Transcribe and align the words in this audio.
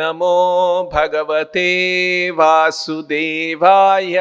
नमो 0.00 0.90
भगवते 0.92 1.70
वासुदेवाय। 2.30 4.16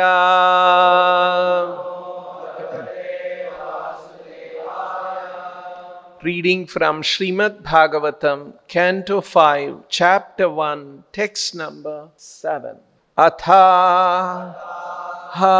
Reading 6.25 6.65
from 6.65 7.01
Srimad 7.01 7.61
Bhagavatam 7.65 8.39
canto 8.69 9.19
five 9.19 9.81
chapter 9.91 10.45
one 10.45 10.81
text 11.13 11.55
number 11.55 11.99
seven 12.19 12.79
अथा 13.17 13.59
हा 15.33 15.59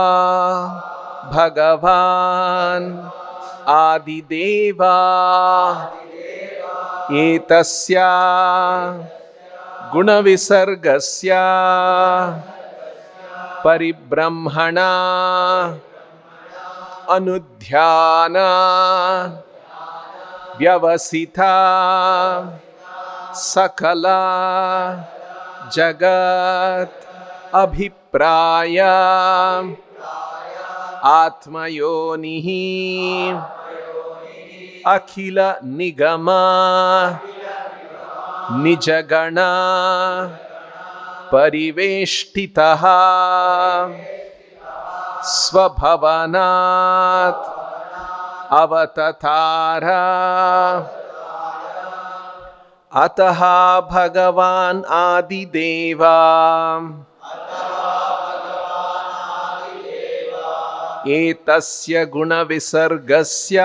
भगवान 1.33 2.89
आदिदेवा 3.75 4.95
एतस्या 7.19 8.09
गुणविसर्गस्य 9.93 11.35
परिब्रह्मणा 13.63 14.91
अनुध्यान 17.15 18.35
व्यवसिता 20.59 21.53
सकला 23.43 24.19
जगत् 25.75 27.05
अभिप्राय 27.61 28.79
आत्मयोनिः 31.15 32.47
अखिल 34.95 35.39
निगम 35.77 36.29
निजगण 38.51 39.35
परिवेष्टितः 41.31 42.83
स्वभवनात् 45.23 46.07
अवततार। 48.53 49.83
अतः 52.93 53.41
भगवान् 53.79 54.83
आदिदेवा। 54.85 56.19
एतस्य 61.07 62.05
गुणविसर्गस्य 62.05 63.59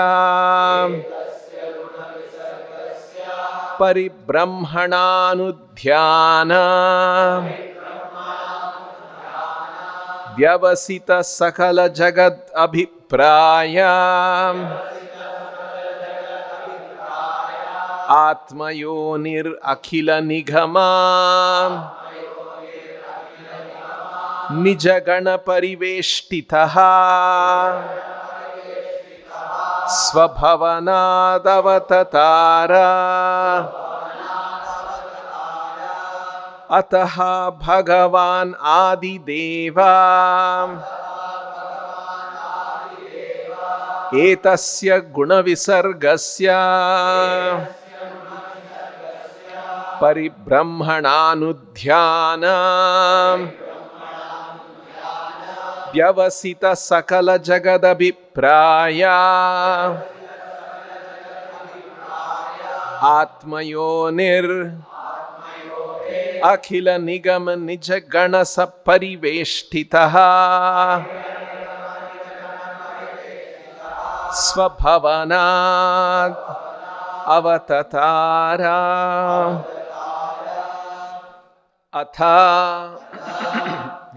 परिब्रह्मणानुध्यान। 3.79 6.51
व्यवसित 10.37 11.11
सकल 11.11 11.87
जगद 11.87 12.39
अभिप्राय। 12.55 13.79
आत्मयोनिर 18.09 19.59
अखिल 19.63 20.09
निगमा। 20.09 20.89
निजगण 24.51 25.37
परिवेष्टितः 25.47 26.75
स्वभवनादवततार 29.87 32.71
अतः 36.71 37.49
भगवान् 37.49 38.53
आदिदेवा। 38.61 39.93
एतस्य 44.15 44.99
गुणविसर्गस्य। 44.99 46.53
परिब्रह्मणानुध्यान 50.01 52.41
व्यवसित 55.95 56.65
सकल 56.77 57.35
जगदभिप्राय 57.47 59.01
आत्मयोनिर 63.09 64.47
अखिल 66.45 66.89
निगम 67.01 67.49
निज 67.65 67.91
गण 68.13 68.43
परिवेष्टितः 68.85 70.15
स्वभवनात् 74.41 76.39
अवततारा 77.35 78.77
अथ 81.93 82.19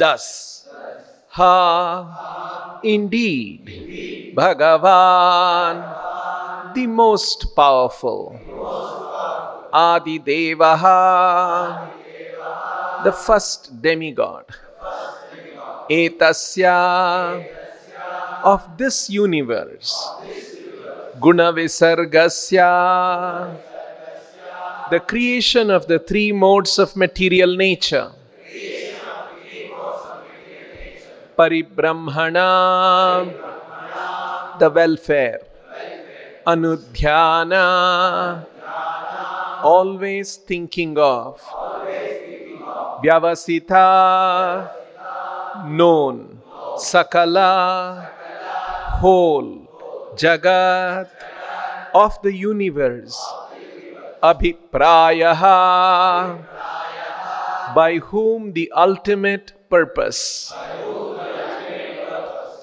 दस 0.02 0.26
Ha, 1.36 2.80
indeed, 2.82 4.32
Bhagavan, 4.34 5.84
the 6.74 6.86
most 6.86 7.54
powerful, 7.54 8.40
Adi 9.70 10.18
Devaha, 10.18 11.90
the 13.04 13.12
first 13.12 13.82
demigod, 13.82 14.46
Etasya, 15.90 17.44
of 18.42 18.78
this 18.78 19.10
universe, 19.10 19.92
Gunavisargasya, 21.20 23.60
the 24.88 25.00
creation 25.00 25.70
of 25.70 25.86
the 25.86 25.98
three 25.98 26.32
modes 26.32 26.78
of 26.78 26.96
material 26.96 27.54
nature. 27.56 28.10
Paribrahmana, 31.36 33.34
the 34.58 34.70
welfare. 34.70 35.40
Anudhyana, 36.46 38.46
always 39.62 40.36
thinking 40.36 40.96
of. 40.96 41.38
Vyavasita, 43.02 44.70
known. 45.66 46.40
Sakala, 46.76 48.08
whole. 49.00 49.64
Jagat, 50.16 51.10
of 51.94 52.18
the 52.22 52.32
universe. 52.32 53.20
Abhiprayaha, 54.22 56.38
by 57.74 57.98
whom 57.98 58.52
the 58.54 58.72
ultimate 58.74 59.52
purpose. 59.68 60.54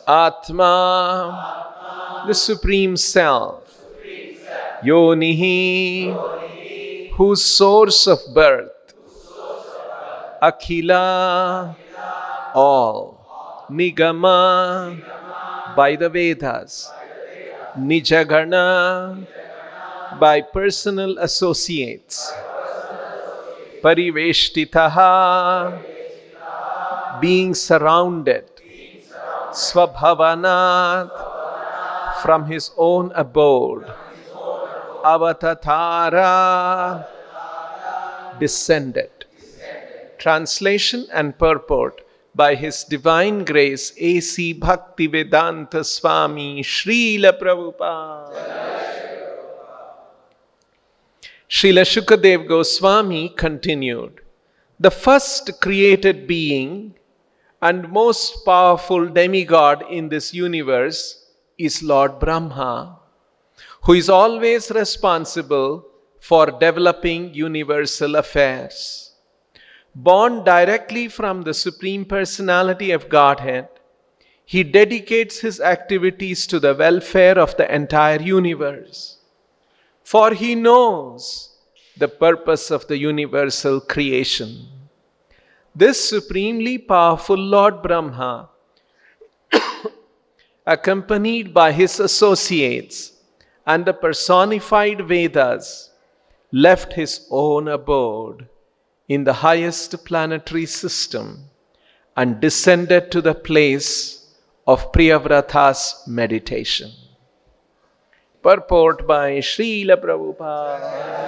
Atma, 0.07 2.23
the 2.27 2.33
Supreme 2.33 2.97
Self. 2.97 3.61
Yonihi, 4.83 6.11
whose 7.15 7.43
source 7.43 8.07
of 8.07 8.19
birth. 8.33 8.71
Akhila, 10.41 11.75
all. 12.53 13.67
Nigama, 13.71 14.97
by 15.75 15.95
the 15.95 16.09
Vedas. 16.09 16.91
Nijagana, 17.79 19.25
by 20.19 20.41
personal 20.41 21.17
associates. 21.19 22.33
Pariveshtitaha, 23.81 25.81
being 27.21 27.55
surrounded. 27.55 28.52
Swabhavanat, 29.53 31.09
from 32.21 32.45
his 32.45 32.71
own 32.77 33.11
abode. 33.15 33.85
Avatatara, 35.03 37.05
descended. 38.39 39.09
Translation 40.17 41.05
and 41.13 41.37
purport 41.37 42.01
by 42.35 42.55
His 42.55 42.83
Divine 42.83 43.45
Grace 43.45 43.93
A.C. 43.97 44.55
Bhaktivedanta 44.55 45.85
Swami 45.85 46.63
Srila 46.63 47.39
Prabhupada. 47.39 48.33
Srila 51.49 51.85
Shukadev 51.85 52.47
Goswami 52.47 53.29
continued 53.29 54.21
The 54.79 54.89
first 54.89 55.61
created 55.61 56.25
being 56.25 56.95
and 57.67 57.89
most 57.89 58.43
powerful 58.45 59.07
demigod 59.07 59.83
in 59.89 60.09
this 60.09 60.33
universe 60.33 60.99
is 61.57 61.81
Lord 61.81 62.19
Brahma, 62.19 62.99
who 63.83 63.93
is 63.93 64.09
always 64.09 64.69
responsible 64.71 65.85
for 66.19 66.45
developing 66.65 67.33
universal 67.33 68.15
affairs. 68.15 68.77
born 69.95 70.43
directly 70.43 71.07
from 71.07 71.43
the 71.43 71.53
Supreme 71.53 72.05
Personality 72.05 72.91
of 72.91 73.09
Godhead, 73.09 73.67
he 74.45 74.63
dedicates 74.63 75.39
his 75.39 75.59
activities 75.59 76.47
to 76.47 76.59
the 76.59 76.73
welfare 76.73 77.37
of 77.39 77.55
the 77.57 77.73
entire 77.73 78.21
universe. 78.21 79.17
For 80.03 80.33
he 80.33 80.55
knows 80.55 81.55
the 81.97 82.07
purpose 82.07 82.71
of 82.71 82.87
the 82.87 82.97
universal 82.97 83.79
creation. 83.79 84.72
This 85.75 86.07
supremely 86.07 86.77
powerful 86.77 87.37
Lord 87.37 87.81
Brahma, 87.81 88.49
accompanied 90.67 91.51
by 91.53 91.71
his 91.71 91.99
associates 91.99 93.13
and 93.65 93.83
the 93.83 93.93
personified 93.93 95.07
Vedas, 95.07 95.89
left 96.51 96.93
his 96.93 97.27
own 97.31 97.67
abode 97.67 98.47
in 99.07 99.23
the 99.23 99.33
highest 99.33 100.05
planetary 100.05 100.67
system 100.67 101.45
and 102.15 102.39
descended 102.39 103.11
to 103.11 103.21
the 103.21 103.33
place 103.33 104.35
of 104.67 104.91
Priyavrata's 104.91 106.03
meditation. 106.05 106.91
Purport 108.43 109.07
by 109.07 109.39
Srila 109.39 109.97
Prabhupada. 109.97 111.23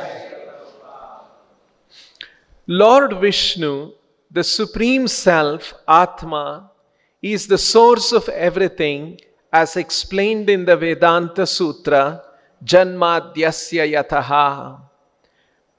Lord 2.68 3.20
Vishnu, 3.20 3.92
the 4.36 4.44
Supreme 4.44 5.08
Self, 5.08 5.74
Atma, 5.88 6.70
is 7.22 7.48
the 7.48 7.58
source 7.58 8.12
of 8.12 8.28
everything 8.28 9.18
as 9.54 9.78
explained 9.78 10.50
in 10.50 10.66
the 10.66 10.76
Vedanta 10.76 11.48
Sutra, 11.48 12.22
Janmadyasya 12.66 13.86
Yataha. 13.94 14.82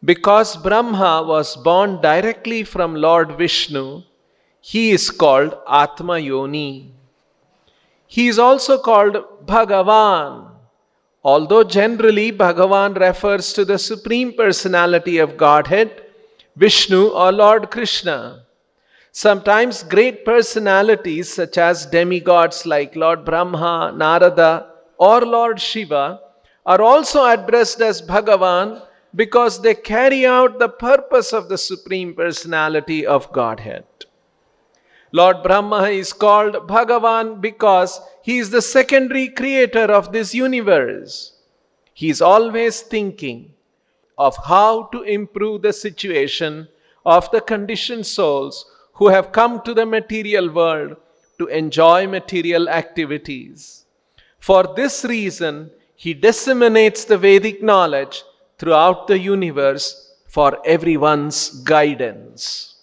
Because 0.03 0.57
Brahma 0.57 1.23
was 1.27 1.55
born 1.55 2.01
directly 2.01 2.65
from 2.65 2.95
Lord 2.95 3.33
Vishnu, 3.33 4.03
he 4.63 4.93
is 4.93 5.11
called 5.11 5.53
Atma 5.69 6.19
Yoni. 6.19 6.95
He 8.07 8.29
is 8.29 8.39
also 8.39 8.79
called 8.79 9.17
Bhagavan, 9.45 10.51
although 11.23 11.63
generally 11.63 12.33
Bhagavan 12.33 12.99
refers 12.99 13.53
to 13.53 13.67
the 13.67 13.79
Supreme 13.79 14.33
Personality 14.33 15.19
of 15.19 15.37
Godhead, 15.37 16.05
Vishnu 16.57 17.09
or 17.09 17.33
Lord 17.33 17.71
Krishna. 17.71 18.46
Sometimes 19.17 19.83
great 19.83 20.27
personalities 20.27 21.33
such 21.33 21.57
as 21.57 21.87
demigods 21.87 22.67
like 22.67 22.95
Lord 22.95 23.25
Brahma, 23.25 23.91
Narada, 23.97 24.67
or 24.99 25.23
Lord 25.23 25.59
Shiva 25.59 26.21
are 26.67 26.83
also 26.83 27.25
addressed 27.25 27.81
as 27.81 28.03
Bhagavan 28.03 28.83
because 29.15 29.63
they 29.63 29.75
carry 29.75 30.27
out 30.27 30.59
the 30.59 30.69
purpose 30.69 31.33
of 31.33 31.49
the 31.49 31.57
Supreme 31.57 32.13
Personality 32.13 33.07
of 33.07 33.33
Godhead. 33.33 33.87
Lord 35.13 35.43
Brahma 35.43 35.85
is 35.85 36.13
called 36.13 36.69
Bhagavan 36.69 37.41
because 37.41 37.99
he 38.21 38.37
is 38.37 38.51
the 38.51 38.61
secondary 38.61 39.29
creator 39.29 39.91
of 39.91 40.13
this 40.13 40.35
universe. 40.35 41.39
He 41.95 42.11
is 42.11 42.21
always 42.21 42.83
thinking 42.83 43.55
of 44.19 44.37
how 44.45 44.89
to 44.93 45.01
improve 45.01 45.63
the 45.63 45.73
situation 45.73 46.69
of 47.07 47.31
the 47.31 47.41
conditioned 47.41 48.05
souls 48.05 48.67
who 48.97 49.09
have 49.09 49.33
come 49.33 49.61
to 49.63 49.75
the 49.75 49.87
material 49.87 50.51
world 50.51 50.97
to 51.39 51.47
enjoy 51.47 52.07
material 52.07 52.69
activities. 52.69 53.85
For 54.39 54.63
this 54.75 55.05
reason, 55.05 55.71
he 55.97 56.15
disseminates 56.15 57.05
the 57.05 57.19
Vedic 57.19 57.63
knowledge 57.63 58.23
throughout 58.59 59.07
the 59.07 59.19
universe 59.19 59.87
for 60.29 60.61
everyone's 60.67 61.51
guidance. 61.63 62.75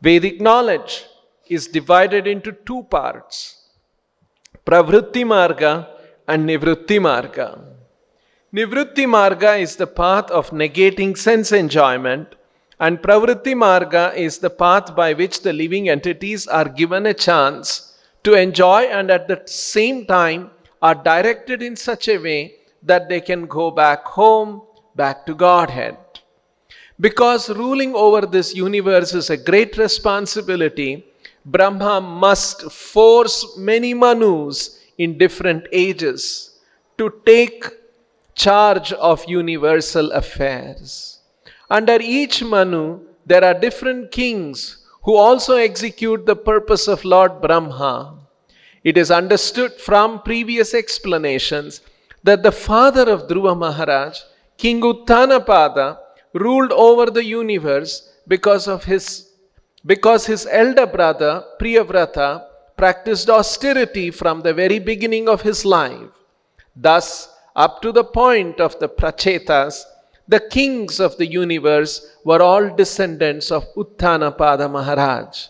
Vedic 0.00 0.40
knowledge 0.40 1.04
is 1.48 1.66
divided 1.66 2.26
into 2.26 2.52
two 2.52 2.82
parts 2.84 3.54
Pravritti 4.64 5.24
Marga 5.24 5.88
and 6.26 6.46
Nivritti 6.46 6.98
Marga. 7.08 7.48
Nivritti 8.54 9.06
Marga 9.06 9.58
is 9.60 9.76
the 9.76 9.86
path 9.86 10.30
of 10.30 10.50
negating 10.50 11.16
sense 11.16 11.52
enjoyment, 11.52 12.34
and 12.80 13.02
Pravritti 13.02 13.54
Marga 13.54 14.14
is 14.14 14.38
the 14.38 14.50
path 14.50 14.94
by 14.94 15.12
which 15.12 15.42
the 15.42 15.52
living 15.52 15.88
entities 15.88 16.46
are 16.46 16.68
given 16.68 17.06
a 17.06 17.14
chance 17.14 17.98
to 18.22 18.34
enjoy 18.34 18.82
and 18.82 19.10
at 19.10 19.26
the 19.26 19.42
same 19.46 20.06
time 20.06 20.50
are 20.80 20.94
directed 20.94 21.62
in 21.62 21.74
such 21.74 22.08
a 22.08 22.18
way 22.18 22.54
that 22.82 23.08
they 23.08 23.20
can 23.20 23.46
go 23.46 23.70
back 23.70 24.04
home, 24.04 24.62
back 24.94 25.26
to 25.26 25.34
Godhead. 25.34 25.96
Because 27.00 27.50
ruling 27.50 27.94
over 27.94 28.26
this 28.26 28.54
universe 28.54 29.14
is 29.14 29.30
a 29.30 29.36
great 29.36 29.76
responsibility, 29.76 31.04
Brahma 31.44 32.00
must 32.00 32.70
force 32.70 33.56
many 33.56 33.94
Manus 33.94 34.80
in 34.98 35.18
different 35.18 35.66
ages 35.72 36.58
to 36.96 37.12
take 37.24 37.64
charge 38.34 38.92
of 38.92 39.24
universal 39.26 40.10
affairs. 40.12 41.17
Under 41.70 41.98
each 42.00 42.42
Manu, 42.42 43.00
there 43.26 43.44
are 43.44 43.52
different 43.52 44.10
kings 44.10 44.86
who 45.02 45.14
also 45.16 45.56
execute 45.56 46.24
the 46.24 46.36
purpose 46.36 46.88
of 46.88 47.04
Lord 47.04 47.42
Brahma. 47.42 48.18
It 48.84 48.96
is 48.96 49.10
understood 49.10 49.74
from 49.74 50.22
previous 50.22 50.72
explanations 50.72 51.82
that 52.24 52.42
the 52.42 52.52
father 52.52 53.10
of 53.10 53.28
Dhruva 53.28 53.56
Maharaj, 53.56 54.18
King 54.56 54.80
Uttanapada, 54.80 55.98
ruled 56.32 56.72
over 56.72 57.10
the 57.10 57.24
universe 57.24 58.14
because 58.26 58.66
of 58.66 58.84
his 58.84 59.28
because 59.86 60.26
his 60.26 60.46
elder 60.50 60.86
brother 60.86 61.44
Priyavrata 61.60 62.44
practiced 62.76 63.30
austerity 63.30 64.10
from 64.10 64.40
the 64.40 64.52
very 64.52 64.78
beginning 64.78 65.28
of 65.28 65.42
his 65.42 65.64
life. 65.64 66.10
Thus, 66.74 67.30
up 67.54 67.80
to 67.82 67.92
the 67.92 68.04
point 68.04 68.60
of 68.60 68.78
the 68.78 68.88
Prachetas, 68.88 69.84
the 70.28 70.40
kings 70.40 71.00
of 71.00 71.16
the 71.16 71.26
universe 71.26 72.14
were 72.24 72.42
all 72.42 72.68
descendants 72.76 73.50
of 73.50 73.66
Uttanapada 73.74 74.70
Maharaj. 74.70 75.46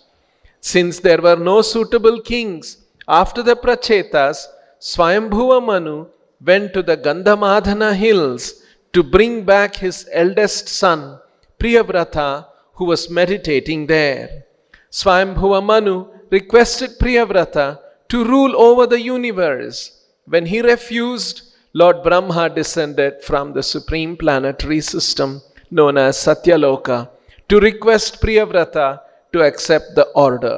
Since 0.60 1.00
there 1.00 1.20
were 1.20 1.36
no 1.36 1.62
suitable 1.62 2.20
kings 2.20 2.78
after 3.08 3.42
the 3.42 3.56
Prachetas, 3.56 4.46
Swayambhuva 4.80 5.64
Manu 5.64 6.06
went 6.44 6.72
to 6.74 6.82
the 6.82 6.96
Gandhamadana 6.96 7.94
hills 7.94 8.62
to 8.92 9.02
bring 9.02 9.44
back 9.44 9.76
his 9.76 10.08
eldest 10.12 10.68
son, 10.68 11.18
Priyavrata, 11.58 12.46
who 12.74 12.84
was 12.84 13.10
meditating 13.10 13.86
there. 13.86 14.44
Swayambhuva 14.92 15.64
Manu 15.64 16.06
requested 16.30 16.90
Priyavrata 17.00 17.80
to 18.08 18.24
rule 18.24 18.54
over 18.56 18.86
the 18.86 19.00
universe. 19.00 20.04
When 20.26 20.46
he 20.46 20.60
refused, 20.60 21.47
Lord 21.80 22.02
Brahma 22.02 22.48
descended 22.48 23.22
from 23.22 23.52
the 23.52 23.62
supreme 23.62 24.16
planetary 24.16 24.80
system 24.80 25.40
known 25.70 25.96
as 25.96 26.16
Satyaloka 26.16 27.08
to 27.48 27.60
request 27.60 28.20
Priyavrata 28.20 29.00
to 29.32 29.42
accept 29.42 29.94
the 29.94 30.06
order. 30.26 30.56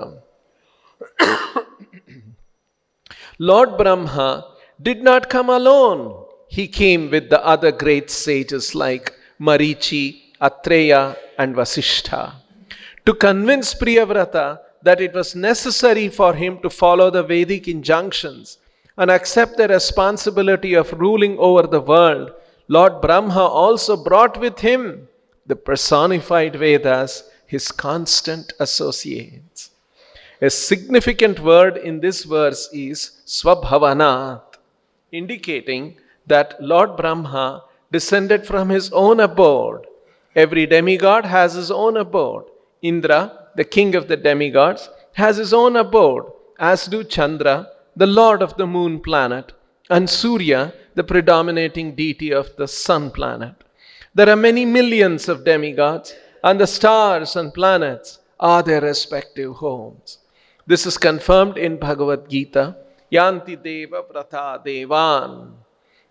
Lord 3.38 3.76
Brahma 3.76 4.28
did 4.80 5.02
not 5.02 5.28
come 5.28 5.50
alone. 5.50 6.24
He 6.48 6.66
came 6.66 7.10
with 7.10 7.28
the 7.28 7.44
other 7.44 7.70
great 7.70 8.10
sages 8.10 8.74
like 8.74 9.12
Marichi, 9.38 10.06
Atreya, 10.40 11.16
and 11.36 11.54
Vasishtha 11.54 12.32
to 13.04 13.12
convince 13.12 13.74
Priyavrata 13.74 14.60
that 14.82 15.02
it 15.02 15.12
was 15.12 15.36
necessary 15.36 16.08
for 16.08 16.32
him 16.32 16.58
to 16.62 16.70
follow 16.70 17.10
the 17.10 17.22
Vedic 17.22 17.68
injunctions 17.68 18.56
and 19.00 19.11
accept 19.11 19.57
the 19.57 19.66
responsibility 19.66 20.75
of 20.75 20.92
ruling 20.92 21.37
over 21.38 21.66
the 21.66 21.80
world. 21.80 22.30
Lord 22.69 23.00
Brahma 23.00 23.47
also 23.64 23.97
brought 23.97 24.38
with 24.38 24.61
him 24.61 25.09
the 25.47 25.57
personified 25.57 26.54
Vedas, 26.54 27.25
his 27.47 27.73
constant 27.73 28.52
associates. 28.61 29.71
A 30.40 30.50
significant 30.50 31.40
word 31.40 31.76
in 31.76 32.00
this 32.00 32.23
verse 32.23 32.69
is 32.73 33.23
Swabhavanat, 33.26 34.42
indicating 35.11 35.97
that 36.28 36.62
Lord 36.62 36.97
Brahma 36.97 37.64
descended 37.90 38.47
from 38.47 38.69
his 38.69 38.92
own 38.92 39.19
abode 39.19 39.87
Every 40.35 40.66
demigod 40.66 41.25
has 41.25 41.54
his 41.54 41.71
own 41.71 41.97
abode. 41.97 42.45
Indra, 42.83 43.49
the 43.57 43.64
king 43.64 43.95
of 43.95 44.07
the 44.07 44.16
demigods, 44.16 44.88
has 45.12 45.37
his 45.37 45.52
own 45.52 45.76
abode, 45.76 46.30
as 46.59 46.87
do 46.87 47.02
Chandra, 47.02 47.69
the 47.97 48.06
lord 48.06 48.42
of 48.42 48.56
the 48.56 48.66
moon 48.66 49.00
planet, 49.00 49.52
and 49.88 50.09
Surya, 50.09 50.73
the 50.94 51.04
predominating 51.04 51.94
deity 51.94 52.32
of 52.32 52.54
the 52.56 52.68
sun 52.68 53.11
planet. 53.11 53.54
There 54.14 54.28
are 54.28 54.37
many 54.37 54.64
millions 54.64 55.28
of 55.28 55.44
demigods, 55.44 56.14
and 56.42 56.61
the 56.61 56.66
stars 56.66 57.37
and 57.37 57.52
planets 57.52 58.18
are 58.38 58.62
their 58.62 58.80
respective 58.80 59.54
homes. 59.56 60.18
This 60.66 60.87
is 60.87 60.97
confirmed 60.97 61.59
in 61.59 61.78
Bhagavad 61.78 62.28
Gita. 62.28 62.76
Yanti 63.12 63.61
Deva 63.61 64.02
Vrata 64.02 64.64
Devan. 64.64 65.52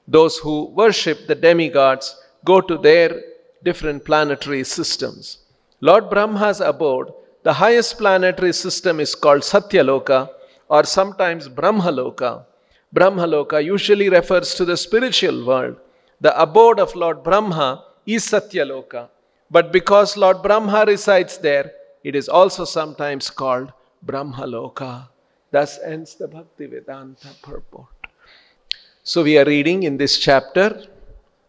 Those 0.08 0.38
who 0.38 0.66
worship 0.66 1.28
the 1.28 1.36
demigods 1.36 2.16
go 2.44 2.60
to 2.62 2.78
their 2.78 3.22
different 3.64 4.04
planetary 4.04 4.64
systems. 4.64 5.40
Lord 5.82 6.10
Brahma's 6.10 6.60
abode, 6.60 7.14
the 7.44 7.54
highest 7.54 7.98
planetary 7.98 8.52
system 8.54 9.00
is 9.00 9.16
called 9.16 9.42
Satyaloka 9.42 10.30
or 10.70 10.84
sometimes 10.84 11.50
Brahmaloka. 11.50 12.46
Brahmaloka 12.94 13.64
usually 13.64 14.10
refers 14.10 14.56
to 14.56 14.66
the 14.66 14.78
spiritual 14.78 15.46
world. 15.46 15.78
The 16.22 16.40
abode 16.40 16.80
of 16.80 16.96
Lord 16.96 17.24
Brahma 17.24 17.86
is 18.06 18.26
Satyaloka. 18.26 19.10
But 19.52 19.72
because 19.72 20.18
Lord 20.18 20.42
Brahma 20.42 20.86
resides 20.86 21.38
there, 21.38 21.72
it 22.04 22.16
is 22.16 22.30
also 22.30 22.66
sometimes 22.66 23.30
called 23.30 23.74
Brahmaloka. 24.06 25.08
Thus 25.52 25.80
ends 25.84 26.16
the 26.16 26.28
Bhakti 26.28 26.68
Vedanta 26.68 27.30
purport. 27.42 27.88
So 29.04 29.24
we 29.24 29.38
are 29.38 29.46
reading 29.46 29.84
in 29.84 29.98
this 29.98 30.20
chapter 30.20 30.84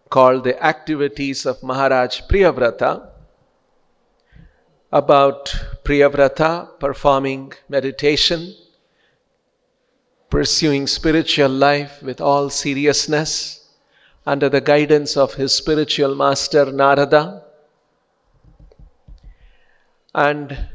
called 0.09 0.45
The 0.45 0.62
Activities 0.65 1.45
of 1.45 1.62
Maharaj 1.62 2.23
Priyavrata 2.23 3.09
about 4.93 5.55
Priyavrata 5.85 6.81
performing 6.81 7.53
meditation, 7.69 8.55
pursuing 10.31 10.87
spiritual 10.87 11.51
life 11.51 12.03
with 12.03 12.21
all 12.21 12.49
seriousness 12.49 13.69
under 14.25 14.49
the 14.49 14.61
guidance 14.61 15.17
of 15.17 15.35
his 15.35 15.53
spiritual 15.53 16.15
master 16.15 16.71
Narada. 16.71 17.43
And 20.15 20.69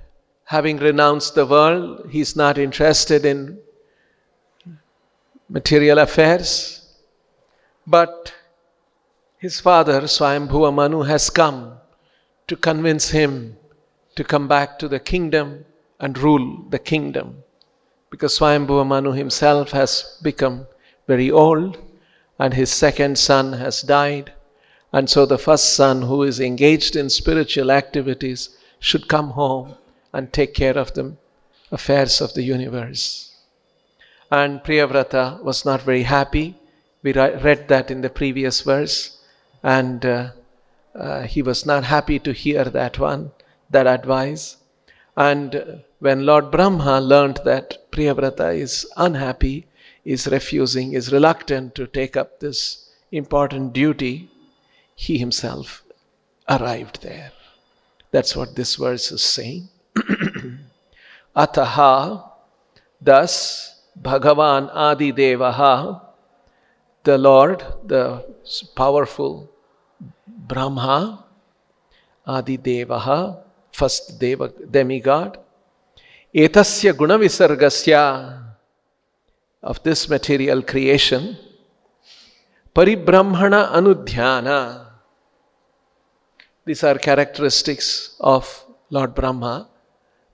having 0.44 0.78
renounced 0.78 1.36
the 1.36 1.46
world, 1.46 2.10
he 2.12 2.20
is 2.20 2.36
not 2.36 2.58
interested 2.58 3.26
in 3.26 3.58
material 5.50 6.00
affairs. 6.00 6.82
But 7.88 8.34
his 9.38 9.60
father, 9.60 10.02
Swayambhuva 10.02 10.74
Manu, 10.74 11.04
has 11.04 11.30
come 11.30 11.78
to 12.48 12.56
convince 12.56 13.10
him 13.10 13.58
to 14.16 14.24
come 14.24 14.48
back 14.48 14.80
to 14.80 14.88
the 14.88 15.00
kingdom 15.00 15.66
and 16.00 16.18
rule 16.18 16.66
the 16.70 16.80
kingdom. 16.80 17.45
Because 18.16 18.40
Swayambhuva 18.40 18.88
Manu 18.88 19.12
himself 19.12 19.72
has 19.72 20.18
become 20.22 20.68
very 21.06 21.30
old 21.30 21.78
and 22.40 22.54
his 22.54 22.72
second 22.72 23.18
son 23.18 23.52
has 23.52 23.82
died. 23.82 24.32
And 24.94 25.10
so 25.10 25.26
the 25.26 25.38
first 25.38 25.74
son, 25.74 26.04
who 26.04 26.24
is 26.24 26.40
engaged 26.40 26.96
in 26.96 27.10
spiritual 27.10 27.72
activities, 27.72 28.52
should 28.80 29.10
come 29.10 29.32
home 29.32 29.76
and 30.14 30.32
take 30.32 30.54
care 30.54 30.78
of 30.78 30.94
the 30.94 31.18
affairs 31.74 32.22
of 32.22 32.34
the 32.36 32.44
universe. 32.44 33.36
And 34.32 34.64
Priyavrata 34.64 35.44
was 35.44 35.66
not 35.66 35.82
very 35.82 36.04
happy. 36.04 36.56
We 37.04 37.12
read 37.12 37.68
that 37.68 37.92
in 37.92 38.00
the 38.00 38.10
previous 38.10 38.62
verse. 38.62 39.18
And 39.62 40.06
uh, 40.06 40.30
uh, 40.98 41.24
he 41.24 41.42
was 41.42 41.66
not 41.66 41.84
happy 41.84 42.20
to 42.20 42.32
hear 42.32 42.64
that 42.64 42.98
one, 42.98 43.34
that 43.72 43.88
advice. 43.88 44.56
And 45.18 45.84
when 46.00 46.26
Lord 46.26 46.52
Brahma 46.52 47.00
learned 47.00 47.40
that 47.46 47.92
Priyavrata 47.92 48.58
is 48.58 48.86
unhappy, 48.98 49.68
is 50.04 50.28
refusing, 50.28 50.94
is 50.94 51.12
reluctant 51.12 51.74
to 51.76 51.88
take 51.88 52.18
up 52.18 52.40
this 52.40 52.90
important 53.12 53.74
duty, 53.74 54.30
he 54.96 55.18
himself 55.18 55.84
arrived 56.50 57.02
there. 57.02 57.32
That's 58.12 58.36
what 58.36 58.56
this 58.56 58.76
verse 58.76 59.12
is 59.12 59.24
saying. 59.24 59.70
Ataha, 61.36 62.30
thus 63.02 63.82
Bhagavan 64.02 64.70
Adi 64.74 65.12
Devaha, 65.12 66.02
the 67.04 67.18
Lord, 67.18 67.64
the 67.86 68.26
powerful 68.76 69.50
Brahma, 70.28 71.26
Adi 72.26 72.58
Devaha, 72.58 73.45
first 73.78 74.20
Deva, 74.20 74.48
demigod, 74.78 75.38
Etasya 76.34 76.94
Gunavisargasya, 76.94 78.04
of 79.64 79.82
this 79.84 80.08
material 80.10 80.62
creation, 80.62 81.38
Paribrahmana 82.74 83.72
Anudhyana. 83.72 84.86
These 86.66 86.84
are 86.84 86.98
characteristics 86.98 88.16
of 88.20 88.64
Lord 88.90 89.16
Brahma. 89.16 89.70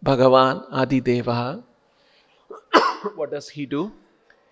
Bhagavan 0.04 0.68
Adideva. 0.72 1.64
what 3.16 3.32
does 3.32 3.50
he 3.50 3.66
do? 3.66 3.92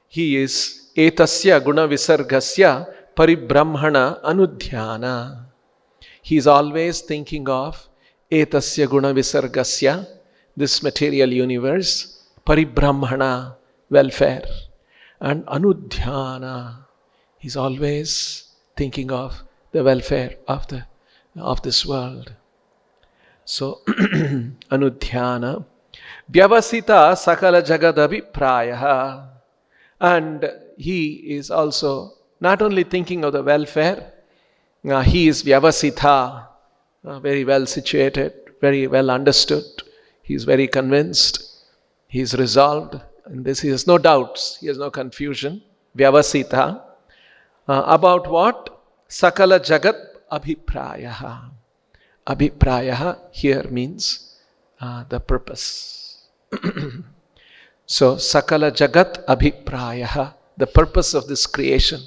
He 0.07 0.37
is 0.37 0.91
etasya 0.95 1.63
guna 1.63 1.87
visargasya 1.87 2.87
paribrahmana 3.15 4.21
anudhyana. 4.23 5.45
He 6.21 6.37
is 6.37 6.45
always 6.45 7.01
thinking 7.01 7.49
of 7.49 7.88
etasya 8.31 8.87
guna 8.89 9.13
visargasya, 9.13 10.07
this 10.55 10.83
material 10.83 11.31
universe, 11.31 12.23
paribrahmana, 12.45 13.55
welfare, 13.89 14.45
and 15.19 15.45
anudhyana. 15.45 16.85
He's 17.37 17.55
always 17.55 18.49
thinking 18.75 19.11
of 19.11 19.43
the 19.71 19.83
welfare 19.83 20.35
of 20.47 20.67
the 20.67 20.85
of 21.37 21.61
this 21.61 21.85
world. 21.85 22.33
So, 23.45 23.81
Anudhyana, 23.87 25.65
Vyavasita 26.31 27.15
Sakala 27.15 27.63
Jagadabhiprayaha. 27.65 29.27
And 29.99 30.51
he 30.77 31.13
is 31.35 31.49
also 31.49 32.13
not 32.39 32.61
only 32.61 32.83
thinking 32.83 33.25
of 33.25 33.33
the 33.33 33.41
welfare, 33.41 34.13
uh, 34.87 35.01
he 35.01 35.27
is 35.27 35.43
Vyavasita, 35.43 36.48
uh, 37.03 37.19
very 37.19 37.43
well 37.43 37.65
situated, 37.65 38.33
very 38.61 38.87
well 38.87 39.09
understood. 39.09 39.63
He 40.21 40.33
is 40.33 40.43
very 40.43 40.67
convinced. 40.67 41.43
He 42.07 42.19
is 42.19 42.33
resolved. 42.35 42.99
In 43.27 43.43
this, 43.43 43.59
he 43.61 43.69
has 43.69 43.85
no 43.85 43.97
doubts, 43.97 44.57
he 44.59 44.67
has 44.67 44.77
no 44.77 44.89
confusion. 44.89 45.61
Vyavasita. 45.97 46.81
Uh, 47.67 47.83
about 47.85 48.29
what? 48.29 48.81
Sakala 49.07 49.59
Jagat 49.59 49.99
Abhiprayaha. 50.31 51.51
Abhiprayaha 52.27 53.17
here 53.31 53.63
means 53.69 54.37
uh, 54.81 55.03
the 55.09 55.19
purpose. 55.19 56.27
so, 57.85 58.15
Sakala 58.15 58.71
Jagat 58.71 59.25
Abhiprayaha, 59.25 60.33
the 60.57 60.67
purpose 60.67 61.13
of 61.13 61.27
this 61.27 61.45
creation, 61.45 62.01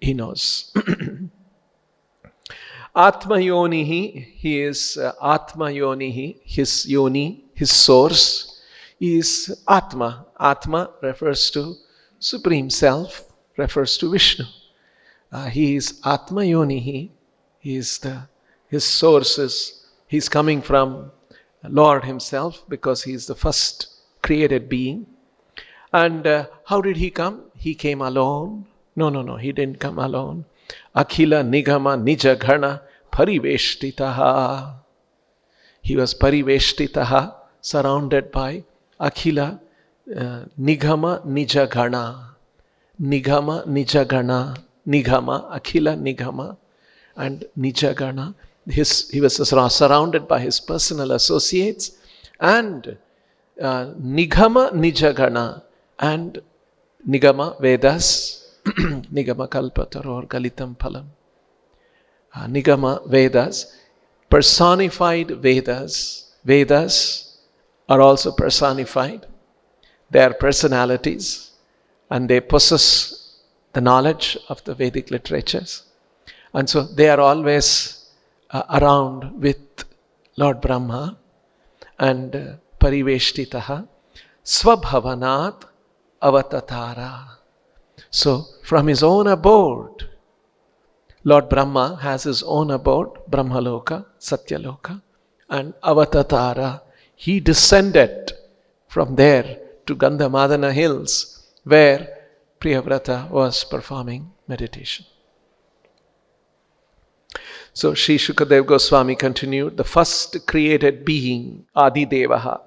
he 0.00 0.14
knows. 0.14 0.72
Atma 2.94 3.36
Yonihi, 3.36 4.34
he 4.34 4.60
is 4.60 4.96
uh, 4.96 5.12
Atma 5.22 5.66
Yonihi, 5.66 6.38
his 6.44 6.86
Yoni, 6.86 7.44
his 7.54 7.70
source 7.70 8.60
is 9.00 9.62
Atma. 9.68 10.26
Atma 10.38 10.90
refers 11.02 11.50
to 11.52 11.76
Supreme 12.18 12.68
Self, 12.68 13.24
refers 13.56 13.96
to 13.98 14.10
Vishnu. 14.10 14.44
Uh, 15.30 15.46
he 15.46 15.76
is 15.76 16.00
Atma 16.04 16.42
Yonihi, 16.42 17.10
he 17.60 17.76
is 17.76 17.98
the 17.98 18.28
his 18.68 18.84
sources, 18.84 19.86
he's 20.06 20.28
coming 20.28 20.62
from 20.62 21.10
Lord 21.62 22.04
Himself 22.04 22.64
because 22.68 23.02
He 23.02 23.12
is 23.12 23.26
the 23.26 23.34
first 23.34 23.88
created 24.22 24.68
being. 24.68 25.06
And 25.92 26.26
uh, 26.26 26.46
how 26.64 26.80
did 26.80 26.96
He 26.96 27.10
come? 27.10 27.44
He 27.56 27.74
came 27.74 28.00
alone. 28.00 28.66
No, 28.96 29.08
no, 29.08 29.22
no, 29.22 29.36
He 29.36 29.52
didn't 29.52 29.78
come 29.78 29.98
alone. 29.98 30.44
Akhila 30.94 31.44
Nigama 31.44 31.96
Nijagana 32.00 32.80
Pariveshtitaha. 33.12 34.74
He 35.82 35.96
was 35.96 36.14
Pariveshtitaha, 36.14 37.34
surrounded 37.60 38.30
by 38.30 38.64
Akhila 39.00 39.60
uh, 40.16 40.44
Nigama 40.60 41.24
Nijagana. 41.26 42.24
Nigama 43.00 43.66
Nijagana. 43.66 44.56
Nigama, 44.88 45.52
Akhila 45.52 45.96
Nigama, 46.00 46.56
and 47.14 47.44
Nijagana 47.56 48.34
his, 48.66 49.10
he 49.10 49.20
was 49.20 49.36
surrounded 49.48 50.28
by 50.28 50.40
his 50.40 50.60
personal 50.60 51.12
associates 51.12 51.92
and 52.38 52.96
uh, 53.60 53.86
Nigama 54.00 54.72
Nijagana 54.72 55.62
and 55.98 56.40
Nigama 57.08 57.60
Vedas, 57.60 58.39
Nigama 59.12 59.48
Kalpataror 59.48 60.26
Galitam 60.26 60.76
Phalam. 60.76 61.06
Uh, 62.34 62.46
Nigama 62.46 63.08
Vedas, 63.08 63.76
personified 64.28 65.30
Vedas. 65.42 66.32
Vedas 66.44 67.38
are 67.88 68.00
also 68.00 68.32
personified. 68.32 69.26
They 70.10 70.20
are 70.20 70.34
personalities 70.34 71.50
and 72.10 72.28
they 72.28 72.40
possess 72.40 73.36
the 73.72 73.80
knowledge 73.80 74.36
of 74.48 74.62
the 74.64 74.74
Vedic 74.74 75.10
literatures. 75.10 75.84
And 76.52 76.68
so 76.68 76.82
they 76.82 77.08
are 77.08 77.20
always 77.20 78.10
uh, 78.50 78.62
around 78.80 79.40
with 79.40 79.84
Lord 80.36 80.60
Brahma 80.60 81.16
and 81.98 82.34
uh, 82.34 82.56
Pariveshtitaha 82.80 83.86
Swabhavanat 84.44 85.64
Avatatara. 86.22 87.39
So, 88.10 88.46
from 88.62 88.86
his 88.86 89.02
own 89.02 89.26
abode, 89.26 90.08
Lord 91.24 91.48
Brahma 91.48 91.98
has 92.00 92.22
his 92.22 92.42
own 92.42 92.70
abode, 92.70 93.18
Brahmaloka, 93.30 94.06
Satyaloka, 94.18 95.02
and 95.48 95.74
Avatatara, 95.82 96.80
he 97.14 97.40
descended 97.40 98.32
from 98.88 99.16
there 99.16 99.58
to 99.86 99.94
Gandhamadana 99.94 100.72
hills 100.72 101.46
where 101.64 102.08
Priyavrata 102.60 103.28
was 103.30 103.64
performing 103.64 104.32
meditation. 104.48 105.04
So 107.72 107.94
Sri 107.94 108.18
Shukadev 108.18 108.66
Goswami 108.66 109.16
continued, 109.16 109.76
the 109.76 109.84
first 109.84 110.46
created 110.46 111.04
being, 111.04 111.66
Adi 111.74 112.06
Devaha, 112.06 112.60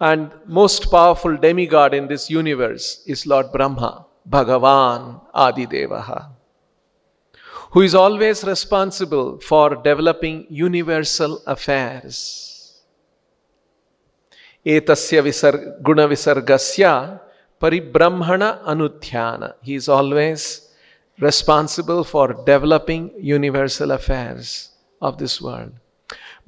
and 0.00 0.30
most 0.46 0.90
powerful 0.90 1.36
demigod 1.36 1.92
in 1.92 2.06
this 2.06 2.30
universe 2.30 3.02
is 3.06 3.26
Lord 3.26 3.50
Brahma, 3.52 4.06
Bhagavan 4.28 5.20
Adi 5.34 5.66
Devaha, 5.66 6.30
who 7.72 7.80
is 7.82 7.94
always 7.94 8.44
responsible 8.44 9.40
for 9.40 9.76
developing 9.76 10.46
universal 10.48 11.42
affairs. 11.46 12.82
Etasya 14.64 15.22
visar, 15.22 15.82
guna 15.82 16.06
visargasya 16.06 17.20
paribrahmana 17.60 18.64
anudhyana. 18.64 19.54
He 19.62 19.74
is 19.74 19.88
always 19.88 20.68
responsible 21.20 22.04
for 22.04 22.44
developing 22.44 23.12
universal 23.18 23.90
affairs 23.90 24.70
of 25.00 25.18
this 25.18 25.40
world. 25.40 25.72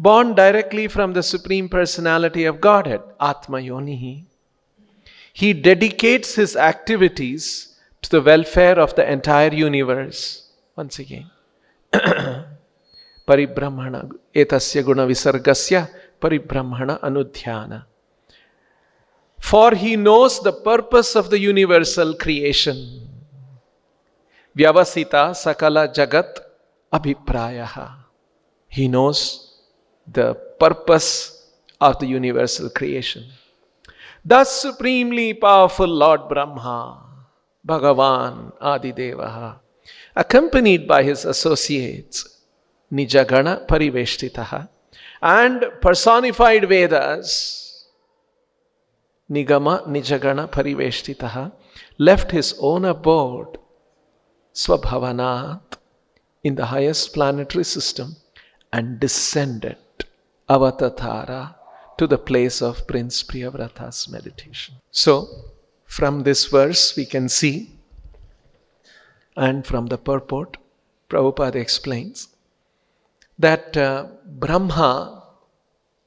Born 0.00 0.34
directly 0.34 0.88
from 0.88 1.12
the 1.12 1.22
Supreme 1.22 1.68
Personality 1.68 2.46
of 2.46 2.58
Godhead, 2.58 3.02
Atma 3.20 3.58
Yonihi, 3.58 4.24
he 5.34 5.52
dedicates 5.52 6.36
his 6.36 6.56
activities 6.56 7.76
to 8.00 8.08
the 8.08 8.22
welfare 8.22 8.78
of 8.78 8.94
the 8.94 9.12
entire 9.12 9.52
universe. 9.52 10.52
Once 10.74 11.00
again. 11.00 11.30
Paribrahmana, 11.92 14.10
etasya 14.34 14.82
guna 14.82 15.06
visargasya 15.06 15.90
paribrahmana 16.18 16.98
anudhyana. 17.02 17.84
For 19.38 19.74
he 19.74 19.96
knows 19.96 20.40
the 20.40 20.54
purpose 20.54 21.14
of 21.14 21.28
the 21.28 21.38
universal 21.38 22.14
creation. 22.14 23.06
Vyavasita 24.56 25.36
Sakala 25.36 25.94
Jagat 25.94 26.38
Abhiprayaha. 26.90 27.96
He 28.66 28.88
knows 28.88 29.49
the 30.12 30.34
purpose 30.58 31.46
of 31.80 31.98
the 31.98 32.06
universal 32.06 32.68
creation. 32.70 33.24
Thus, 34.24 34.50
supremely 34.60 35.34
powerful 35.34 35.86
Lord 35.86 36.28
Brahma, 36.28 37.02
Bhagavan 37.66 38.52
Adidevaha, 38.60 39.56
accompanied 40.14 40.86
by 40.86 41.02
his 41.02 41.24
associates, 41.24 42.42
Nijagana 42.92 43.66
Pariveshtitaha, 43.66 44.68
and 45.22 45.64
personified 45.80 46.68
Vedas, 46.68 47.86
Nigama 49.30 49.86
Nijagana 49.86 50.50
Pariveshtitaha, 50.50 51.52
left 51.98 52.30
his 52.30 52.54
own 52.60 52.84
abode 52.84 53.58
Swabhavanat 54.52 55.60
in 56.42 56.56
the 56.56 56.66
highest 56.66 57.14
planetary 57.14 57.64
system 57.64 58.16
and 58.72 58.98
descended 58.98 59.76
Avatatara 60.50 61.54
to 61.96 62.06
the 62.08 62.18
place 62.18 62.60
of 62.60 62.86
Prince 62.88 63.22
Priyavrata's 63.22 64.08
meditation. 64.08 64.74
So, 64.90 65.28
from 65.86 66.24
this 66.24 66.46
verse, 66.46 66.96
we 66.96 67.06
can 67.06 67.28
see, 67.28 67.70
and 69.36 69.64
from 69.64 69.86
the 69.86 69.98
purport, 69.98 70.56
Prabhupada 71.08 71.54
explains 71.54 72.28
that 73.38 73.76
uh, 73.76 74.06
Brahma 74.26 75.22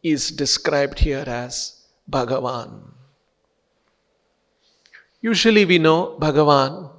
is 0.02 0.30
described 0.32 1.00
here 1.00 1.24
as 1.26 1.86
Bhagavan. 2.10 2.92
Usually 5.22 5.64
we 5.64 5.78
know 5.78 6.18
Bhagavan 6.20 6.90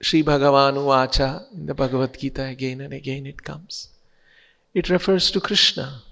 Sri 0.00 0.22
Bhagavan 0.22 0.76
Vacha 0.76 1.52
in 1.52 1.66
the 1.66 1.74
Bhagavad 1.74 2.18
Gita 2.18 2.44
again 2.44 2.80
and 2.80 2.94
again 2.94 3.26
it 3.26 3.42
comes. 3.42 3.88
It 4.72 4.88
refers 4.88 5.30
to 5.32 5.40
Krishna 5.40 6.03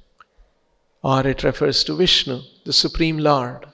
or 1.02 1.26
it 1.26 1.42
refers 1.42 1.82
to 1.84 1.96
Vishnu, 1.96 2.40
the 2.64 2.72
Supreme 2.72 3.18
Lord. 3.18 3.66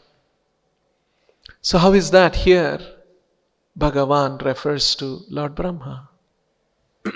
So, 1.60 1.78
how 1.78 1.92
is 1.92 2.10
that 2.10 2.36
here? 2.36 2.80
Bhagavan 3.78 4.42
refers 4.44 4.94
to 4.96 5.20
Lord 5.28 5.54
Brahma. 5.54 6.08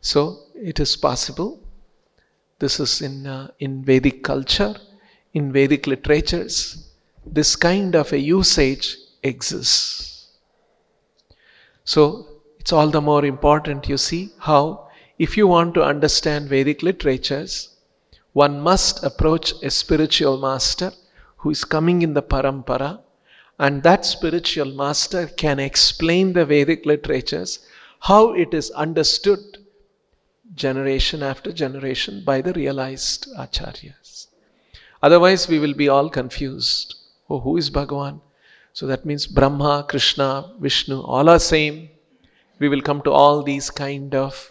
so, 0.00 0.38
it 0.54 0.78
is 0.78 0.96
possible. 0.96 1.62
This 2.58 2.80
is 2.80 3.02
in, 3.02 3.26
uh, 3.26 3.48
in 3.58 3.84
Vedic 3.84 4.22
culture, 4.22 4.74
in 5.34 5.52
Vedic 5.52 5.86
literatures. 5.86 6.90
This 7.26 7.56
kind 7.56 7.94
of 7.94 8.12
a 8.12 8.18
usage 8.18 8.96
exists. 9.22 10.28
So 11.84 12.26
it's 12.58 12.72
all 12.72 12.88
the 12.88 13.00
more 13.00 13.24
important, 13.24 13.88
you 13.88 13.96
see, 13.96 14.30
how 14.38 14.88
if 15.18 15.36
you 15.36 15.46
want 15.46 15.74
to 15.74 15.84
understand 15.84 16.48
Vedic 16.48 16.82
literatures, 16.82 17.75
one 18.36 18.60
must 18.60 19.02
approach 19.02 19.54
a 19.62 19.70
spiritual 19.70 20.36
master 20.36 20.92
who 21.38 21.48
is 21.48 21.64
coming 21.64 22.02
in 22.02 22.12
the 22.12 22.22
parampara, 22.22 23.00
and 23.58 23.82
that 23.82 24.04
spiritual 24.04 24.70
master 24.72 25.26
can 25.26 25.58
explain 25.58 26.34
the 26.34 26.44
Vedic 26.44 26.84
literatures, 26.84 27.60
how 28.00 28.34
it 28.34 28.52
is 28.52 28.70
understood 28.72 29.40
generation 30.54 31.22
after 31.22 31.50
generation 31.50 32.22
by 32.26 32.42
the 32.42 32.52
realized 32.52 33.26
acharyas. 33.38 34.26
Otherwise, 35.02 35.48
we 35.48 35.58
will 35.58 35.72
be 35.72 35.88
all 35.88 36.10
confused. 36.10 36.94
Oh, 37.30 37.40
who 37.40 37.56
is 37.56 37.70
Bhagavan? 37.70 38.20
So 38.74 38.86
that 38.86 39.06
means 39.06 39.26
Brahma, 39.26 39.86
Krishna, 39.88 40.52
Vishnu, 40.60 41.00
all 41.00 41.30
are 41.30 41.38
same. 41.38 41.88
We 42.58 42.68
will 42.68 42.82
come 42.82 43.00
to 43.04 43.12
all 43.12 43.42
these 43.42 43.70
kind 43.70 44.14
of 44.14 44.50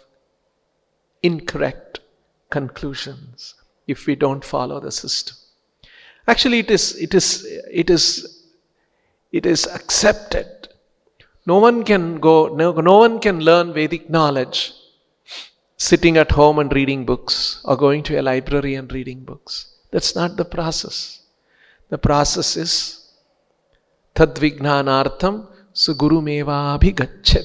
incorrect 1.22 2.00
conclusions 2.50 3.54
if 3.86 4.06
we 4.06 4.14
don't 4.14 4.44
follow 4.44 4.80
the 4.80 4.90
system. 4.90 5.36
Actually, 6.28 6.60
it 6.60 6.70
is, 6.70 6.96
it 6.96 7.14
is, 7.14 7.46
it 7.70 7.88
is, 7.90 8.42
it 9.32 9.46
is 9.46 9.66
accepted. 9.66 10.68
No 11.46 11.58
one 11.58 11.84
can 11.84 12.18
go, 12.18 12.48
no, 12.48 12.72
no 12.72 12.98
one 12.98 13.20
can 13.20 13.40
learn 13.40 13.72
Vedic 13.72 14.10
knowledge 14.10 14.72
sitting 15.76 16.16
at 16.16 16.32
home 16.32 16.58
and 16.58 16.72
reading 16.72 17.04
books 17.04 17.60
or 17.64 17.76
going 17.76 18.02
to 18.02 18.18
a 18.18 18.22
library 18.22 18.74
and 18.74 18.92
reading 18.92 19.20
books. 19.20 19.74
That's 19.90 20.16
not 20.16 20.36
the 20.36 20.44
process. 20.44 21.20
The 21.88 21.98
process 21.98 22.56
is 22.56 23.06
Tadvignanartham 24.14 25.46
sugurumevabhigachet. 25.74 27.44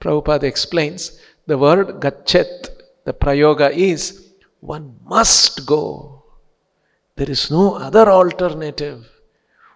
Prabhupada 0.00 0.42
explains 0.42 1.20
the 1.46 1.56
word 1.56 2.00
gachet, 2.00 2.68
the 3.04 3.12
prayoga 3.12 3.70
is 3.70 4.29
one 4.60 4.96
must 5.04 5.66
go. 5.66 6.24
There 7.16 7.30
is 7.30 7.50
no 7.50 7.74
other 7.74 8.10
alternative. 8.10 9.08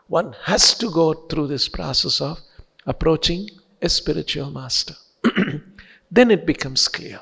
One 0.07 0.35
has 0.45 0.75
to 0.79 0.91
go 0.91 1.13
through 1.13 1.49
this 1.49 1.69
process 1.69 2.21
of 2.21 2.41
approaching 2.87 3.49
a 3.83 3.89
spiritual 3.89 4.51
master. 4.51 4.95
then 6.11 6.31
it 6.31 6.47
becomes 6.47 6.89
clear. 6.89 7.21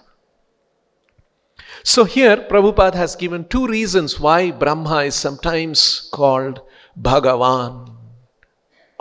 So 1.85 2.05
here 2.05 2.37
Prabhupada 2.37 2.94
has 2.94 3.16
given 3.16 3.46
two 3.48 3.66
reasons 3.66 4.20
why 4.20 4.51
Brahma 4.51 5.05
is 5.05 5.14
sometimes 5.14 6.09
called 6.12 6.61
Bhagavan 7.01 7.92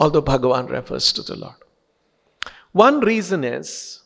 although 0.01 0.21
Bhagavan 0.21 0.69
refers 0.69 1.13
to 1.13 1.21
the 1.21 1.35
Lord. 1.35 1.61
One 2.71 3.01
reason 3.01 3.43
is 3.43 4.00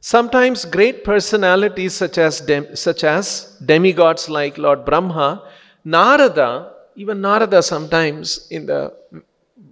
sometimes 0.00 0.64
great 0.64 1.04
personalities 1.04 1.94
such 1.94 2.18
as, 2.18 2.40
dem- 2.40 2.74
such 2.74 3.04
as 3.04 3.56
demigods 3.64 4.28
like 4.28 4.58
Lord 4.58 4.84
Brahma, 4.84 5.48
Narada, 5.84 6.72
even 6.96 7.20
Narada 7.20 7.62
sometimes 7.62 8.48
in 8.50 8.66
the 8.66 8.94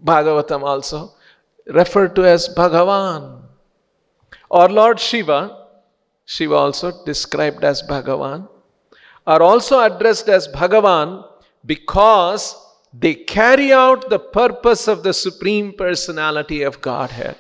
Bhagavatam 0.05 0.62
also 0.62 1.14
referred 1.67 2.14
to 2.17 2.25
as 2.25 2.49
Bhagavan. 2.49 3.43
Or 4.51 4.69
Lord 4.69 5.01
Shiva, 5.01 5.67
Shiva 6.25 6.55
also 6.55 7.05
described 7.05 7.64
as 7.64 7.83
Bhagavan, 7.83 8.49
are 9.27 9.43
also 9.43 9.81
addressed 9.81 10.29
as 10.29 10.49
Bhagavan 10.49 11.25
because 11.67 12.57
they 12.93 13.14
carry 13.14 13.73
out 13.73 14.09
the 14.09 14.19
purpose 14.19 14.88
of 14.88 15.03
the 15.03 15.12
Supreme 15.12 15.73
Personality 15.73 16.62
of 16.62 16.81
Godhead. 16.81 17.37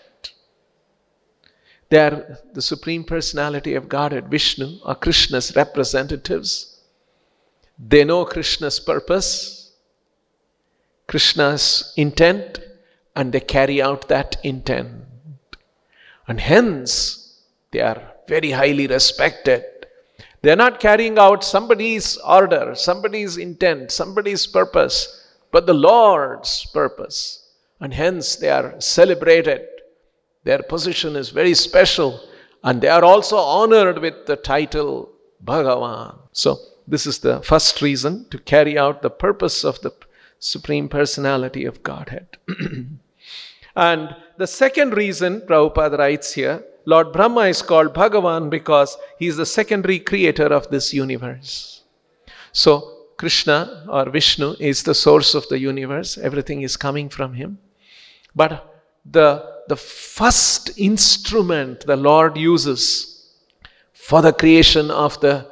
They 1.90 1.98
are 1.98 2.38
the 2.52 2.62
Supreme 2.62 3.04
Personality 3.04 3.74
of 3.74 3.88
Godhead, 3.88 4.28
Vishnu, 4.28 4.78
or 4.84 4.94
Krishna's 4.94 5.56
representatives. 5.56 6.80
They 7.78 8.04
know 8.04 8.24
Krishna's 8.24 8.78
purpose, 8.78 9.72
Krishna's 11.06 11.94
intent, 11.96 12.60
and 13.16 13.32
they 13.32 13.40
carry 13.40 13.80
out 13.80 14.08
that 14.08 14.36
intent. 14.42 15.04
And 16.26 16.40
hence, 16.40 17.40
they 17.70 17.80
are 17.80 18.12
very 18.28 18.50
highly 18.50 18.86
respected. 18.86 19.64
They're 20.42 20.56
not 20.56 20.80
carrying 20.80 21.18
out 21.18 21.42
somebody's 21.42 22.16
order, 22.18 22.74
somebody's 22.74 23.38
intent, 23.38 23.90
somebody's 23.90 24.46
purpose, 24.46 25.26
but 25.50 25.66
the 25.66 25.74
Lord's 25.74 26.66
purpose. 26.66 27.48
And 27.80 27.94
hence 27.94 28.36
they 28.36 28.50
are 28.50 28.78
celebrated. 28.80 29.66
Their 30.48 30.62
position 30.62 31.14
is 31.14 31.28
very 31.28 31.52
special, 31.52 32.18
and 32.64 32.80
they 32.80 32.88
are 32.88 33.04
also 33.04 33.36
honored 33.36 33.98
with 33.98 34.24
the 34.24 34.36
title 34.36 35.10
Bhagavan. 35.44 36.20
So, 36.32 36.56
this 36.86 37.06
is 37.06 37.18
the 37.18 37.42
first 37.42 37.82
reason 37.82 38.24
to 38.30 38.38
carry 38.38 38.78
out 38.78 39.02
the 39.02 39.10
purpose 39.10 39.62
of 39.62 39.78
the 39.82 39.92
Supreme 40.38 40.88
Personality 40.88 41.66
of 41.66 41.82
Godhead. 41.82 42.38
and 43.76 44.16
the 44.38 44.46
second 44.46 44.96
reason, 44.96 45.42
Prabhupada 45.42 45.98
writes 45.98 46.32
here, 46.32 46.64
Lord 46.86 47.12
Brahma 47.12 47.42
is 47.42 47.60
called 47.60 47.92
Bhagavan 47.92 48.48
because 48.48 48.96
he 49.18 49.26
is 49.26 49.36
the 49.36 49.44
secondary 49.44 49.98
creator 49.98 50.46
of 50.46 50.70
this 50.70 50.94
universe. 50.94 51.82
So, 52.52 53.04
Krishna 53.18 53.84
or 53.86 54.08
Vishnu 54.08 54.54
is 54.58 54.82
the 54.82 54.94
source 54.94 55.34
of 55.34 55.46
the 55.50 55.58
universe, 55.58 56.16
everything 56.16 56.62
is 56.62 56.78
coming 56.78 57.10
from 57.10 57.34
him. 57.34 57.58
But 58.34 58.82
the, 59.04 59.57
the 59.68 59.76
first 59.76 60.78
instrument 60.78 61.86
the 61.86 61.96
Lord 61.96 62.36
uses 62.36 63.32
for 63.92 64.22
the 64.22 64.32
creation 64.32 64.90
of 64.90 65.20
the 65.20 65.50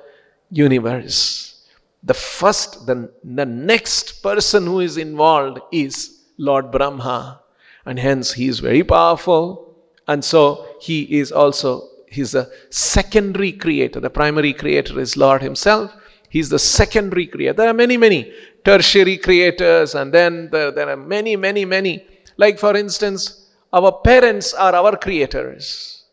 universe, 0.50 1.66
the 2.02 2.14
first, 2.14 2.87
the, 2.87 3.12
the 3.22 3.44
next 3.44 4.22
person 4.22 4.64
who 4.66 4.81
is 4.81 4.96
involved 4.96 5.61
is 5.72 6.22
Lord 6.38 6.70
Brahma. 6.70 7.42
And 7.85 7.98
hence 7.98 8.33
he 8.33 8.48
is 8.48 8.61
very 8.61 8.83
powerful. 8.83 9.76
And 10.09 10.24
so 10.24 10.66
he 10.81 11.02
is 11.18 11.33
also 11.33 11.88
he's 12.09 12.35
a 12.35 12.48
secondary 12.70 13.52
creator. 13.52 14.00
The 14.00 14.11
primary 14.11 14.52
creator 14.52 14.98
is 15.00 15.16
lord 15.16 15.42
himself. 15.42 15.92
He's 16.29 16.48
the 16.48 16.59
secondary 16.59 17.26
creator. 17.26 17.55
There 17.55 17.68
are 17.68 17.74
many 17.74 17.96
many 17.96 18.33
tertiary 18.64 19.18
creators. 19.18 19.94
And 19.94 20.12
then 20.12 20.48
there, 20.50 20.70
there 20.70 20.88
are 20.88 20.96
many 20.96 21.37
many 21.37 21.64
many. 21.64 22.07
Like 22.37 22.59
for 22.59 22.76
instance 22.76 23.45
our 23.72 23.92
parents 23.92 24.55
are 24.55 24.74
our 24.74 24.96
creators 24.96 26.05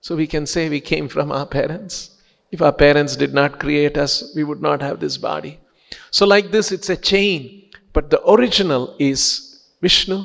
so 0.00 0.16
we 0.16 0.26
can 0.26 0.46
say 0.46 0.68
we 0.68 0.80
came 0.80 1.08
from 1.08 1.32
our 1.32 1.46
parents 1.46 2.22
if 2.52 2.62
our 2.62 2.72
parents 2.72 3.16
did 3.16 3.34
not 3.34 3.58
create 3.58 3.96
us 3.98 4.32
we 4.34 4.44
would 4.44 4.62
not 4.62 4.80
have 4.80 5.00
this 5.00 5.16
body 5.16 5.58
so 6.10 6.26
like 6.26 6.50
this 6.50 6.72
it's 6.72 6.90
a 6.90 6.96
chain 6.96 7.70
but 7.92 8.10
the 8.10 8.22
original 8.30 8.94
is 8.98 9.62
vishnu 9.80 10.24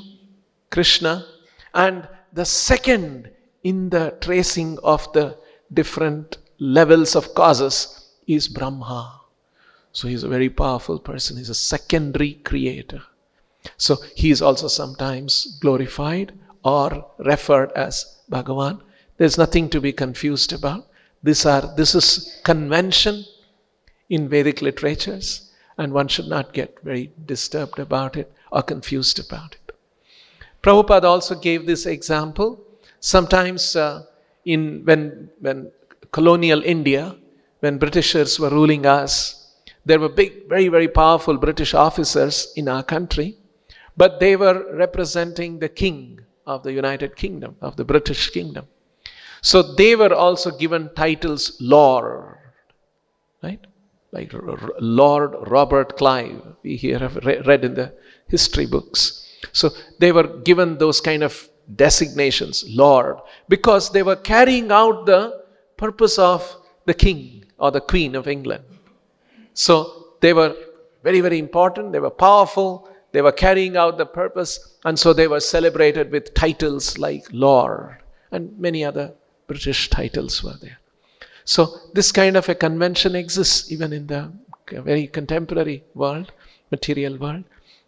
Krishna, 0.71 1.25
and 1.73 2.07
the 2.31 2.45
second 2.45 3.29
in 3.63 3.89
the 3.89 4.17
tracing 4.21 4.79
of 4.83 5.11
the 5.11 5.37
different 5.73 6.37
levels 6.59 7.13
of 7.15 7.35
causes 7.35 8.13
is 8.25 8.47
Brahma. 8.47 9.19
So 9.91 10.07
he 10.07 10.13
is 10.13 10.23
a 10.23 10.29
very 10.29 10.49
powerful 10.49 10.97
person. 10.97 11.35
He's 11.35 11.49
a 11.49 11.53
secondary 11.53 12.35
creator. 12.35 13.03
So 13.77 13.97
he 14.15 14.31
is 14.31 14.41
also 14.41 14.69
sometimes 14.69 15.57
glorified 15.59 16.31
or 16.63 17.05
referred 17.19 17.71
as 17.73 18.21
Bhagavan. 18.29 18.81
There's 19.17 19.37
nothing 19.37 19.69
to 19.69 19.81
be 19.81 19.91
confused 19.91 20.53
about. 20.53 20.87
These 21.23 21.45
are, 21.45 21.73
this 21.75 21.93
is 21.95 22.41
convention 22.43 23.25
in 24.09 24.27
Vedic 24.27 24.61
literatures, 24.61 25.51
and 25.77 25.93
one 25.93 26.07
should 26.07 26.27
not 26.27 26.53
get 26.53 26.77
very 26.83 27.11
disturbed 27.25 27.79
about 27.79 28.17
it 28.17 28.31
or 28.51 28.61
confused 28.63 29.19
about 29.19 29.55
it. 29.55 29.75
Prabhupada 30.63 31.05
also 31.05 31.35
gave 31.35 31.65
this 31.65 31.85
example. 31.85 32.63
Sometimes 32.99 33.75
uh, 33.75 34.03
in 34.45 34.81
when 34.85 35.29
when 35.39 35.71
colonial 36.11 36.61
India, 36.63 37.15
when 37.61 37.77
Britishers 37.77 38.39
were 38.39 38.49
ruling 38.49 38.85
us, 38.85 39.53
there 39.85 39.99
were 39.99 40.09
big, 40.09 40.47
very, 40.47 40.67
very 40.67 40.87
powerful 40.87 41.37
British 41.37 41.73
officers 41.73 42.53
in 42.55 42.67
our 42.67 42.83
country, 42.83 43.37
but 43.97 44.19
they 44.19 44.35
were 44.35 44.75
representing 44.75 45.57
the 45.57 45.69
king 45.69 46.19
of 46.45 46.63
the 46.63 46.71
United 46.71 47.15
Kingdom, 47.15 47.55
of 47.61 47.75
the 47.75 47.85
British 47.85 48.29
Kingdom. 48.29 48.67
So 49.41 49.61
they 49.61 49.95
were 49.95 50.13
also 50.13 50.51
given 50.51 50.89
titles 50.95 51.57
Lord, 51.59 52.37
right? 53.41 53.59
Like 54.11 54.31
Lord 54.79 55.35
Robert 55.49 55.97
Clive, 55.97 56.41
we 56.63 56.75
here 56.75 56.99
have 56.99 57.15
read 57.15 57.63
in 57.65 57.73
the 57.73 57.93
history 58.27 58.65
books. 58.65 59.25
So 59.53 59.69
they 59.99 60.11
were 60.11 60.27
given 60.27 60.77
those 60.77 61.01
kind 61.01 61.23
of 61.23 61.49
designations, 61.75 62.65
Lord, 62.67 63.17
because 63.47 63.91
they 63.91 64.03
were 64.03 64.17
carrying 64.17 64.71
out 64.71 65.05
the 65.05 65.43
purpose 65.77 66.19
of 66.19 66.57
the 66.85 66.93
king 66.93 67.45
or 67.57 67.71
the 67.71 67.81
queen 67.81 68.15
of 68.15 68.27
England. 68.27 68.63
So 69.53 70.15
they 70.19 70.33
were 70.33 70.55
very, 71.03 71.21
very 71.21 71.39
important, 71.39 71.91
they 71.91 71.99
were 71.99 72.11
powerful, 72.11 72.90
they 73.11 73.21
were 73.21 73.31
carrying 73.31 73.77
out 73.77 73.97
the 73.97 74.05
purpose, 74.05 74.77
and 74.85 74.97
so 74.97 75.13
they 75.13 75.27
were 75.27 75.39
celebrated 75.39 76.11
with 76.11 76.33
titles 76.33 76.97
like 76.97 77.25
Lord, 77.31 77.97
and 78.31 78.57
many 78.57 78.83
other 78.83 79.13
British 79.47 79.89
titles 79.89 80.43
were 80.43 80.57
there. 80.61 80.79
So 81.43 81.77
this 81.93 82.11
kind 82.11 82.37
of 82.37 82.47
a 82.47 82.55
convention 82.55 83.15
exists 83.15 83.71
even 83.71 83.91
in 83.91 84.07
the 84.07 84.31
very 84.69 85.07
contemporary 85.07 85.83
world, 85.93 86.31
material 86.71 87.17
world 87.17 87.43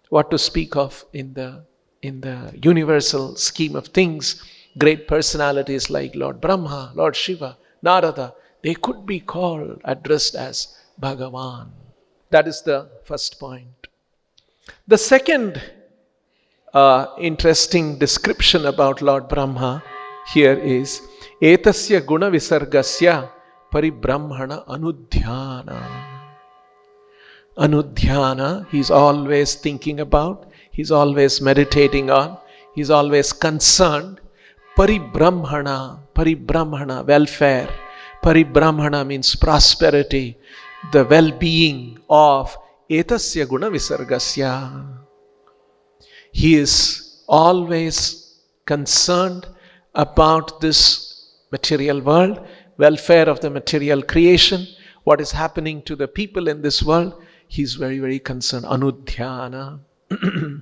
what 0.10 0.30
to 0.30 0.38
speak 0.38 0.76
of 0.76 1.06
in 1.14 1.34
the, 1.34 1.64
in 2.04 2.22
the 2.22 2.38
universal 2.62 3.36
scheme 3.36 3.76
of 3.76 3.88
things. 3.88 4.44
Great 4.78 5.08
personalities 5.08 5.90
like 5.90 6.16
Lord 6.16 6.40
Brahma, 6.40 6.92
Lord 6.94 7.16
Shiva, 7.16 7.58
Narada, 7.82 8.36
they 8.62 8.76
could 8.76 9.08
be 9.08 9.20
called, 9.20 9.82
addressed 9.84 10.36
as 10.36 10.78
Bhagavan. 11.02 11.70
That 12.30 12.48
is 12.48 12.62
the 12.62 12.90
first 13.04 13.40
point. 13.40 13.83
The 14.88 14.98
second 14.98 15.62
uh, 16.74 17.08
interesting 17.20 18.00
description 18.00 18.66
about 18.66 19.02
Lord 19.02 19.28
Brahma 19.28 19.84
here 20.34 20.54
is 20.54 21.02
Etasya 21.42 22.06
guna 22.06 22.32
visargasya 22.32 23.30
paribrahmana 23.74 24.66
anudhyana. 24.68 25.80
Anudhyana, 27.58 28.70
he's 28.70 28.90
always 28.90 29.56
thinking 29.56 30.00
about, 30.00 30.50
he's 30.72 30.92
always 30.92 31.42
meditating 31.42 32.10
on, 32.10 32.38
he's 32.74 32.90
always 32.90 33.34
concerned. 33.34 34.22
Paribrahmana, 34.78 36.00
paribrahmana, 36.16 37.06
welfare. 37.06 37.70
Paribrahmana 38.24 39.06
means 39.06 39.36
prosperity, 39.36 40.38
the 40.94 41.04
well 41.04 41.32
being 41.32 42.00
of 42.10 42.58
etasya 42.90 43.48
guna 43.48 43.70
visargasya. 43.70 44.88
He 46.32 46.56
is 46.56 47.24
always 47.28 48.40
concerned 48.66 49.48
about 49.94 50.62
this 50.62 51.30
material 51.52 52.02
world, 52.02 52.46
welfare 52.78 53.30
of 53.30 53.40
the 53.42 53.50
material 53.50 54.02
creation, 54.02 54.68
what 55.04 55.22
is 55.22 55.32
happening 55.32 55.82
to 55.84 55.96
the 55.96 56.08
people 56.08 56.48
in 56.48 56.62
this 56.62 56.82
world 56.82 57.22
he's 57.54 57.76
very, 57.76 58.00
very 58.00 58.20
concerned. 58.20 58.66
Anudhyana. 58.66 59.80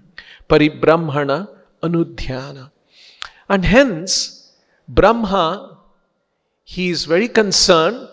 Paribrahmana 0.49 1.47
Anudhyana. 1.81 2.71
And 3.49 3.65
hence, 3.65 4.51
Brahma, 4.87 5.79
he 6.63 6.89
is 6.89 7.05
very 7.05 7.27
concerned 7.27 8.09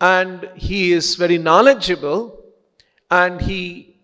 and 0.00 0.48
he 0.54 0.92
is 0.92 1.16
very 1.16 1.38
knowledgeable 1.38 2.39
and 3.10 3.40
he 3.40 3.96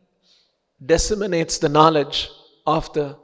disseminates 0.84 1.58
the 1.58 1.68
knowledge 1.68 2.30
of 2.66 2.92
the 2.92 3.16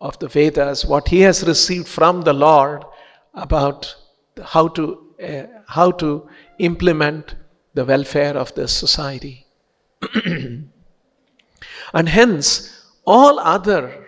of 0.00 0.18
the 0.18 0.28
Vedas, 0.28 0.84
what 0.86 1.08
he 1.08 1.20
has 1.20 1.46
received 1.46 1.86
from 1.86 2.22
the 2.22 2.32
Lord 2.32 2.84
about 3.34 3.94
how 4.42 4.68
to 4.68 5.14
uh, 5.22 5.42
how 5.66 5.90
to 5.92 6.28
implement 6.58 7.34
the 7.74 7.84
welfare 7.84 8.36
of 8.36 8.54
the 8.54 8.66
society. 8.66 9.46
and 10.24 10.70
hence, 12.08 12.86
all 13.06 13.38
other 13.38 14.06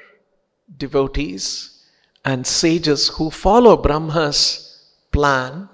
devotees 0.79 1.85
and 2.25 2.47
sages 2.47 3.09
who 3.09 3.31
follow 3.31 3.77
Brahma's 3.77 4.91
plan, 5.13 5.69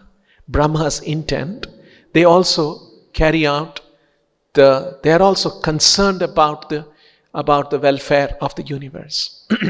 Brahma's 0.49 1.01
intent, 1.01 1.67
they 2.13 2.25
also 2.25 2.81
carry 3.13 3.47
out 3.47 3.81
the, 4.55 4.99
they 5.03 5.13
are 5.13 5.23
also 5.23 5.61
concerned 5.61 6.23
about 6.23 6.69
the, 6.69 6.87
about 7.35 7.71
the 7.71 7.79
welfare 7.79 8.37
of 8.41 8.55
the 8.55 8.63
universe. 8.63 9.47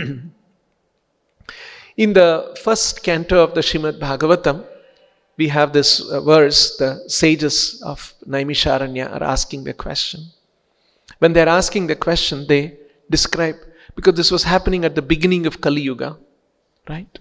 In 1.97 2.13
the 2.13 2.57
first 2.63 3.03
canto 3.03 3.43
of 3.43 3.55
the 3.55 3.61
Shrimad 3.61 3.99
Bhagavatam, 3.99 4.65
we 5.37 5.49
have 5.49 5.73
this 5.73 6.01
uh, 6.01 6.21
verse, 6.21 6.77
the 6.77 7.09
sages 7.09 7.83
of 7.83 8.15
Naimisharanya 8.27 9.13
are 9.13 9.23
asking 9.23 9.65
the 9.65 9.75
question 9.75 10.21
when 11.19 11.33
they're 11.33 11.49
asking 11.49 11.87
the 11.87 11.97
question, 11.97 12.47
they 12.47 12.79
describe, 13.11 13.57
because 13.95 14.15
this 14.15 14.31
was 14.31 14.45
happening 14.45 14.85
at 14.85 14.95
the 14.95 15.03
beginning 15.03 15.47
of 15.47 15.61
Kali 15.61 15.83
Yuga, 15.83 16.17
right? 16.89 17.19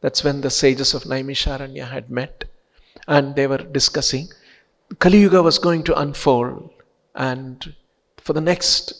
That's 0.00 0.24
when 0.24 0.40
the 0.40 0.50
sages 0.50 0.94
of 0.94 1.04
Naimisharanya 1.04 1.88
had 1.88 2.10
met 2.10 2.44
and 3.06 3.34
they 3.34 3.46
were 3.46 3.58
discussing 3.58 4.28
Kali 4.98 5.20
Yuga 5.20 5.42
was 5.42 5.58
going 5.58 5.82
to 5.84 5.98
unfold, 5.98 6.70
and 7.18 7.74
for 8.16 8.32
the 8.32 8.40
next 8.40 8.94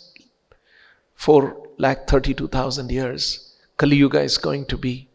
4 1.14 1.56
lakh 1.78 2.06
32,000 2.08 2.90
years, 2.90 3.54
Kali 3.76 3.96
Yuga 3.96 4.20
is 4.20 4.38
going 4.38 4.66
to 4.66 4.76
be 4.76 5.08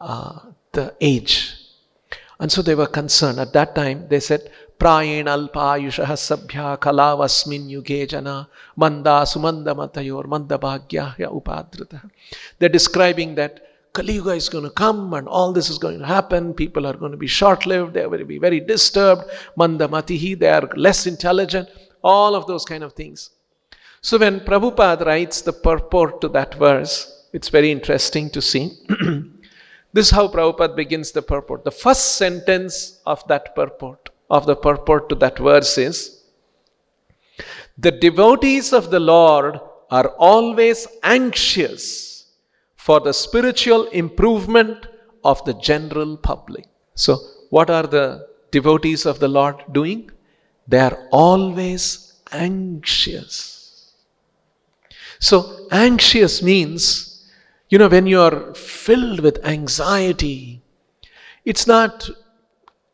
uh, 0.00 0.40
the 0.72 0.94
age. 1.00 1.56
And 2.38 2.52
so 2.52 2.62
they 2.62 2.74
were 2.74 2.86
concerned. 2.86 3.40
At 3.40 3.52
that 3.54 3.74
time, 3.74 4.06
they 4.08 4.20
said, 4.20 4.50
kalavasmin 4.78 5.24
yuge 7.70 8.08
jana 8.08 8.48
manda 8.76 9.24
sumanda 9.24 9.74
matayor 9.74 10.26
manda 10.26 10.58
bhagyahya 10.58 11.32
upadrita. 11.32 12.10
They're 12.58 12.68
describing 12.68 13.36
that 13.36 13.60
Kali 13.94 14.14
Yuga 14.14 14.32
is 14.32 14.48
going 14.48 14.64
to 14.64 14.70
come 14.70 15.14
and 15.14 15.28
all 15.28 15.52
this 15.52 15.70
is 15.70 15.78
going 15.78 16.00
to 16.00 16.06
happen. 16.06 16.52
People 16.52 16.84
are 16.84 16.94
going 16.94 17.12
to 17.12 17.16
be 17.16 17.28
short 17.28 17.64
lived. 17.64 17.94
They 17.94 18.02
are 18.02 18.08
going 18.08 18.18
to 18.18 18.26
be 18.26 18.38
very 18.38 18.58
disturbed. 18.58 19.22
Manda 19.56 19.86
matihi, 19.86 20.36
they 20.36 20.48
are 20.48 20.68
less 20.74 21.06
intelligent. 21.06 21.68
All 22.04 22.36
of 22.36 22.46
those 22.46 22.64
kind 22.64 22.84
of 22.84 22.92
things. 22.92 23.30
So 24.02 24.18
when 24.18 24.40
Prabhupada 24.40 25.06
writes 25.06 25.40
the 25.40 25.54
purport 25.54 26.20
to 26.20 26.28
that 26.28 26.54
verse, 26.54 27.28
it's 27.32 27.48
very 27.48 27.72
interesting 27.72 28.28
to 28.30 28.42
see. 28.42 28.72
this 29.94 30.06
is 30.06 30.10
how 30.10 30.28
Prabhupada 30.28 30.76
begins 30.76 31.10
the 31.10 31.22
purport. 31.22 31.64
The 31.64 31.70
first 31.70 32.16
sentence 32.16 33.00
of 33.06 33.26
that 33.28 33.54
purport, 33.56 34.10
of 34.28 34.44
the 34.44 34.56
purport 34.56 35.08
to 35.08 35.14
that 35.16 35.38
verse 35.38 35.78
is 35.78 36.22
The 37.78 37.90
devotees 37.90 38.72
of 38.74 38.90
the 38.90 39.00
Lord 39.00 39.58
are 39.90 40.08
always 40.18 40.86
anxious 41.02 42.26
for 42.76 43.00
the 43.00 43.14
spiritual 43.14 43.86
improvement 43.86 44.86
of 45.24 45.44
the 45.46 45.54
general 45.54 46.16
public. 46.18 46.66
So, 46.94 47.16
what 47.50 47.70
are 47.70 47.86
the 47.86 48.28
devotees 48.50 49.06
of 49.06 49.18
the 49.18 49.28
Lord 49.28 49.56
doing? 49.72 50.10
They 50.66 50.78
are 50.78 50.98
always 51.10 52.14
anxious. 52.32 53.92
So, 55.18 55.66
anxious 55.70 56.42
means, 56.42 57.30
you 57.68 57.78
know, 57.78 57.88
when 57.88 58.06
you 58.06 58.20
are 58.20 58.54
filled 58.54 59.20
with 59.20 59.44
anxiety, 59.44 60.60
it's 61.44 61.66
not 61.66 62.08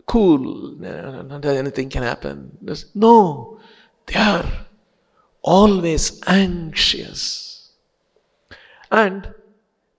cool, 0.07 0.75
not 0.79 1.45
anything 1.45 1.89
can 1.89 2.03
happen. 2.03 2.57
No, 2.95 3.61
they 4.07 4.19
are 4.19 4.67
always 5.43 6.21
anxious. 6.27 7.71
And 8.91 9.33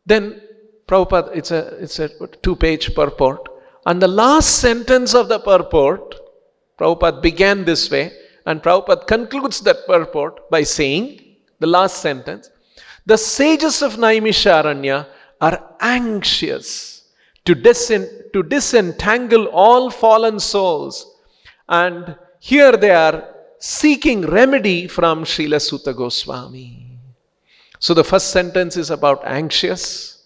then 0.05 0.41
Prabhupada, 0.88 1.36
it's 1.36 1.51
a, 1.51 1.77
it's 1.81 1.99
a 1.99 2.10
two 2.41 2.55
page 2.55 2.93
purport. 2.93 3.47
And 3.86 4.01
the 4.01 4.07
last 4.07 4.60
sentence 4.60 5.15
of 5.15 5.29
the 5.29 5.39
purport, 5.39 6.15
Prabhupada 6.81 7.21
began 7.21 7.63
this 7.63 7.91
way, 7.91 8.11
and 8.47 8.63
Prabhupada 8.63 9.05
concludes 9.05 9.61
that 9.61 9.85
purport 9.85 10.49
by 10.49 10.63
saying, 10.63 11.35
the 11.59 11.67
last 11.67 12.01
sentence, 12.01 12.49
the 13.05 13.19
sages 13.19 13.83
of 13.83 13.97
Naimisharanya 13.97 15.05
are 15.39 15.75
anxious 15.79 17.03
to, 17.45 17.53
disen- 17.55 18.31
to 18.33 18.41
disentangle 18.41 19.45
all 19.49 19.91
fallen 19.91 20.39
souls, 20.39 21.05
and 21.69 22.15
here 22.39 22.75
they 22.75 22.89
are 22.89 23.35
seeking 23.59 24.21
remedy 24.21 24.87
from 24.87 25.23
Srila 25.23 25.61
Suta 25.61 25.93
Goswami. 25.93 26.97
So 27.77 27.93
the 27.93 28.03
first 28.03 28.31
sentence 28.31 28.75
is 28.75 28.89
about 28.89 29.21
anxious, 29.23 30.23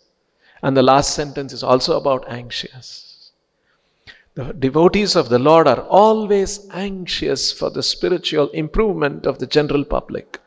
and 0.64 0.78
the 0.78 0.84
last 0.84 1.16
sentence 1.16 1.52
is 1.52 1.64
also 1.64 1.98
about 1.98 2.30
anxious. 2.30 3.05
The 4.36 4.52
devotees 4.52 5.16
of 5.16 5.30
the 5.30 5.40
Lord 5.40 5.66
are 5.66 5.84
always 5.84 6.68
anxious 6.72 7.54
for 7.54 7.70
the 7.70 7.82
spiritual 7.82 8.50
improvement 8.50 9.26
of 9.26 9.40
the 9.40 9.48
general 9.48 9.86
public. 9.86 10.42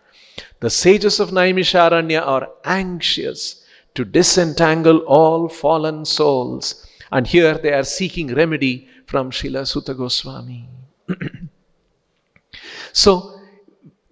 The 0.61 0.69
sages 0.69 1.19
of 1.21 1.31
Naimisharanya 1.31 2.21
are 2.21 2.51
anxious 2.67 3.65
to 3.95 4.05
disentangle 4.05 4.99
all 5.07 5.49
fallen 5.49 6.05
souls, 6.05 6.87
and 7.11 7.27
here 7.27 7.57
they 7.57 7.73
are 7.73 7.83
seeking 7.83 8.35
remedy 8.35 8.89
from 9.07 9.31
Srila 9.31 9.67
Suta 9.67 9.95
Goswami. 9.95 10.69
so, 12.93 13.41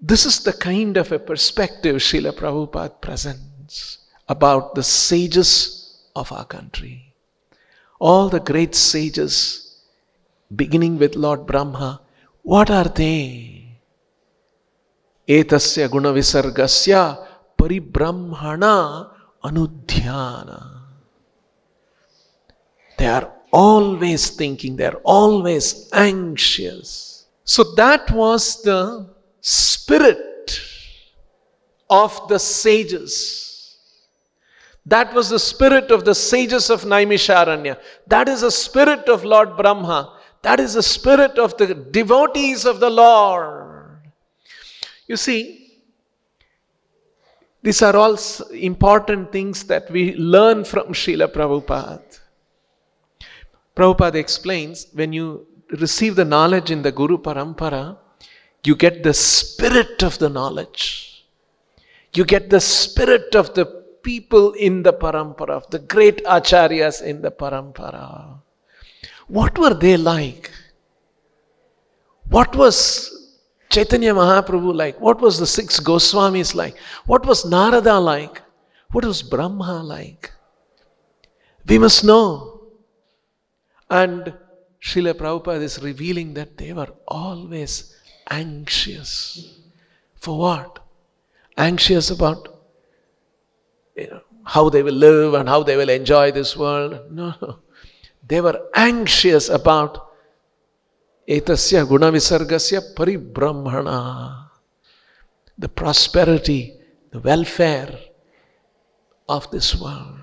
this 0.00 0.24
is 0.24 0.42
the 0.42 0.54
kind 0.54 0.96
of 0.96 1.12
a 1.12 1.18
perspective 1.18 1.96
Srila 1.96 2.32
Prabhupada 2.32 2.98
presents 3.02 3.98
about 4.26 4.74
the 4.74 4.82
sages 4.82 6.00
of 6.16 6.32
our 6.32 6.46
country. 6.46 7.12
All 8.00 8.30
the 8.30 8.40
great 8.40 8.74
sages, 8.74 9.65
beginning 10.54 10.98
with 10.98 11.16
Lord 11.16 11.46
Brahma, 11.46 12.00
what 12.42 12.70
are 12.70 12.84
they? 12.84 13.78
Etasya 15.28 15.88
gunavisargasya 15.88 17.26
paribrahmana 17.58 19.10
anudhyana. 19.42 20.82
They 22.98 23.06
are 23.06 23.32
always 23.52 24.30
thinking, 24.30 24.76
they 24.76 24.86
are 24.86 25.00
always 25.04 25.90
anxious. 25.92 27.26
So 27.44 27.74
that 27.74 28.10
was 28.10 28.62
the 28.62 29.08
spirit 29.40 30.60
of 31.90 32.28
the 32.28 32.38
sages. 32.38 33.78
That 34.86 35.12
was 35.12 35.28
the 35.28 35.38
spirit 35.38 35.90
of 35.90 36.04
the 36.04 36.14
sages 36.14 36.70
of 36.70 36.82
Naimisharanya. 36.82 37.78
That 38.06 38.28
is 38.28 38.42
the 38.42 38.50
spirit 38.50 39.08
of 39.08 39.24
Lord 39.24 39.56
Brahma. 39.56 40.15
That 40.46 40.60
is 40.60 40.74
the 40.74 40.82
spirit 40.82 41.40
of 41.40 41.56
the 41.56 41.74
devotees 41.74 42.66
of 42.66 42.78
the 42.78 42.88
Lord. 42.88 43.98
You 45.08 45.16
see, 45.16 45.80
these 47.64 47.82
are 47.82 47.96
all 47.96 48.16
important 48.52 49.32
things 49.32 49.64
that 49.64 49.90
we 49.90 50.14
learn 50.14 50.62
from 50.62 50.92
Srila 50.92 51.32
Prabhupada. 51.32 52.20
Prabhupada 53.74 54.14
explains 54.14 54.86
when 54.92 55.12
you 55.12 55.48
receive 55.80 56.14
the 56.14 56.24
knowledge 56.24 56.70
in 56.70 56.80
the 56.80 56.92
Guru 56.92 57.18
Parampara, 57.18 57.98
you 58.64 58.76
get 58.76 59.02
the 59.02 59.14
spirit 59.14 60.04
of 60.04 60.16
the 60.20 60.28
knowledge. 60.28 61.26
You 62.14 62.24
get 62.24 62.50
the 62.50 62.60
spirit 62.60 63.34
of 63.34 63.52
the 63.54 63.66
people 64.04 64.52
in 64.52 64.84
the 64.84 64.92
parampara, 64.92 65.50
of 65.50 65.68
the 65.70 65.80
great 65.80 66.24
acharyas 66.24 67.02
in 67.02 67.20
the 67.20 67.32
parampara. 67.32 68.42
What 69.28 69.58
were 69.58 69.74
they 69.74 69.96
like? 69.96 70.50
What 72.28 72.54
was 72.54 73.34
Chaitanya 73.70 74.14
Mahaprabhu 74.14 74.74
like? 74.74 75.00
What 75.00 75.20
was 75.20 75.38
the 75.38 75.46
six 75.46 75.80
Goswamis 75.80 76.54
like? 76.54 76.76
What 77.06 77.26
was 77.26 77.44
Narada 77.44 77.98
like? 77.98 78.42
What 78.92 79.04
was 79.04 79.22
Brahma 79.22 79.82
like? 79.82 80.32
We 81.66 81.78
must 81.78 82.04
know. 82.04 82.62
And 83.90 84.34
Srila 84.82 85.14
Prabhupada 85.14 85.62
is 85.62 85.82
revealing 85.82 86.34
that 86.34 86.56
they 86.56 86.72
were 86.72 86.92
always 87.08 87.96
anxious. 88.30 89.58
For 90.16 90.38
what? 90.38 90.78
Anxious 91.56 92.10
about 92.10 92.48
you 93.96 94.08
know, 94.08 94.20
how 94.44 94.68
they 94.68 94.82
will 94.82 94.94
live 94.94 95.34
and 95.34 95.48
how 95.48 95.62
they 95.62 95.76
will 95.76 95.88
enjoy 95.88 96.30
this 96.30 96.56
world. 96.56 97.10
No, 97.10 97.34
no. 97.40 97.58
They 98.26 98.40
were 98.40 98.68
anxious 98.74 99.48
about 99.48 100.10
etasya 101.28 101.86
gunavisargasya 101.86 102.94
paribrahmana, 102.94 104.48
the 105.58 105.68
prosperity, 105.68 106.74
the 107.12 107.20
welfare 107.20 107.98
of 109.28 109.50
this 109.50 109.80
world. 109.80 110.18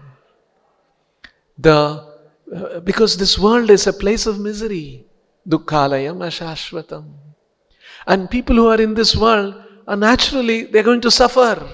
The, 1.58 2.14
uh, 2.54 2.80
because 2.82 3.18
this 3.18 3.38
world 3.38 3.70
is 3.70 3.88
a 3.88 3.94
place 3.94 4.26
of 4.26 4.40
misery. 4.40 5.06
Dukkhalayam 5.48 6.18
ashashvatam. 6.18 7.14
And 8.08 8.30
people 8.30 8.56
who 8.56 8.68
are 8.68 8.82
in 8.82 8.94
this 8.94 9.16
world 9.16 9.56
are 9.88 9.96
naturally, 9.96 10.64
they're 10.64 10.84
going 10.84 11.02
to 11.02 11.12
suffer. 11.12 11.68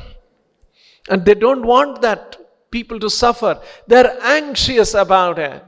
And 1.09 1.25
they 1.25 1.33
don't 1.33 1.65
want 1.65 2.01
that 2.01 2.37
people 2.71 2.99
to 2.99 3.09
suffer. 3.09 3.61
They're 3.87 4.17
anxious 4.21 4.93
about 4.93 5.39
it. 5.39 5.63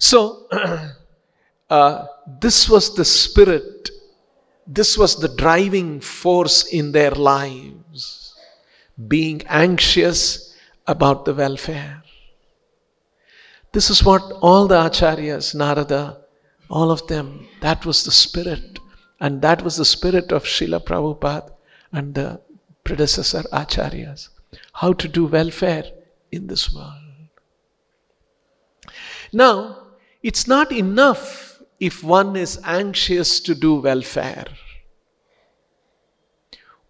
So, 0.00 0.48
uh, 1.70 2.06
this 2.40 2.68
was 2.68 2.96
the 2.96 3.04
spirit, 3.04 3.90
this 4.66 4.96
was 4.96 5.20
the 5.20 5.28
driving 5.28 6.00
force 6.00 6.64
in 6.72 6.90
their 6.92 7.10
lives. 7.10 8.34
Being 9.08 9.42
anxious 9.46 10.56
about 10.86 11.26
the 11.26 11.34
welfare. 11.34 12.02
This 13.72 13.90
is 13.90 14.02
what 14.02 14.22
all 14.40 14.66
the 14.66 14.76
acharyas, 14.76 15.54
Narada, 15.54 16.18
all 16.70 16.90
of 16.90 17.06
them, 17.06 17.46
that 17.60 17.84
was 17.86 18.02
the 18.02 18.10
spirit 18.10 18.78
and 19.20 19.42
that 19.42 19.62
was 19.62 19.76
the 19.76 19.84
spirit 19.84 20.32
of 20.32 20.44
Srila 20.44 20.82
Prabhupada 20.82 21.52
and 21.92 22.14
the 22.14 22.40
predecessor 22.84 23.42
acharyas. 23.52 24.30
How 24.72 24.94
to 24.94 25.06
do 25.06 25.26
welfare 25.26 25.84
in 26.32 26.46
this 26.46 26.72
world. 26.72 26.94
Now, 29.32 29.79
it's 30.22 30.46
not 30.46 30.72
enough 30.72 31.62
if 31.78 32.04
one 32.04 32.36
is 32.36 32.60
anxious 32.64 33.40
to 33.40 33.54
do 33.54 33.76
welfare, 33.76 34.46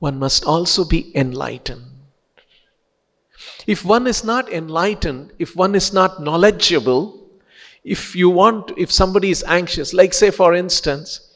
one 0.01 0.19
must 0.19 0.45
also 0.45 0.85
be 0.85 1.17
enlightened. 1.17 1.85
If 3.67 3.85
one 3.85 4.07
is 4.07 4.25
not 4.25 4.51
enlightened, 4.53 5.33
if 5.39 5.55
one 5.55 5.75
is 5.75 5.93
not 5.93 6.23
knowledgeable, 6.23 7.29
if 7.85 8.17
you 8.17 8.29
want, 8.29 8.73
if 8.77 8.91
somebody 8.91 9.31
is 9.31 9.45
anxious, 9.47 9.95
like 9.95 10.13
say 10.13 10.31
for 10.31 10.55
instance, 10.55 11.35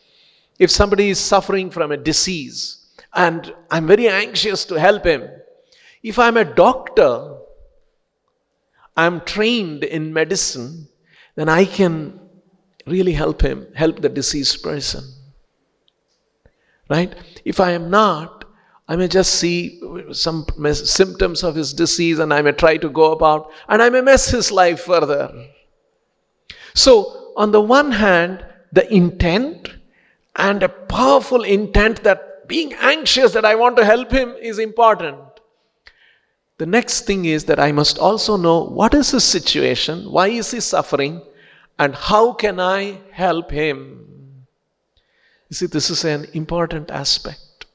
if 0.59 0.71
somebody 0.71 1.11
is 1.11 1.19
suffering 1.19 1.71
from 1.71 1.93
a 1.93 1.97
disease 1.97 2.87
and 3.15 3.55
I'm 3.71 3.87
very 3.87 4.09
anxious 4.09 4.65
to 4.67 4.75
help 4.75 5.05
him, 5.05 5.29
if 6.03 6.19
I'm 6.19 6.37
a 6.37 6.45
doctor, 6.45 7.37
I'm 8.97 9.21
trained 9.23 9.85
in 9.85 10.13
medicine, 10.13 10.89
then 11.35 11.49
I 11.49 11.65
can 11.65 12.21
really 12.87 13.13
help 13.13 13.43
him, 13.43 13.67
help 13.75 14.01
the 14.01 14.09
deceased 14.09 14.63
person. 14.63 15.05
Right? 16.89 17.15
If 17.45 17.61
I 17.61 17.73
am 17.73 17.91
not, 17.91 18.45
I 18.87 18.97
may 18.97 19.09
just 19.09 19.37
see 19.37 19.81
some 20.13 20.47
symptoms 20.73 21.43
of 21.43 21.55
his 21.55 21.73
disease 21.73 22.19
and 22.19 22.33
I 22.35 22.43
may 22.43 22.53
try 22.53 22.77
to 22.77 22.91
go 22.91 23.13
about 23.13 23.51
and 23.69 23.83
I 23.83 23.89
may 23.89 24.03
mess 24.03 24.29
his 24.29 24.53
life 24.53 24.81
further. 24.81 25.49
So, 26.75 27.33
on 27.37 27.51
the 27.51 27.61
one 27.61 27.93
hand, 27.93 28.45
the 28.73 28.93
intent 28.93 29.71
and 30.37 30.63
a 30.63 30.69
powerful 30.69 31.43
intent 31.43 32.03
that 32.05 32.47
being 32.47 32.75
anxious 32.75 33.33
that 33.33 33.45
I 33.45 33.55
want 33.55 33.77
to 33.77 33.85
help 33.85 34.11
him 34.11 34.35
is 34.41 34.59
important. 34.59 35.19
The 36.59 36.67
next 36.67 37.07
thing 37.07 37.25
is 37.25 37.45
that 37.47 37.59
I 37.59 37.73
must 37.73 37.99
also 37.99 38.37
know 38.37 38.65
what 38.65 38.95
is 38.95 39.11
his 39.11 39.25
situation, 39.25 40.11
why 40.11 40.29
is 40.29 40.53
he 40.53 40.61
suffering, 40.61 41.21
and 41.79 41.95
how 41.95 42.33
can 42.33 42.61
I 42.61 43.01
help 43.11 43.51
him? 43.51 44.47
You 45.49 45.57
see, 45.57 45.67
this 45.67 45.91
is 45.91 46.05
an 46.05 46.27
important 46.33 46.91
aspect. 46.91 47.67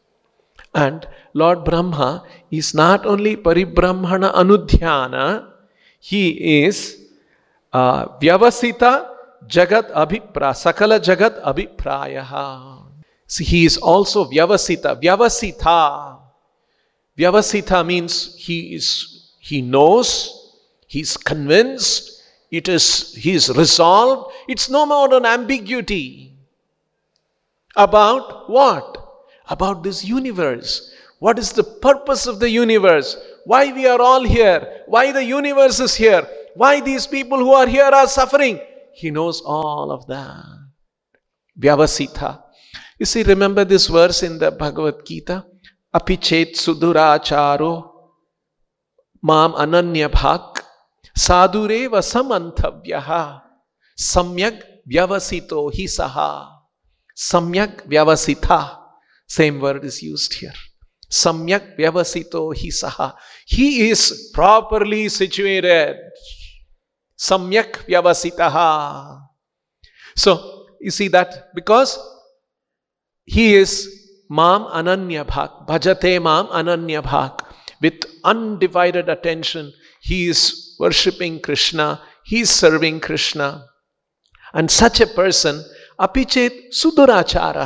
And 0.74 1.06
Lord 1.34 1.66
Brahma 1.66 2.24
is 2.52 2.74
not 2.74 3.06
only 3.06 3.36
Paribrahmana 3.36 4.34
Anudhyana, 4.34 5.52
he 6.00 6.64
is 6.64 7.02
uh, 7.74 8.18
Vyavasita 8.20 9.10
Jagat 9.46 9.92
Abhipra, 9.92 10.54
Sakala 10.56 11.00
Jagat 11.00 11.42
Abhipraya. 11.44 12.84
See, 13.28 13.44
he 13.44 13.66
is 13.66 13.78
also 13.78 14.26
Vyavasita, 14.26 15.02
Vyavasita. 15.02 16.19
Vyavasita 17.20 17.86
means 17.86 18.34
he 18.38 18.76
is, 18.76 19.34
he 19.40 19.62
knows, 19.62 20.56
he's 20.88 21.18
convinced, 21.18 22.24
it 22.50 22.70
is, 22.70 23.14
he 23.14 23.34
is 23.34 23.50
resolved. 23.50 24.34
It's 24.48 24.70
no 24.70 24.86
more 24.86 25.14
an 25.14 25.26
ambiguity. 25.26 26.34
About 27.76 28.50
what? 28.50 28.98
About 29.50 29.84
this 29.84 30.06
universe. 30.06 30.94
What 31.20 31.38
is 31.38 31.52
the 31.52 31.64
purpose 31.64 32.26
of 32.26 32.40
the 32.40 32.50
universe? 32.50 33.18
Why 33.44 33.74
we 33.74 33.86
are 33.86 34.00
all 34.00 34.24
here? 34.24 34.84
Why 34.88 35.12
the 35.12 35.24
universe 35.24 35.82
is 35.82 35.96
here? 35.96 36.26
Why 36.56 36.80
these 36.80 37.06
people 37.06 37.38
who 37.38 37.52
are 37.52 37.68
here 37.68 37.84
are 37.84 38.08
suffering? 38.08 38.62
He 38.94 39.12
knows 39.12 39.42
all 39.42 39.92
of 39.92 40.08
that. 40.08 40.46
Vyavasita. 41.60 42.44
You 42.98 43.06
see, 43.06 43.24
remember 43.24 43.66
this 43.66 43.88
verse 43.88 44.24
in 44.24 44.40
the 44.40 44.52
Bhagavad 44.52 45.06
Gita? 45.06 45.46
अपिछेत 45.94 46.56
सुदुराचारो 46.56 47.72
माम 49.24 49.52
अनन्य 49.62 50.08
भाक 50.08 50.60
साधुरेव 51.16 52.00
समंतव्य 52.02 53.02
सम्यक 53.98 54.60
व्यवसितो 54.88 55.68
ही 55.70 55.88
सहा 55.88 56.30
सम्यक 57.18 57.82
व्यवसिता। 57.88 58.60
Same 59.30 59.60
word 59.60 59.86
is 59.86 60.00
use 60.06 60.30
here 60.34 60.58
सम्यक 61.16 61.76
व्यवसितो 61.80 62.52
ही 62.52 62.72
सहा 62.72 63.08
ही 63.54 63.68
इज़ 63.90 64.14
प्रॉपरली 64.36 65.10
सिचुएटेड 65.10 66.10
सम्यक 67.20 67.78
व्यवसिता। 67.90 68.50
So 70.18 70.36
you 70.84 70.92
see 70.92 71.10
that 71.10 71.34
because 71.56 71.98
he 73.30 73.54
is 73.60 73.76
माम 74.30 74.64
अनन्य 74.80 75.24
भाग 75.30 75.66
भजते 75.70 76.18
माम 76.20 76.48
अनन्य 76.60 77.00
भाग 77.02 77.42
with 77.82 78.06
undivided 78.26 79.10
attention 79.10 79.72
he 80.04 80.24
is 80.30 80.44
worshipping 80.82 81.40
Krishna 81.46 81.88
he 82.28 82.42
is 82.42 82.52
serving 82.52 83.00
Krishna 83.02 83.48
and 84.54 84.70
such 84.70 85.02
a 85.02 85.06
person 85.18 85.64
अपि 86.00 86.24
चेत 86.26 86.70
सुदुराचार 86.74 87.58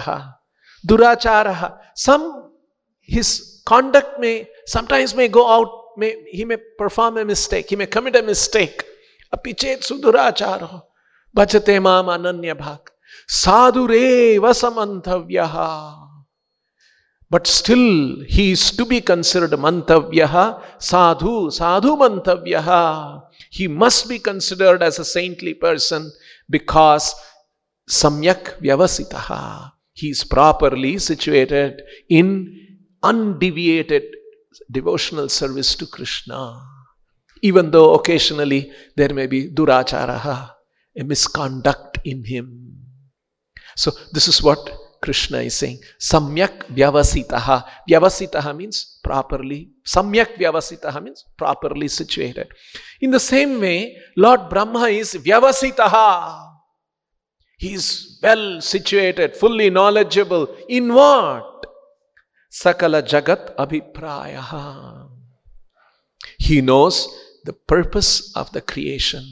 दुराचार 0.84 1.54
some 1.98 2.32
his 3.10 3.38
conduct 3.68 4.20
may 4.20 4.46
sometimes 4.74 5.16
may 5.16 5.30
go 5.32 5.44
out 5.58 6.00
में 6.00 6.10
ही 6.34 6.46
में 6.46 6.58
परफॉर्म 6.80 7.20
ए 7.20 7.24
मिस्टेक 7.24 7.68
ही 7.70 7.76
में 7.76 7.88
कमिट 7.88 8.16
ए 8.16 8.22
मिस्टेक 8.28 8.82
अपि 9.34 9.54
चेत 9.54 9.84
सुदुराचार 9.84 10.68
भजते 11.36 11.80
माम 11.80 12.14
अनन्य 12.14 12.54
भाग 12.54 12.90
साधुरे 13.34 14.38
वसमंतव्यः 14.44 15.56
But 17.34 17.48
still, 17.48 18.22
he 18.28 18.52
is 18.52 18.70
to 18.78 18.86
be 18.86 19.02
considered 19.02 19.54
a 19.54 19.58
mantavyaha, 19.58 20.62
sadhu, 20.78 21.50
sadhu 21.50 21.98
mantavyaha. 21.98 23.24
He 23.50 23.68
must 23.68 24.08
be 24.08 24.20
considered 24.20 24.84
as 24.84 25.00
a 25.00 25.04
saintly 25.04 25.56
person 25.56 26.12
because 26.48 27.16
samyak 27.90 28.62
vyavasitaha. 28.62 29.72
He 29.94 30.10
is 30.12 30.24
properly 30.24 31.00
situated 31.00 31.82
in 32.08 32.28
undeviated 33.02 34.04
devotional 34.70 35.28
service 35.28 35.74
to 35.78 35.88
Krishna. 35.88 36.62
Even 37.42 37.72
though 37.72 37.96
occasionally 37.96 38.72
there 38.96 39.12
may 39.12 39.26
be 39.26 39.50
duracharaha, 39.50 40.52
a 40.96 41.04
misconduct 41.04 41.98
in 42.06 42.26
him. 42.26 42.78
So, 43.76 43.90
this 44.12 44.28
is 44.28 44.44
what 44.44 44.83
Krishna 45.04 45.40
is 45.40 45.56
saying, 45.56 45.80
Samyak 46.00 46.68
Vyavasitaha. 46.74 47.66
Vyavasitaha 47.90 48.56
means 48.56 49.00
properly, 49.04 49.70
Samyak 49.86 50.38
Vyavasitaha 50.38 51.04
means 51.04 51.26
properly 51.38 51.90
situated. 51.90 52.48
In 53.02 53.12
the 53.12 53.20
same 53.20 53.60
way, 53.60 53.98
Lord 54.16 54.50
Brahma 54.50 54.86
is 54.88 55.14
Vyavasitaha. 55.16 56.52
He 57.58 57.74
is 57.74 58.18
well 58.24 58.62
situated, 58.62 59.36
fully 59.36 59.70
knowledgeable. 59.70 60.56
In 60.70 60.94
what? 60.94 61.66
Sakala 62.50 63.04
Jagat 63.04 63.56
Abhiprayaha. 63.58 65.10
He 66.40 66.62
knows 66.62 67.10
the 67.44 67.52
purpose 67.52 68.34
of 68.38 68.54
the 68.54 68.62
creation. 68.62 69.26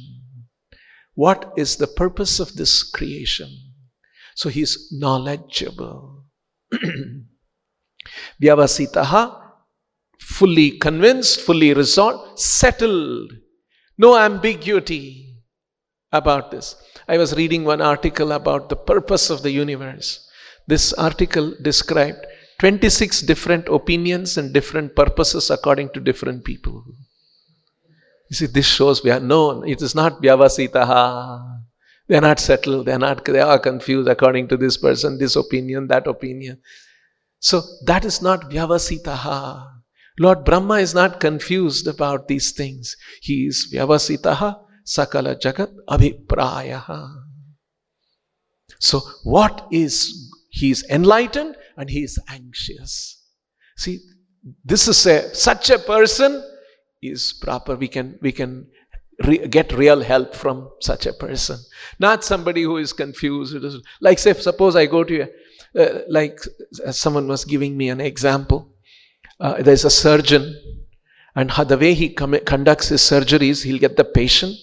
What 1.14 1.54
is 1.56 1.78
the 1.78 1.88
purpose 1.88 2.42
of 2.42 2.56
this 2.58 2.84
creation? 2.84 3.71
So 4.36 4.50
he 4.50 4.62
is 4.62 4.92
knowledgeable. 4.92 6.26
Vyavasitaha, 8.42 9.42
fully 10.20 10.78
convinced, 10.78 11.42
fully 11.42 11.74
resolved, 11.74 12.40
settled. 12.40 13.32
No 13.98 14.18
ambiguity 14.18 15.38
about 16.12 16.52
this. 16.52 16.76
I 17.08 17.18
was 17.18 17.36
reading 17.36 17.64
one 17.64 17.82
article 17.82 18.32
about 18.32 18.70
the 18.70 18.76
purpose 18.76 19.30
of 19.30 19.44
the 19.44 19.52
universe. 19.52 20.28
This 20.68 20.94
article 20.94 21.54
described 21.62 22.26
26 22.60 23.22
different 23.22 23.68
opinions 23.68 24.38
and 24.38 24.54
different 24.54 24.96
purposes 24.96 25.50
according 25.50 25.90
to 25.90 26.00
different 26.00 26.44
people. 26.44 26.84
You 28.30 28.36
see, 28.36 28.46
this 28.46 28.68
shows 28.68 29.04
we 29.04 29.12
are 29.12 29.20
known. 29.20 29.68
It 29.68 29.82
is 29.82 29.94
not 29.94 30.22
Vyavasitaha. 30.22 31.62
They 32.12 32.18
are 32.18 32.22
not 32.22 32.42
settled. 32.42 32.88
They 32.88 32.92
are 32.92 33.00
not. 33.00 33.24
They 33.24 33.40
are 33.40 33.58
confused 33.58 34.10
according 34.10 34.50
to 34.50 34.58
this 34.58 34.76
person, 34.76 35.18
this 35.18 35.38
opinion, 35.38 35.88
that 35.88 36.08
opinion. 36.08 36.60
So 37.40 37.62
that 37.86 38.04
is 38.04 38.22
not 38.22 38.52
vyavasitaha. 38.52 39.66
Lord 40.20 40.44
Brahma 40.44 40.80
is 40.80 40.94
not 40.94 41.22
confused 41.22 41.88
about 41.88 42.28
these 42.28 42.52
things. 42.52 42.98
He 43.22 43.46
is 43.46 43.74
vyavasitaha 43.74 44.60
sakala 44.86 45.40
jagat 45.42 45.74
abhiprayaha. 45.88 47.08
So 48.80 49.00
what 49.24 49.68
is 49.72 50.12
he 50.50 50.70
is 50.70 50.84
enlightened 50.90 51.56
and 51.78 51.90
he 51.90 52.04
is 52.04 52.20
anxious. 52.28 53.26
See, 53.78 54.00
this 54.66 54.90
is 54.90 55.06
a 55.06 55.34
such 55.34 55.70
a 55.70 55.80
person 55.80 56.44
is 57.02 57.34
proper. 57.42 57.78
We 57.78 57.88
can 57.88 58.20
we 58.22 58.34
can 58.34 58.68
re- 59.26 59.48
get 59.48 59.74
real 59.74 60.02
help 60.02 60.36
from 60.36 60.70
such 60.80 61.06
a 61.06 61.14
person. 61.14 61.58
Not 62.00 62.24
somebody 62.24 62.64
who 62.64 62.78
is 62.78 62.94
confused. 62.94 63.56
Like, 64.00 64.20
say, 64.20 64.34
suppose 64.34 64.76
I 64.76 64.86
go 64.86 65.04
to, 65.04 65.22
a, 65.22 65.30
uh, 65.82 66.02
like 66.10 66.40
someone 66.92 67.28
was 67.28 67.46
giving 67.46 67.78
me 67.78 67.90
an 67.90 68.02
example. 68.02 68.74
Uh, 69.40 69.62
there's 69.62 69.86
a 69.86 69.90
surgeon, 69.90 70.56
and 71.36 71.50
the 71.50 71.78
way 71.78 71.94
he 71.94 72.10
conducts 72.10 72.90
his 72.90 73.02
surgeries, 73.02 73.64
he'll 73.64 73.80
get 73.80 73.98
the 73.98 74.04
patient, 74.04 74.56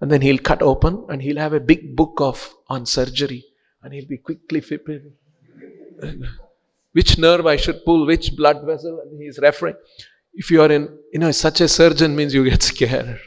and 0.00 0.10
then 0.10 0.20
he'll 0.20 0.38
cut 0.38 0.62
open, 0.62 1.06
and 1.08 1.22
he'll 1.22 1.38
have 1.38 1.52
a 1.52 1.60
big 1.60 1.96
book 1.96 2.14
of 2.20 2.54
on 2.68 2.84
surgery. 2.86 3.44
And 3.82 3.94
he'll 3.94 4.08
be 4.08 4.18
quickly 4.18 4.60
flipping. 4.60 5.12
which 6.92 7.18
nerve 7.18 7.46
I 7.46 7.56
should 7.56 7.84
pull, 7.84 8.06
which 8.06 8.36
blood 8.36 8.64
vessel, 8.64 9.00
and 9.00 9.20
he's 9.20 9.38
referring. 9.38 9.76
If 10.34 10.50
you 10.50 10.62
are 10.62 10.70
in, 10.70 10.98
you 11.12 11.18
know, 11.18 11.30
such 11.30 11.60
a 11.60 11.68
surgeon 11.68 12.16
means 12.16 12.34
you 12.34 12.48
get 12.48 12.62
scared. 12.62 13.20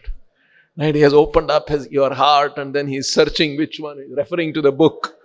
Right? 0.77 0.93
He 0.93 1.01
has 1.01 1.13
opened 1.13 1.51
up 1.51 1.69
his, 1.69 1.89
your 1.89 2.13
heart 2.13 2.57
and 2.57 2.73
then 2.75 2.87
he's 2.87 3.13
searching 3.13 3.57
which 3.57 3.79
one, 3.79 3.97
he's 3.97 4.15
referring 4.15 4.53
to 4.53 4.61
the 4.61 4.71
book. 4.71 5.15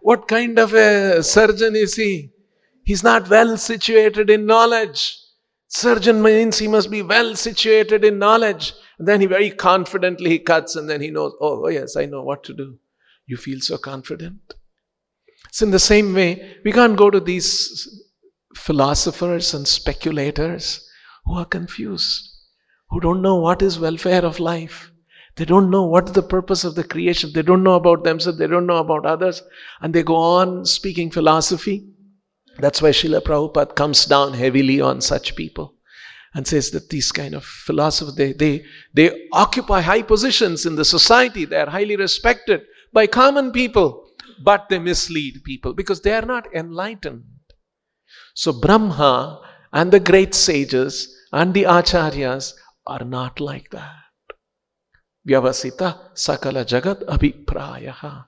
What 0.00 0.26
kind 0.28 0.58
of 0.58 0.72
a 0.72 1.22
surgeon 1.22 1.76
is 1.76 1.94
he? 1.94 2.30
He's 2.84 3.02
not 3.02 3.28
well 3.28 3.58
situated 3.58 4.30
in 4.30 4.46
knowledge. 4.46 5.18
Surgeon 5.68 6.22
means 6.22 6.58
he 6.58 6.66
must 6.66 6.90
be 6.90 7.02
well 7.02 7.36
situated 7.36 8.04
in 8.04 8.18
knowledge. 8.18 8.72
And 8.98 9.06
then 9.06 9.20
he 9.20 9.26
very 9.26 9.50
confidently 9.50 10.30
he 10.30 10.38
cuts 10.38 10.76
and 10.76 10.88
then 10.88 11.00
he 11.00 11.10
knows, 11.10 11.34
oh, 11.40 11.64
oh 11.64 11.68
yes, 11.68 11.96
I 11.96 12.06
know 12.06 12.22
what 12.22 12.42
to 12.44 12.54
do. 12.54 12.78
You 13.26 13.36
feel 13.36 13.60
so 13.60 13.76
confident. 13.76 14.54
So 15.52 15.66
in 15.66 15.70
the 15.70 15.78
same 15.78 16.14
way, 16.14 16.56
we 16.64 16.72
can't 16.72 16.96
go 16.96 17.10
to 17.10 17.20
these 17.20 18.02
philosophers 18.56 19.52
and 19.54 19.68
speculators 19.68 20.88
who 21.24 21.34
are 21.34 21.44
confused, 21.44 22.29
who 22.90 23.00
don't 23.00 23.22
know 23.22 23.36
what 23.36 23.62
is 23.62 23.78
welfare 23.78 24.24
of 24.24 24.40
life. 24.40 24.90
They 25.36 25.44
don't 25.44 25.70
know 25.70 25.84
what 25.84 26.12
the 26.12 26.22
purpose 26.22 26.64
of 26.64 26.74
the 26.74 26.84
creation. 26.84 27.30
They 27.32 27.42
don't 27.42 27.62
know 27.62 27.74
about 27.74 28.04
themselves. 28.04 28.38
They 28.38 28.46
don't 28.46 28.66
know 28.66 28.78
about 28.78 29.06
others. 29.06 29.42
And 29.80 29.94
they 29.94 30.02
go 30.02 30.16
on 30.16 30.64
speaking 30.66 31.10
philosophy. 31.10 31.86
That's 32.58 32.82
why 32.82 32.90
Srila 32.90 33.22
Prabhupada 33.22 33.74
comes 33.74 34.04
down 34.04 34.34
heavily 34.34 34.80
on 34.80 35.00
such 35.00 35.36
people 35.36 35.76
and 36.34 36.46
says 36.46 36.70
that 36.72 36.90
these 36.90 37.10
kind 37.10 37.34
of 37.34 37.44
philosophers, 37.44 38.16
they, 38.16 38.32
they, 38.32 38.64
they 38.92 39.28
occupy 39.32 39.80
high 39.80 40.02
positions 40.02 40.66
in 40.66 40.76
the 40.76 40.84
society. 40.84 41.44
They 41.44 41.56
are 41.56 41.70
highly 41.70 41.96
respected 41.96 42.62
by 42.92 43.06
common 43.06 43.52
people, 43.52 44.08
but 44.44 44.68
they 44.68 44.78
mislead 44.78 45.42
people 45.44 45.72
because 45.72 46.02
they 46.02 46.12
are 46.12 46.26
not 46.26 46.52
enlightened. 46.54 47.24
So 48.34 48.52
Brahma 48.52 49.42
and 49.72 49.92
the 49.92 50.00
great 50.00 50.34
sages 50.34 51.16
and 51.32 51.54
the 51.54 51.64
acharyas 51.64 52.54
are 52.86 53.04
not 53.04 53.40
like 53.40 53.70
that. 53.70 53.94
Vyavasita 55.28 56.14
sakala 56.14 56.64
jagat 56.64 57.04
abhiprayaha. 57.04 58.24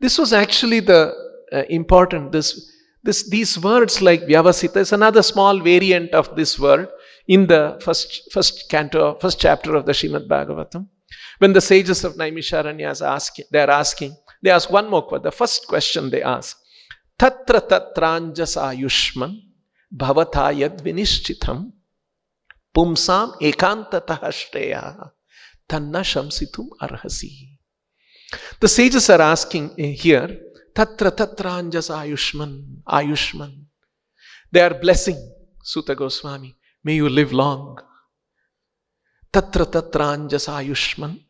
This 0.00 0.18
was 0.18 0.32
actually 0.32 0.80
the 0.80 1.14
uh, 1.52 1.62
important, 1.68 2.32
this, 2.32 2.70
this, 3.02 3.28
these 3.30 3.58
words 3.58 4.02
like 4.02 4.22
Vyavasita 4.22 4.76
is 4.76 4.92
another 4.92 5.22
small 5.22 5.60
variant 5.60 6.12
of 6.12 6.34
this 6.36 6.58
word 6.58 6.88
in 7.28 7.46
the 7.46 7.78
first, 7.82 8.30
first 8.32 8.68
canto, 8.68 9.16
first 9.20 9.40
chapter 9.40 9.74
of 9.74 9.86
the 9.86 9.92
Shrimad 9.92 10.28
Bhagavatam. 10.28 10.88
When 11.38 11.52
the 11.52 11.60
sages 11.60 12.04
of 12.04 12.14
Naimisharanya 12.14 13.00
ask, 13.04 13.36
they 13.50 13.60
are 13.60 13.70
asking, 13.70 14.16
they 14.42 14.50
ask 14.50 14.70
one 14.70 14.90
more 14.90 15.02
question. 15.02 15.22
The 15.22 15.32
first 15.32 15.66
question 15.66 16.10
they 16.10 16.22
ask, 16.22 16.56
Tatra 17.18 17.60
tatranjas 17.68 18.56
ayushman 18.56 19.38
bhavata 19.94 20.52
yad 20.52 20.82
vinishchitam 20.82 21.72
pumsam 22.74 23.36
ekantatah 23.40 24.20
shreya 24.30 25.10
tanna 25.68 26.00
shamsitum 26.00 26.68
arhasi. 26.80 27.58
The 28.60 28.68
sages 28.68 29.10
are 29.10 29.20
asking 29.20 29.76
here, 29.76 30.40
Tatra 30.74 31.10
tatranjas 31.10 31.90
ayushman, 31.90 32.82
ayushman. 32.88 33.66
They 34.50 34.60
are 34.60 34.74
blessing 34.74 35.18
Suta 35.62 35.94
Goswami. 35.94 36.56
May 36.82 36.94
you 36.94 37.08
live 37.10 37.32
long. 37.32 37.78
Tatra 39.30 39.66
tatranjas 39.66 40.48
ayushman 40.48 41.20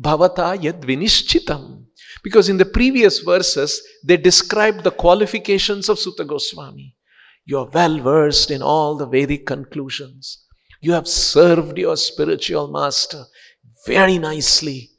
bhavata 0.00 0.60
yad 0.60 0.82
vinishchitam. 0.82 1.84
Because 2.24 2.48
in 2.48 2.56
the 2.56 2.64
previous 2.64 3.20
verses, 3.20 3.80
they 4.04 4.16
described 4.16 4.82
the 4.82 4.90
qualifications 4.90 5.88
of 5.88 5.98
Suta 5.98 6.24
Goswami. 6.24 6.96
You 7.44 7.58
are 7.58 7.70
well 7.72 7.98
versed 7.98 8.50
in 8.50 8.62
all 8.62 8.96
the 8.96 9.06
Vedic 9.06 9.46
conclusions. 9.46 10.44
You 10.80 10.92
have 10.92 11.08
served 11.08 11.78
your 11.78 11.96
spiritual 11.96 12.68
master 12.68 13.24
very 13.86 14.18
nicely. 14.18 14.90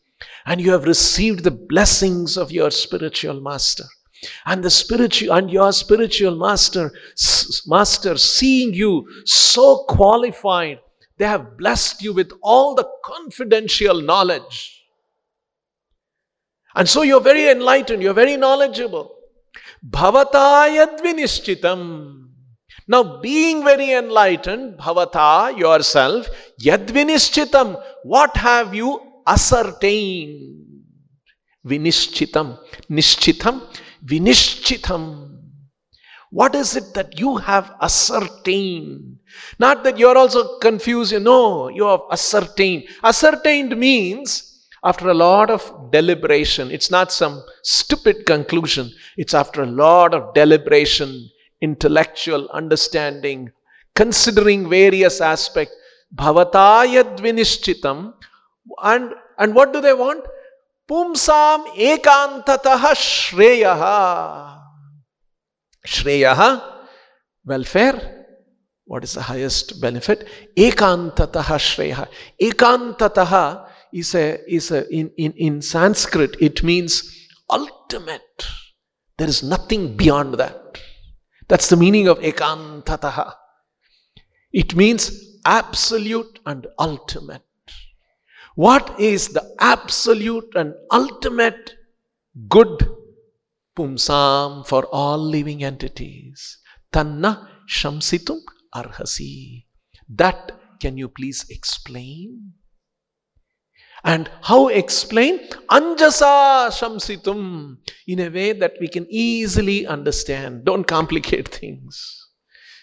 And 0.45 0.59
you 0.59 0.71
have 0.71 0.85
received 0.85 1.43
the 1.43 1.51
blessings 1.51 2.37
of 2.37 2.51
your 2.51 2.71
spiritual 2.71 3.41
master. 3.41 3.85
And 4.45 4.63
the 4.63 4.69
spiritual 4.69 5.33
and 5.33 5.49
your 5.49 5.71
spiritual 5.71 6.35
master, 6.35 6.91
master 7.65 8.17
seeing 8.17 8.73
you 8.73 9.07
so 9.25 9.85
qualified, 9.87 10.79
they 11.17 11.25
have 11.25 11.57
blessed 11.57 12.01
you 12.01 12.13
with 12.13 12.31
all 12.41 12.75
the 12.75 12.87
confidential 13.03 14.01
knowledge 14.01 14.81
and 16.75 16.87
so 16.87 17.01
you're 17.01 17.21
very 17.21 17.49
enlightened, 17.49 18.01
you're 18.01 18.13
very 18.13 18.37
knowledgeable. 18.37 19.15
Bhavata 19.85 20.69
yadvinishchitam. 20.69 22.20
Now, 22.87 23.21
being 23.21 23.63
very 23.63 23.91
enlightened, 23.91 24.77
bhavata, 24.77 25.57
yourself, 25.57 26.27
yadvinishchitam, 26.61 27.81
what 28.03 28.35
have 28.37 28.73
you 28.73 28.99
ascertained? 29.27 30.61
Vinishchitam. 31.65 32.57
Nishchitam. 32.89 33.61
Vinishchitam. 34.03 35.37
What 36.31 36.55
is 36.55 36.75
it 36.75 36.93
that 36.93 37.19
you 37.19 37.37
have 37.37 37.73
ascertained? 37.81 39.17
Not 39.59 39.83
that 39.83 39.97
you're 39.97 40.17
also 40.17 40.57
confused, 40.59 41.11
you 41.11 41.19
know, 41.19 41.67
you 41.67 41.85
have 41.85 42.01
ascertained. 42.11 42.85
Ascertained 43.03 43.77
means 43.77 44.69
after 44.83 45.09
a 45.09 45.13
lot 45.13 45.49
of 45.51 45.91
deliberation. 45.91 46.71
It's 46.71 46.89
not 46.89 47.11
some 47.11 47.43
stupid 47.63 48.25
conclusion, 48.25 48.91
it's 49.17 49.33
after 49.33 49.63
a 49.63 49.67
lot 49.67 50.13
of 50.13 50.33
deliberation, 50.33 51.29
intellectual 51.61 52.49
understanding, 52.49 53.51
considering 53.95 54.69
various 54.69 55.21
aspects. 55.21 55.75
Bhavatayad 56.15 57.19
vinishchitam. 57.19 58.13
And, 58.83 59.11
and 59.37 59.55
what 59.55 59.73
do 59.73 59.81
they 59.81 59.93
want? 59.93 60.25
Pumsam 60.89 61.65
ekantataha 61.75 62.93
shreyaha. 62.95 64.59
Shreyaha, 65.87 66.61
welfare. 67.45 68.25
What 68.85 69.03
is 69.03 69.13
the 69.13 69.21
highest 69.21 69.79
benefit? 69.79 70.27
Ekantataha 70.57 71.57
shreyaha. 71.57 72.07
Ekantataha 72.41 73.69
is 73.93 74.15
a, 74.15 74.39
is 74.53 74.71
a 74.71 74.87
in, 74.89 75.11
in, 75.17 75.33
in 75.33 75.61
Sanskrit, 75.61 76.35
it 76.39 76.63
means 76.63 77.27
ultimate. 77.49 78.47
There 79.17 79.27
is 79.27 79.43
nothing 79.43 79.95
beyond 79.95 80.35
that. 80.35 80.79
That's 81.51 81.67
the 81.67 81.75
meaning 81.75 82.07
of 82.07 82.19
ekantataha. 82.19 83.33
It 84.53 84.73
means 84.73 85.37
absolute 85.43 86.39
and 86.45 86.65
ultimate. 86.79 87.43
What 88.55 88.97
is 88.97 89.27
the 89.27 89.43
absolute 89.59 90.47
and 90.55 90.73
ultimate 90.91 91.73
good 92.47 92.87
pumsam 93.77 94.65
for 94.65 94.85
all 94.93 95.17
living 95.17 95.61
entities? 95.65 96.57
Tanna 96.93 97.49
shamsitum 97.67 98.39
arhasi. 98.73 99.65
That 100.07 100.53
can 100.79 100.97
you 100.97 101.09
please 101.09 101.45
explain? 101.49 102.53
And 104.03 104.29
how 104.41 104.67
explain? 104.69 105.39
Anjasa 105.69 106.69
Shamsitum 106.71 107.77
in 108.07 108.19
a 108.19 108.29
way 108.29 108.53
that 108.53 108.73
we 108.79 108.87
can 108.87 109.05
easily 109.09 109.85
understand. 109.85 110.65
Don't 110.65 110.85
complicate 110.85 111.47
things. 111.59 112.17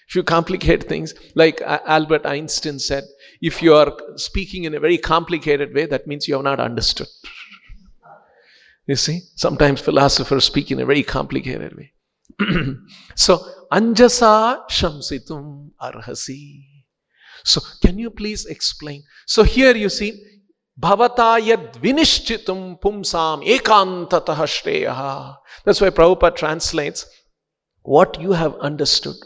If 0.08 0.14
you 0.14 0.22
complicate 0.22 0.84
things, 0.84 1.12
like 1.34 1.60
uh, 1.60 1.80
Albert 1.84 2.24
Einstein 2.24 2.78
said, 2.78 3.04
if 3.42 3.60
you 3.60 3.74
are 3.74 3.92
speaking 4.16 4.64
in 4.64 4.74
a 4.74 4.80
very 4.80 4.96
complicated 4.96 5.74
way, 5.74 5.84
that 5.86 6.06
means 6.06 6.26
you 6.26 6.34
have 6.34 6.44
not 6.44 6.60
understood. 6.60 7.08
You 8.86 8.96
see, 8.96 9.20
sometimes 9.36 9.82
philosophers 9.82 10.44
speak 10.44 10.70
in 10.70 10.80
a 10.80 10.86
very 10.86 11.02
complicated 11.02 11.76
way. 11.76 11.92
so, 13.16 13.44
Anjasa 13.70 14.66
Shamsitum 14.70 15.72
Arhasi. 15.78 16.64
So, 17.44 17.60
can 17.82 17.98
you 17.98 18.08
please 18.08 18.46
explain? 18.46 19.02
So, 19.26 19.42
here 19.42 19.76
you 19.76 19.90
see, 19.90 20.22
Bhavata 20.80 21.40
yad 21.40 21.74
vinishchitum 21.80 22.80
pumsam 22.80 23.44
ekantatah 23.44 24.36
shreyaha. 24.36 25.36
That's 25.64 25.80
why 25.80 25.90
Prabhupada 25.90 26.36
translates 26.36 27.04
what 27.82 28.20
you 28.20 28.32
have 28.32 28.54
understood, 28.56 29.16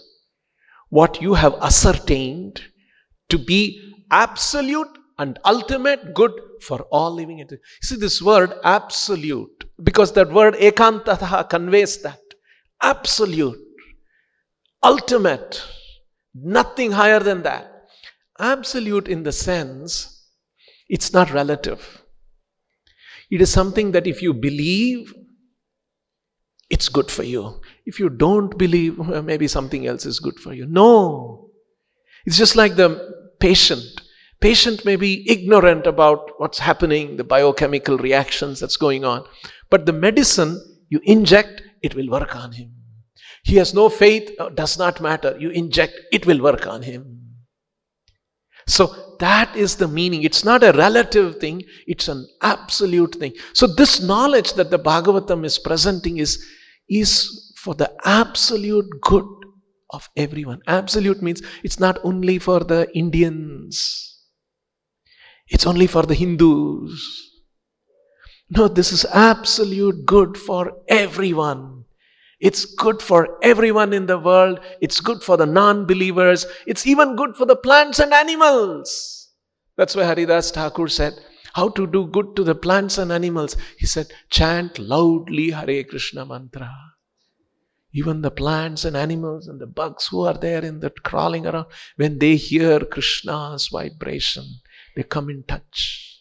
what 0.89 1.21
you 1.21 1.35
have 1.35 1.55
ascertained 1.61 2.63
to 3.29 3.39
be 3.39 3.93
absolute 4.11 4.89
and 5.19 5.39
ultimate 5.45 6.15
good 6.15 6.33
for 6.63 6.81
all 6.91 7.13
living 7.13 7.41
entities. 7.41 7.65
See 7.83 7.97
this 7.97 8.23
word 8.23 8.55
absolute, 8.65 9.65
because 9.83 10.13
that 10.13 10.33
word 10.33 10.55
ekantataha 10.55 11.51
conveys 11.51 12.01
that. 12.03 12.21
Absolute, 12.81 13.59
ultimate, 14.83 15.63
nothing 16.35 16.93
higher 16.93 17.21
than 17.21 17.43
that. 17.43 17.89
Absolute 18.39 19.07
in 19.09 19.23
the 19.23 19.33
sense 19.33 20.22
it's 20.93 21.15
not 21.15 21.33
relative. 21.33 22.03
It 23.31 23.41
is 23.41 23.51
something 23.51 23.93
that 23.93 24.07
if 24.07 24.21
you 24.21 24.35
believe, 24.35 25.15
it's 26.69 26.91
good 26.91 27.11
for 27.11 27.23
you. 27.23 27.63
If 27.87 27.99
you 27.99 28.11
don't 28.11 28.59
believe, 28.59 28.99
maybe 29.25 29.49
something 29.49 29.87
else 29.87 30.05
is 30.05 30.21
good 30.21 30.39
for 30.39 30.53
you. 30.53 30.67
No. 30.67 31.49
It's 32.27 32.37
just 32.37 32.57
like 32.57 32.77
the 32.77 32.91
patient. 33.41 34.03
Patient 34.43 34.85
may 34.85 34.97
be 34.97 35.25
ignorant 35.31 35.87
about 35.87 36.33
what's 36.37 36.59
happening, 36.59 37.17
the 37.17 37.25
biochemical 37.25 37.97
reactions 37.97 38.61
that's 38.61 38.77
going 38.77 39.05
on. 39.05 39.25
But 39.71 39.87
the 39.87 39.95
medicine 39.95 40.61
you 40.91 41.01
inject, 41.05 41.63
it 41.81 41.95
will 41.95 42.11
work 42.11 42.37
on 42.37 42.53
him. 42.53 42.75
He 43.45 43.57
has 43.57 43.73
no 43.73 43.89
faith, 43.89 44.31
uh, 44.39 44.51
does 44.51 44.79
not 44.79 45.01
matter. 45.01 45.37
You 45.39 45.49
inject, 45.49 45.99
it 46.13 46.27
will 46.27 46.43
work 46.43 46.67
on 46.67 46.83
him. 46.83 47.23
So 48.67 49.12
that 49.23 49.55
is 49.55 49.77
the 49.77 49.87
meaning. 49.87 50.25
It's 50.25 50.45
not 50.45 50.65
a 50.65 50.73
relative 50.73 51.39
thing, 51.39 51.63
it's 51.87 52.09
an 52.09 52.27
absolute 52.43 53.15
thing. 53.15 53.33
So 53.53 53.69
this 53.69 54.03
knowledge 54.03 54.55
that 54.55 54.71
the 54.71 54.81
Bhagavatam 54.81 55.45
is 55.45 55.61
presenting 55.61 56.19
is, 56.19 56.45
is 56.91 57.55
for 57.57 57.75
the 57.75 57.93
absolute 58.05 58.89
good 59.01 59.25
of 59.91 60.09
everyone. 60.17 60.61
Absolute 60.67 61.23
means 61.23 61.41
it's 61.63 61.79
not 61.79 61.99
only 62.03 62.41
for 62.41 62.61
the 62.61 62.89
Indians, 62.97 64.19
it's 65.47 65.69
only 65.69 65.87
for 65.87 66.03
the 66.03 66.15
Hindus. 66.15 67.31
No, 68.51 68.67
this 68.67 68.91
is 68.91 69.05
absolute 69.05 70.05
good 70.05 70.37
for 70.37 70.73
everyone. 70.89 71.82
It's 72.43 72.65
good 72.65 73.01
for 73.01 73.39
everyone 73.41 73.93
in 73.93 74.07
the 74.07 74.19
world. 74.19 74.59
It's 74.81 75.01
good 75.01 75.23
for 75.23 75.37
the 75.37 75.47
non 75.47 75.87
believers. 75.87 76.45
It's 76.67 76.89
even 76.89 77.15
good 77.15 77.37
for 77.37 77.47
the 77.47 77.55
plants 77.55 78.01
and 78.01 78.13
animals. 78.13 79.31
That's 79.77 79.95
why 79.95 80.05
Haridas 80.05 80.51
Thakur 80.51 80.89
said, 80.89 81.15
How 81.55 81.69
to 81.69 81.87
do 81.87 82.09
good 82.09 82.35
to 82.35 82.43
the 82.43 82.57
plants 82.57 82.99
and 82.99 83.13
animals? 83.13 83.57
He 83.79 83.87
said, 83.87 84.09
Chant 84.29 84.81
loudly 84.81 85.51
Hare 85.51 85.85
Krishna 85.85 86.27
mantra. 86.27 86.75
Even 87.95 88.23
the 88.23 88.33
plants 88.33 88.85
and 88.85 88.97
animals 88.97 89.47
and 89.47 89.61
the 89.61 89.67
bugs 89.69 90.09
who 90.09 90.23
are 90.23 90.35
there 90.35 90.65
in 90.65 90.81
the 90.81 90.91
crawling 90.91 91.47
around, 91.47 91.67
when 91.95 92.19
they 92.19 92.35
hear 92.35 92.81
Krishna's 92.81 93.69
vibration, 93.69 94.45
they 94.97 95.05
come 95.05 95.31
in 95.31 95.45
touch. 95.45 96.12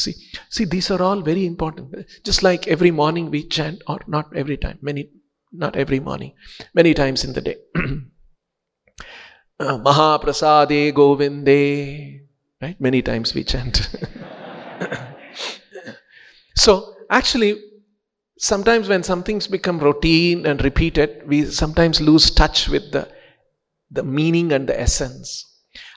See, 0.00 0.14
see, 0.48 0.64
these 0.64 0.90
are 0.90 1.02
all 1.02 1.20
very 1.20 1.44
important. 1.44 1.94
Just 2.24 2.42
like 2.42 2.66
every 2.68 2.90
morning 2.90 3.30
we 3.30 3.46
chant, 3.46 3.82
or 3.86 4.00
not 4.06 4.34
every 4.34 4.56
time, 4.56 4.78
many, 4.80 5.10
not 5.52 5.76
every 5.76 6.00
morning, 6.00 6.32
many 6.74 6.94
times 6.94 7.24
in 7.24 7.32
the 7.34 7.40
day. 7.40 7.56
uh, 9.60 9.78
Mahaprasade 9.78 10.92
Govinde, 10.92 12.20
right? 12.62 12.80
Many 12.80 13.02
times 13.02 13.34
we 13.34 13.44
chant. 13.44 13.94
so, 16.56 16.94
actually, 17.10 17.60
sometimes 18.38 18.88
when 18.88 19.02
some 19.02 19.22
things 19.22 19.46
become 19.46 19.78
routine 19.78 20.46
and 20.46 20.64
repeated, 20.64 21.22
we 21.26 21.44
sometimes 21.44 22.00
lose 22.00 22.30
touch 22.30 22.68
with 22.68 22.90
the, 22.92 23.06
the 23.90 24.02
meaning 24.02 24.52
and 24.52 24.66
the 24.68 24.80
essence. 24.80 25.46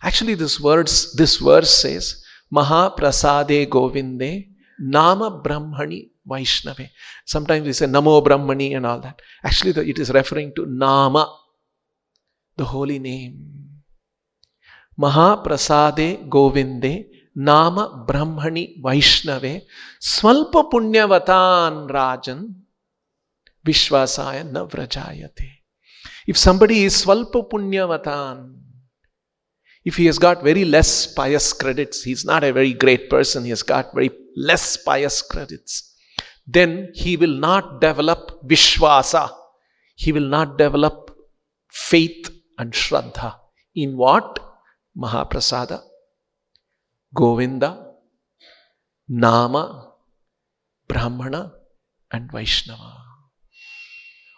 Actually, 0.04 0.36
this 0.36 0.60
words, 0.60 1.16
this 1.16 1.38
verse 1.38 1.74
says, 1.74 2.23
महाप्रसादे 2.58 3.64
गोविंदे 3.76 4.32
नाम 4.80 5.28
ब्रह्मणि 5.44 6.02
वैष्णवे 6.32 6.90
sometimes 7.34 7.68
is 7.70 7.84
a 7.84 7.88
नमो 7.88 8.20
ब्रह्मणि 8.28 8.68
and 8.74 8.86
all 8.86 9.00
that 9.00 9.22
actually 9.48 9.90
it 9.92 10.00
is 10.00 10.12
referring 10.18 10.52
to 10.56 10.66
नाम 10.86 11.24
the 12.58 12.68
holy 12.74 13.00
name 13.00 13.32
महाप्रसादे 14.98 16.12
गोविंदे 16.36 16.94
नाम 17.36 17.80
ब्रह्मणि 18.10 18.66
वैष्णवे 18.86 19.56
स्वल्प 20.10 20.58
पुण्यवतान 20.72 21.88
राजन 21.92 22.46
विश्वासाय 23.66 24.44
न 24.44 24.68
व्रजायते 24.74 25.50
इफ़ 26.30 26.38
समबडी 26.38 26.84
इज़ 26.86 26.98
स्वल्प 26.98 27.38
पुण्यवतान 27.52 28.38
if 29.86 29.98
he 29.98 30.06
has 30.06 30.18
got 30.18 30.44
very 30.44 30.66
less 30.66 31.08
pious 31.14 31.52
credits, 31.54 32.04
he's 32.04 32.24
not 32.26 32.44
a 32.44 32.54
very 32.54 32.74
great 32.74 33.10
person, 33.10 33.44
he 33.44 33.50
has 33.50 33.64
got 33.64 33.94
very 33.94 34.12
less 34.36 34.78
pious 34.78 35.22
credits, 35.22 35.96
then 36.48 36.92
he 36.94 37.18
will 37.18 37.36
not 37.36 37.82
develop 37.82 38.46
Vishwasa. 38.48 39.30
He 39.96 40.12
will 40.12 40.28
not 40.28 40.58
develop 40.58 41.16
faith 41.70 42.30
and 42.58 42.74
Shraddha. 42.74 43.36
In 43.76 43.98
what? 43.98 44.40
Mahaprasada, 44.98 45.82
Govinda, 47.16 47.94
Nama, 49.10 49.92
Brahmana, 50.88 51.54
and 52.12 52.32
Vaishnava. 52.32 52.98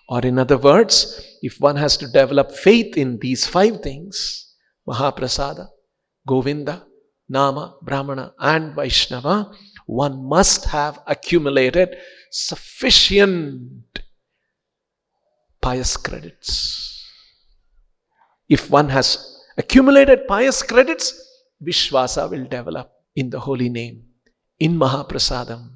Or, 0.08 0.22
in 0.22 0.40
other 0.40 0.58
words, 0.58 1.22
if 1.42 1.60
one 1.60 1.76
has 1.76 1.98
to 1.98 2.08
develop 2.08 2.52
faith 2.52 2.96
in 2.96 3.20
these 3.20 3.46
five 3.48 3.82
things, 3.82 4.45
Mahaprasada, 4.88 5.68
Govinda, 6.28 6.86
Nama, 7.28 7.76
Brahmana, 7.82 8.34
and 8.40 8.76
Vaishnava, 8.76 9.52
one 9.88 10.28
must 10.28 10.66
have 10.66 11.00
accumulated 11.08 11.96
sufficient 12.32 14.00
pious 15.62 15.98
credits. 15.98 17.04
If 18.48 18.70
one 18.70 18.90
has 18.90 19.42
accumulated 19.58 20.28
pious 20.28 20.62
credits, 20.62 21.14
Vishwasa 21.64 22.30
will 22.30 22.46
develop 22.46 22.92
in 23.16 23.32
the 23.32 23.40
holy 23.40 23.70
name, 23.70 24.04
in 24.60 24.78
Mahaprasadam. 24.78 25.72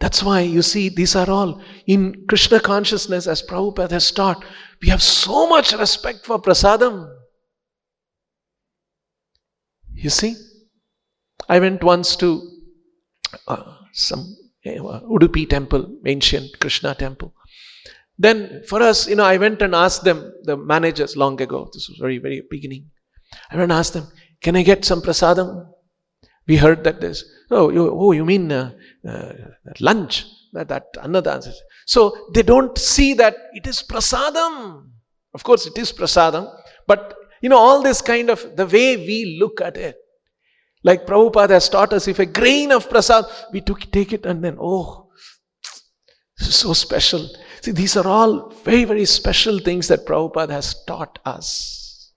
That's 0.00 0.22
why 0.22 0.40
you 0.40 0.62
see, 0.62 0.88
these 0.90 1.16
are 1.16 1.28
all 1.30 1.62
in 1.86 2.26
Krishna 2.28 2.60
consciousness, 2.60 3.26
as 3.26 3.42
Prabhupada 3.42 3.92
has 3.92 4.10
taught. 4.10 4.44
We 4.82 4.88
have 4.88 5.02
so 5.02 5.48
much 5.48 5.72
respect 5.72 6.24
for 6.26 6.40
prasadam. 6.40 7.17
You 10.00 10.10
see, 10.10 10.36
I 11.48 11.58
went 11.58 11.82
once 11.82 12.14
to 12.16 12.48
uh, 13.48 13.74
some 13.92 14.36
uh, 14.64 15.00
Udupi 15.10 15.48
temple, 15.50 15.98
ancient 16.06 16.60
Krishna 16.60 16.94
temple. 16.94 17.34
Then 18.16 18.62
for 18.68 18.80
us, 18.80 19.08
you 19.08 19.16
know, 19.16 19.24
I 19.24 19.38
went 19.38 19.60
and 19.60 19.74
asked 19.74 20.04
them, 20.04 20.32
the 20.44 20.56
managers 20.56 21.16
long 21.16 21.40
ago, 21.40 21.68
this 21.72 21.88
was 21.88 21.98
very, 21.98 22.18
very 22.18 22.44
beginning. 22.48 22.88
I 23.50 23.56
went 23.56 23.72
and 23.72 23.78
asked 23.80 23.94
them, 23.94 24.06
can 24.40 24.54
I 24.54 24.62
get 24.62 24.84
some 24.84 25.02
prasadam? 25.02 25.66
We 26.46 26.56
heard 26.56 26.84
that 26.84 27.00
this, 27.00 27.24
oh, 27.50 27.70
you, 27.70 27.90
oh, 27.90 28.12
you 28.12 28.24
mean 28.24 28.52
uh, 28.52 28.70
uh, 29.06 29.32
lunch? 29.80 30.26
That, 30.52 30.68
that 30.68 30.86
another 31.02 31.32
answer. 31.32 31.52
So 31.86 32.28
they 32.32 32.42
don't 32.42 32.78
see 32.78 33.14
that 33.14 33.36
it 33.52 33.66
is 33.66 33.82
prasadam. 33.82 34.90
Of 35.34 35.42
course, 35.42 35.66
it 35.66 35.76
is 35.76 35.92
prasadam, 35.92 36.54
but 36.86 37.14
you 37.40 37.48
know, 37.48 37.58
all 37.58 37.82
this 37.82 38.00
kind 38.02 38.30
of 38.30 38.56
the 38.56 38.66
way 38.66 38.96
we 38.96 39.38
look 39.40 39.60
at 39.60 39.76
it. 39.76 39.96
Like 40.84 41.06
Prabhupada 41.06 41.50
has 41.50 41.68
taught 41.68 41.92
us, 41.92 42.08
if 42.08 42.18
a 42.18 42.26
grain 42.26 42.70
of 42.72 42.88
prasad, 42.88 43.24
we 43.52 43.60
took, 43.60 43.90
take 43.90 44.12
it 44.12 44.24
and 44.26 44.42
then, 44.44 44.56
oh, 44.60 45.10
this 46.38 46.48
is 46.48 46.54
so 46.56 46.72
special. 46.72 47.28
See, 47.62 47.72
these 47.72 47.96
are 47.96 48.06
all 48.06 48.50
very, 48.64 48.84
very 48.84 49.04
special 49.04 49.58
things 49.58 49.88
that 49.88 50.06
Prabhupada 50.06 50.50
has 50.50 50.84
taught 50.84 51.18
us. 51.24 52.12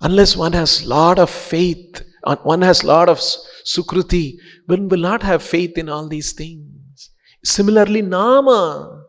Unless 0.00 0.36
one 0.36 0.52
has 0.52 0.84
lot 0.84 1.18
of 1.18 1.30
faith, 1.30 2.02
one 2.42 2.62
has 2.62 2.84
lot 2.84 3.08
of 3.08 3.18
sukruti, 3.18 4.34
one 4.66 4.88
will 4.88 5.00
not 5.00 5.22
have 5.22 5.42
faith 5.42 5.76
in 5.78 5.88
all 5.88 6.08
these 6.08 6.32
things. 6.32 7.10
Similarly, 7.44 8.02
Nama, 8.02 9.04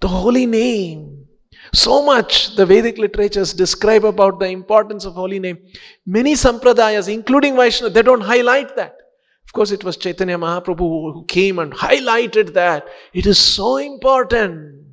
the 0.00 0.08
holy 0.08 0.46
name, 0.46 1.13
so 1.72 2.04
much 2.04 2.54
the 2.56 2.66
Vedic 2.66 2.98
literatures 2.98 3.52
describe 3.52 4.04
about 4.04 4.38
the 4.38 4.48
importance 4.48 5.04
of 5.04 5.14
holy 5.14 5.38
name. 5.38 5.58
Many 6.06 6.34
sampradayas, 6.34 7.12
including 7.12 7.56
Vaishnava, 7.56 7.92
they 7.92 8.02
don't 8.02 8.20
highlight 8.20 8.76
that. 8.76 8.96
Of 9.46 9.52
course, 9.52 9.70
it 9.70 9.84
was 9.84 9.96
Chaitanya 9.96 10.38
Mahaprabhu 10.38 11.14
who 11.14 11.24
came 11.26 11.58
and 11.58 11.72
highlighted 11.72 12.54
that. 12.54 12.86
It 13.12 13.26
is 13.26 13.38
so 13.38 13.76
important. 13.76 14.84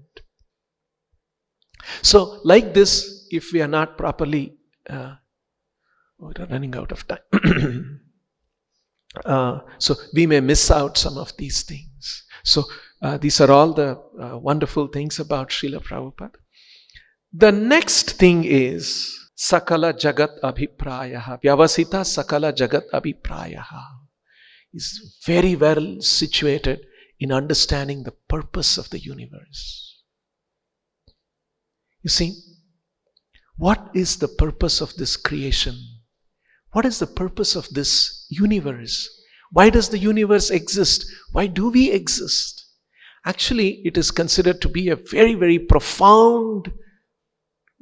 So, 2.01 2.39
like 2.43 2.73
this, 2.73 3.27
if 3.31 3.51
we 3.53 3.61
are 3.61 3.67
not 3.67 3.97
properly, 3.97 4.55
uh, 4.89 5.15
oh, 6.21 6.31
we're 6.37 6.45
running 6.45 6.75
out 6.75 6.91
of 6.91 7.07
time. 7.07 7.21
uh, 9.25 9.59
so, 9.77 9.95
we 10.13 10.27
may 10.27 10.39
miss 10.39 10.69
out 10.69 10.97
some 10.97 11.17
of 11.17 11.35
these 11.37 11.63
things. 11.63 12.23
So, 12.43 12.65
uh, 13.01 13.17
these 13.17 13.41
are 13.41 13.51
all 13.51 13.73
the 13.73 13.99
uh, 14.19 14.37
wonderful 14.37 14.87
things 14.87 15.19
about 15.19 15.49
Srila 15.49 15.83
Prabhupada. 15.83 16.40
The 17.33 17.51
next 17.51 18.11
thing 18.11 18.43
is 18.43 19.17
Sakala 19.37 19.93
Jagat 19.93 20.41
Abhiprayaha. 20.41 21.41
Vyavasita 21.41 22.03
Sakala 22.03 22.53
Jagat 22.53 22.89
Abhiprayaha 22.93 23.83
is 24.73 25.17
very 25.25 25.55
well 25.55 26.01
situated 26.01 26.85
in 27.19 27.31
understanding 27.31 28.03
the 28.03 28.11
purpose 28.11 28.77
of 28.77 28.89
the 28.89 28.99
universe. 28.99 30.03
You 32.03 32.09
see, 32.09 32.33
what 33.57 33.91
is 33.93 34.17
the 34.17 34.27
purpose 34.27 34.81
of 34.81 34.95
this 34.95 35.15
creation? 35.15 35.77
What 36.71 36.85
is 36.85 36.99
the 36.99 37.07
purpose 37.07 37.55
of 37.55 37.69
this 37.69 38.25
universe? 38.29 39.07
Why 39.51 39.69
does 39.69 39.89
the 39.89 39.99
universe 39.99 40.49
exist? 40.49 41.05
Why 41.31 41.47
do 41.47 41.69
we 41.69 41.91
exist? 41.91 42.65
Actually, 43.25 43.81
it 43.85 43.97
is 43.97 44.09
considered 44.09 44.61
to 44.61 44.69
be 44.69 44.89
a 44.89 44.95
very, 44.95 45.35
very 45.35 45.59
profound, 45.59 46.73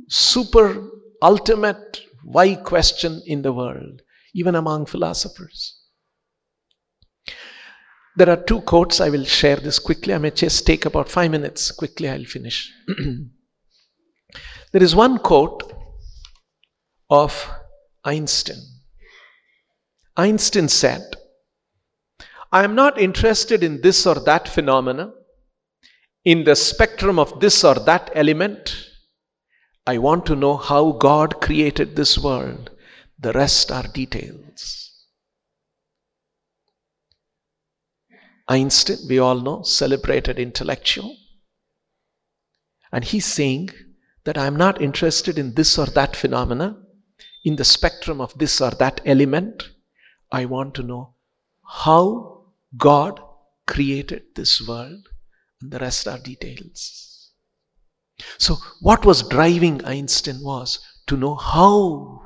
super, 0.10 0.90
ultimate, 1.22 2.02
why 2.24 2.56
question 2.56 3.22
in 3.26 3.42
the 3.42 3.54
world, 3.54 4.02
even 4.34 4.56
among 4.56 4.86
philosophers. 4.86 5.76
There 8.18 8.30
are 8.30 8.44
two 8.44 8.62
quotes. 8.62 9.00
I 9.00 9.10
will 9.10 9.24
share 9.24 9.56
this 9.56 9.80
quickly. 9.80 10.14
I 10.14 10.18
may 10.18 10.32
just 10.32 10.66
take 10.66 10.86
about 10.86 11.08
five 11.10 11.32
minutes. 11.32 11.72
Quickly, 11.72 12.10
I'll 12.10 12.26
finish. 12.26 12.70
there 14.74 14.84
is 14.84 14.96
one 14.96 15.20
quote 15.20 15.72
of 17.10 17.50
Einstein. 18.04 18.58
Einstein 20.18 20.68
said, 20.68 21.02
I 22.52 22.64
am 22.64 22.76
not 22.76 23.00
interested 23.00 23.64
in 23.64 23.82
this 23.82 24.06
or 24.06 24.16
that 24.16 24.50
phenomena, 24.50 25.14
in 26.26 26.44
the 26.44 26.56
spectrum 26.56 27.20
of 27.20 27.40
this 27.40 27.64
or 27.64 27.76
that 27.76 28.12
element. 28.16 28.89
I 29.92 29.98
want 29.98 30.28
to 30.28 30.36
know 30.36 30.56
how 30.56 30.92
God 30.92 31.42
created 31.42 31.96
this 31.96 32.16
world. 32.16 32.70
The 33.18 33.34
rest 33.34 33.72
are 33.72 33.88
details. 33.88 34.92
Einstein, 38.48 38.98
we 39.10 39.18
all 39.18 39.42
know, 39.42 39.64
celebrated 39.64 40.38
intellectual. 40.38 41.18
And 42.92 43.04
he's 43.04 43.26
saying 43.26 43.72
that 44.26 44.38
I'm 44.38 44.56
not 44.56 44.80
interested 44.80 45.40
in 45.40 45.56
this 45.56 45.80
or 45.80 45.88
that 45.88 46.16
phenomena, 46.16 46.78
in 47.44 47.56
the 47.56 47.66
spectrum 47.66 48.22
of 48.22 48.38
this 48.38 48.62
or 48.62 48.70
that 48.70 49.02
element. 49.06 49.70
I 50.32 50.46
want 50.46 50.76
to 50.76 50.84
know 50.84 51.16
how 51.68 52.52
God 52.78 53.20
created 53.66 54.36
this 54.36 54.62
world, 54.68 55.10
and 55.62 55.72
the 55.72 55.80
rest 55.80 56.08
are 56.08 56.20
details. 56.20 57.09
So, 58.38 58.58
what 58.82 59.06
was 59.06 59.28
driving 59.28 59.84
Einstein 59.86 60.42
was 60.42 60.80
to 61.08 61.18
know 61.18 61.36
how 61.36 62.22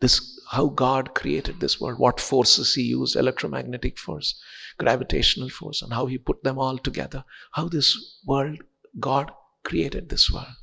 this 0.00 0.34
how 0.50 0.66
God 0.66 1.14
created 1.14 1.60
this 1.60 1.80
world, 1.80 1.98
what 1.98 2.20
forces 2.20 2.74
He 2.74 2.82
used, 2.82 3.16
electromagnetic 3.16 3.98
force, 3.98 4.40
gravitational 4.78 5.48
force, 5.48 5.82
and 5.82 5.92
how 5.92 6.06
He 6.06 6.18
put 6.18 6.42
them 6.42 6.58
all 6.58 6.78
together, 6.78 7.24
how 7.52 7.68
this 7.68 8.20
world, 8.26 8.58
God 9.00 9.32
created 9.64 10.08
this 10.08 10.30
world. 10.30 10.54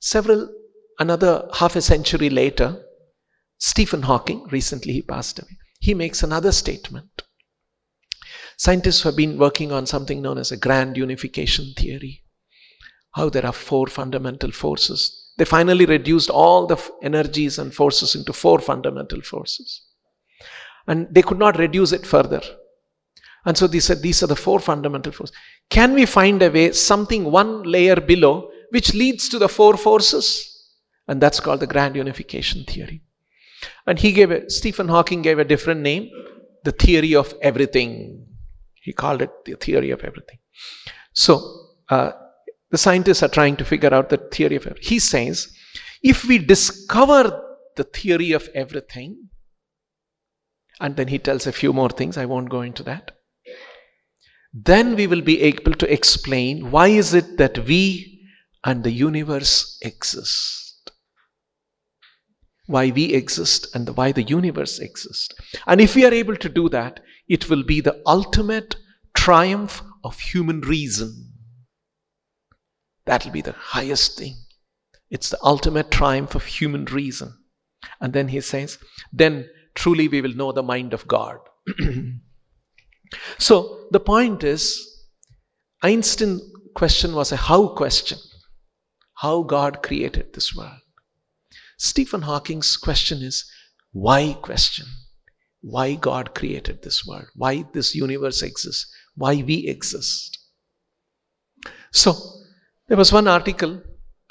Several, 0.00 0.48
another 0.98 1.48
half 1.54 1.74
a 1.74 1.82
century 1.82 2.30
later, 2.30 2.84
Stephen 3.58 4.02
Hawking, 4.02 4.46
recently 4.50 4.92
he 4.92 5.02
passed 5.02 5.38
away, 5.38 5.56
he 5.80 5.94
makes 5.94 6.22
another 6.22 6.52
statement. 6.52 7.15
Scientists 8.56 9.02
have 9.02 9.16
been 9.16 9.38
working 9.38 9.72
on 9.72 9.86
something 9.86 10.22
known 10.22 10.38
as 10.38 10.50
a 10.50 10.56
grand 10.56 10.96
unification 10.96 11.72
theory. 11.76 12.22
How 13.12 13.28
there 13.28 13.46
are 13.46 13.52
four 13.52 13.86
fundamental 13.86 14.52
forces 14.52 15.26
they 15.36 15.44
finally 15.44 15.84
reduced 15.84 16.30
all 16.30 16.66
the 16.66 16.78
energies 17.02 17.58
and 17.58 17.74
forces 17.74 18.14
into 18.14 18.32
four 18.32 18.58
fundamental 18.58 19.20
forces. 19.20 19.82
And 20.86 21.08
they 21.10 21.22
could 21.22 21.38
not 21.38 21.58
reduce 21.58 21.92
it 21.92 22.06
further. 22.06 22.40
And 23.44 23.56
so 23.56 23.66
they 23.66 23.80
said, 23.80 24.02
these 24.02 24.22
are 24.22 24.28
the 24.28 24.36
four 24.36 24.60
fundamental 24.60 25.12
forces. 25.12 25.36
Can 25.68 25.94
we 25.94 26.06
find 26.06 26.42
a 26.42 26.50
way, 26.50 26.72
something 26.72 27.24
one 27.24 27.62
layer 27.64 28.00
below, 28.00 28.50
which 28.70 28.94
leads 28.94 29.28
to 29.28 29.38
the 29.38 29.48
four 29.48 29.76
forces? 29.76 30.52
And 31.06 31.20
that's 31.20 31.38
called 31.38 31.60
the 31.60 31.66
grand 31.66 31.96
unification 31.96 32.64
theory. 32.64 33.02
And 33.86 33.98
he 33.98 34.12
gave 34.12 34.50
Stephen 34.50 34.88
Hawking 34.88 35.22
gave 35.22 35.38
a 35.38 35.44
different 35.44 35.80
name, 35.80 36.10
the 36.64 36.72
theory 36.72 37.14
of 37.14 37.34
everything. 37.42 38.26
He 38.86 38.92
called 38.92 39.20
it 39.20 39.30
the 39.44 39.54
theory 39.54 39.90
of 39.90 40.04
everything. 40.04 40.38
So, 41.12 41.40
uh, 41.88 42.12
the 42.70 42.78
scientists 42.78 43.22
are 43.24 43.28
trying 43.28 43.56
to 43.56 43.64
figure 43.64 43.92
out 43.92 44.10
the 44.10 44.16
theory 44.16 44.54
of 44.54 44.64
everything. 44.64 44.88
He 44.88 45.00
says, 45.00 45.52
if 46.04 46.24
we 46.24 46.38
discover 46.38 47.42
the 47.74 47.82
theory 47.82 48.30
of 48.30 48.48
everything, 48.54 49.28
and 50.78 50.94
then 50.94 51.08
he 51.08 51.18
tells 51.18 51.48
a 51.48 51.52
few 51.52 51.72
more 51.72 51.90
things, 51.90 52.16
I 52.16 52.26
won't 52.26 52.48
go 52.48 52.60
into 52.60 52.84
that. 52.84 53.10
Then 54.52 54.94
we 54.94 55.08
will 55.08 55.20
be 55.20 55.42
able 55.42 55.72
to 55.72 55.92
explain 55.92 56.70
why 56.70 56.88
is 56.88 57.12
it 57.12 57.38
that 57.38 57.58
we 57.66 58.22
and 58.64 58.84
the 58.84 58.92
universe 58.92 59.78
exist. 59.82 60.92
Why 62.66 62.92
we 62.92 63.14
exist 63.14 63.74
and 63.74 63.96
why 63.96 64.12
the 64.12 64.22
universe 64.22 64.78
exists. 64.78 65.34
And 65.66 65.80
if 65.80 65.96
we 65.96 66.04
are 66.04 66.14
able 66.14 66.36
to 66.36 66.48
do 66.48 66.68
that, 66.68 67.00
it 67.28 67.50
will 67.50 67.62
be 67.62 67.80
the 67.80 68.00
ultimate 68.06 68.76
triumph 69.14 69.82
of 70.04 70.18
human 70.18 70.60
reason. 70.60 71.32
That'll 73.04 73.32
be 73.32 73.40
the 73.40 73.52
highest 73.52 74.18
thing. 74.18 74.34
It's 75.10 75.30
the 75.30 75.38
ultimate 75.42 75.90
triumph 75.90 76.34
of 76.34 76.44
human 76.44 76.84
reason. 76.86 77.36
And 78.00 78.12
then 78.12 78.28
he 78.28 78.40
says, 78.40 78.78
then 79.12 79.48
truly 79.74 80.08
we 80.08 80.20
will 80.20 80.34
know 80.34 80.52
the 80.52 80.62
mind 80.62 80.92
of 80.92 81.06
God. 81.06 81.38
so 83.38 83.86
the 83.90 84.00
point 84.00 84.42
is, 84.42 85.04
Einstein's 85.82 86.42
question 86.74 87.14
was 87.14 87.32
a 87.32 87.36
how 87.36 87.68
question. 87.68 88.18
How 89.14 89.42
God 89.42 89.82
created 89.82 90.34
this 90.34 90.54
world. 90.54 90.80
Stephen 91.78 92.22
Hawking's 92.22 92.76
question 92.76 93.22
is 93.22 93.50
why 93.92 94.36
question. 94.42 94.86
Why 95.60 95.94
God 95.94 96.34
created 96.34 96.82
this 96.82 97.04
world. 97.06 97.26
Why 97.34 97.64
this 97.72 97.94
universe 97.94 98.42
exists. 98.42 98.92
Why 99.14 99.36
we 99.36 99.66
exist. 99.66 100.38
So 101.92 102.14
there 102.88 102.96
was 102.96 103.12
one 103.12 103.28
article 103.28 103.82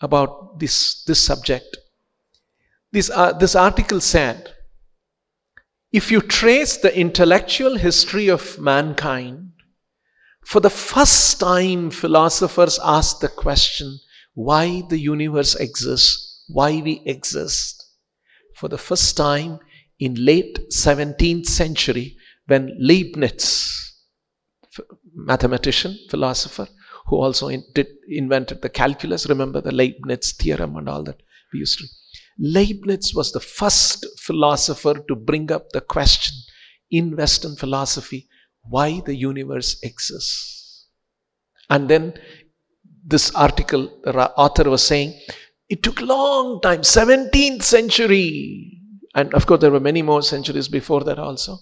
about 0.01 0.59
this, 0.59 1.03
this 1.03 1.25
subject. 1.25 1.77
This, 2.91 3.09
uh, 3.09 3.33
this 3.33 3.55
article 3.55 3.99
said 3.99 4.51
if 5.91 6.11
you 6.11 6.19
trace 6.19 6.75
the 6.75 6.97
intellectual 6.97 7.77
history 7.77 8.27
of 8.27 8.59
mankind, 8.59 9.51
for 10.45 10.59
the 10.59 10.69
first 10.69 11.39
time, 11.39 11.89
philosophers 11.89 12.79
asked 12.83 13.21
the 13.21 13.29
question 13.29 13.99
why 14.33 14.83
the 14.89 14.99
universe 14.99 15.55
exists, 15.55 16.43
why 16.49 16.81
we 16.81 17.01
exist. 17.05 17.81
For 18.55 18.67
the 18.67 18.77
first 18.77 19.15
time 19.15 19.59
in 19.99 20.13
late 20.25 20.59
17th 20.71 21.45
century, 21.45 22.17
when 22.47 22.75
Leibniz, 22.79 23.93
mathematician, 25.13 25.97
philosopher, 26.09 26.67
who 27.07 27.17
also 27.17 27.47
in, 27.47 27.63
did, 27.73 27.87
invented 28.07 28.61
the 28.61 28.69
calculus. 28.69 29.27
Remember 29.27 29.61
the 29.61 29.73
Leibniz 29.73 30.33
theorem 30.33 30.75
and 30.75 30.89
all 30.89 31.03
that 31.03 31.21
we 31.53 31.59
used 31.59 31.79
to. 31.79 31.85
Leibniz 32.37 33.13
was 33.15 33.31
the 33.31 33.39
first 33.39 34.05
philosopher 34.19 34.95
to 35.07 35.15
bring 35.15 35.51
up 35.51 35.69
the 35.71 35.81
question 35.81 36.35
in 36.91 37.15
Western 37.15 37.55
philosophy 37.55 38.27
why 38.63 39.01
the 39.05 39.15
universe 39.15 39.77
exists. 39.83 40.87
And 41.69 41.89
then 41.89 42.13
this 43.05 43.33
article, 43.35 44.01
the 44.03 44.31
author 44.31 44.69
was 44.69 44.85
saying, 44.85 45.19
it 45.69 45.83
took 45.83 46.01
long 46.01 46.61
time, 46.61 46.81
17th 46.81 47.63
century. 47.63 48.74
And 49.15 49.33
of 49.33 49.47
course, 49.47 49.61
there 49.61 49.71
were 49.71 49.79
many 49.79 50.01
more 50.01 50.21
centuries 50.21 50.67
before 50.67 51.03
that 51.05 51.17
also. 51.17 51.59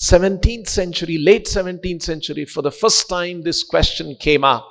17th 0.00 0.68
century, 0.68 1.18
late 1.18 1.46
17th 1.46 2.02
century, 2.02 2.44
for 2.44 2.60
the 2.62 2.70
first 2.70 3.08
time 3.08 3.42
this 3.42 3.62
question 3.62 4.16
came 4.20 4.44
up. 4.44 4.66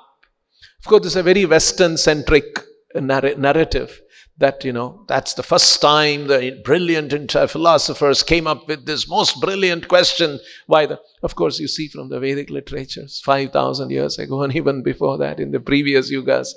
Of 0.80 0.86
course, 0.86 1.06
is 1.06 1.16
a 1.16 1.24
very 1.24 1.46
Western 1.46 1.98
centric 1.98 2.60
narrative 2.96 4.02
that, 4.40 4.64
you 4.64 4.72
know, 4.72 5.04
that's 5.08 5.34
the 5.34 5.42
first 5.44 5.82
time 5.82 6.28
the 6.28 6.62
brilliant 6.64 7.32
philosophers 7.50 8.22
came 8.24 8.46
up 8.46 8.68
with 8.68 8.86
this 8.86 9.10
most 9.10 9.42
brilliant 9.42 9.88
question. 9.88 10.40
Why 10.68 10.86
the, 10.86 11.02
of 11.24 11.36
course, 11.36 11.60
you 11.60 11.68
see 11.68 11.88
from 11.88 12.10
the 12.10 12.20
Vedic 12.20 12.50
literatures 12.50 13.20
5,000 13.26 13.90
years 13.90 14.20
ago 14.20 14.44
and 14.44 14.56
even 14.56 14.84
before 14.84 15.18
that 15.18 15.40
in 15.40 15.52
the 15.52 15.60
previous 15.60 16.12
yugas. 16.12 16.50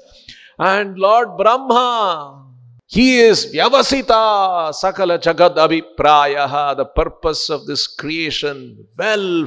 And 0.59 0.99
Lord 0.99 1.39
Brahma, 1.39 2.50
he 2.91 3.20
is 3.20 3.47
Vyavasita 3.55 4.72
Sakala 4.74 5.16
Jagad 5.16 5.55
Abhiprayaha, 5.55 6.76
the 6.76 6.86
purpose 6.86 7.49
of 7.49 7.64
this 7.64 7.86
creation, 7.86 8.84
well 8.99 9.47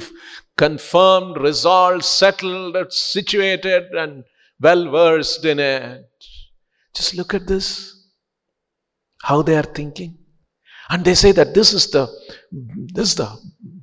confirmed, 0.56 1.36
resolved, 1.36 2.06
settled, 2.06 2.78
situated, 2.90 3.84
and 3.92 4.24
well 4.62 4.90
versed 4.90 5.44
in 5.44 5.60
it. 5.60 6.10
Just 6.96 7.16
look 7.16 7.34
at 7.34 7.46
this. 7.46 8.08
How 9.24 9.42
they 9.42 9.58
are 9.58 9.64
thinking. 9.64 10.18
And 10.90 11.04
they 11.04 11.16
say 11.16 11.34
that 11.34 11.54
this 11.54 11.74
is 11.74 11.92
the 11.92 12.08
this 12.94 13.10
is 13.10 13.16
the 13.16 13.30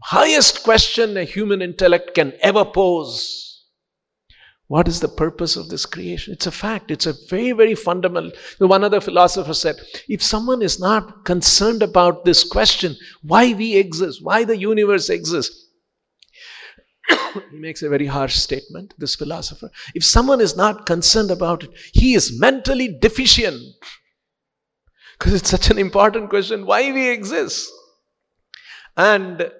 highest 0.02 0.62
question 0.62 1.18
a 1.18 1.24
human 1.24 1.61
intellect 1.61 2.14
can 2.14 2.32
ever 2.40 2.64
pose. 2.64 3.49
What 4.71 4.87
is 4.87 5.01
the 5.01 5.09
purpose 5.09 5.57
of 5.57 5.68
this 5.68 5.85
creation? 5.85 6.33
It's 6.33 6.47
a 6.47 6.53
fact. 6.53 6.93
It's 6.93 7.05
a 7.07 7.16
very, 7.29 7.51
very 7.51 7.75
fundamental. 7.75 8.31
One 8.59 8.85
other 8.85 9.01
philosopher 9.01 9.53
said 9.53 9.81
if 10.09 10.23
someone 10.23 10.62
is 10.62 10.79
not 10.79 11.25
concerned 11.25 11.83
about 11.83 12.25
this 12.25 12.45
question, 12.45 12.95
why 13.23 13.53
we 13.53 13.75
exist, 13.75 14.21
why 14.23 14.45
the 14.45 14.57
universe 14.57 15.11
exists, 15.11 15.71
he 17.51 17.59
makes 17.59 17.83
a 17.83 17.89
very 17.89 18.07
harsh 18.07 18.37
statement, 18.37 18.95
this 18.97 19.16
philosopher. 19.16 19.73
If 19.97 20.05
someone 20.05 20.41
is 20.41 20.57
not 20.57 20.87
concerned 20.87 21.33
about 21.33 21.64
it, 21.64 21.71
he 21.93 22.14
is 22.14 22.39
mentally 22.39 22.97
deficient. 22.97 23.61
Because 25.18 25.35
it's 25.35 25.51
such 25.51 25.71
an 25.71 25.79
important 25.79 26.31
question 26.31 26.64
why 26.64 26.93
we 26.93 27.09
exist. 27.09 27.68
And 28.97 29.51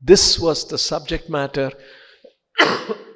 this 0.00 0.38
was 0.38 0.66
the 0.66 0.78
subject 0.78 1.28
matter 1.28 1.70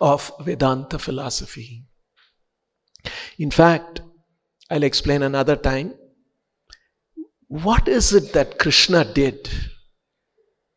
of 0.00 0.32
Vedanta 0.40 0.98
philosophy. 0.98 1.84
In 3.38 3.50
fact, 3.50 4.00
I'll 4.70 4.82
explain 4.82 5.22
another 5.22 5.56
time. 5.56 5.94
What 7.48 7.88
is 7.88 8.12
it 8.12 8.32
that 8.34 8.58
Krishna 8.58 9.04
did 9.04 9.48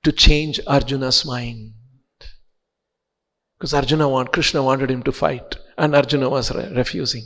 to 0.04 0.12
change 0.12 0.60
Arjuna's 0.66 1.26
mind? 1.26 1.74
Because 3.58 3.74
Arjuna 3.74 4.08
want, 4.08 4.32
Krishna 4.32 4.64
wanted 4.64 4.90
him 4.90 5.04
to 5.04 5.12
fight, 5.12 5.58
and 5.78 5.96
Arjuna 5.96 6.30
was 6.30 6.52
re- 6.52 6.72
refusing. 6.74 7.24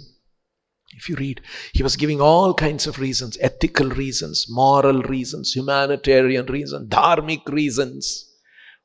If 0.98 1.10
you 1.10 1.16
read, 1.16 1.42
he 1.74 1.84
was 1.84 1.96
giving 1.96 2.22
all 2.22 2.54
kinds 2.54 2.88
of 2.88 3.00
reasons 3.00 3.38
ethical 3.42 3.90
reasons, 3.90 4.48
moral 4.50 5.02
reasons, 5.04 5.54
humanitarian 5.54 6.46
reasons, 6.48 6.90
dharmic 6.90 7.46
reasons 7.48 8.25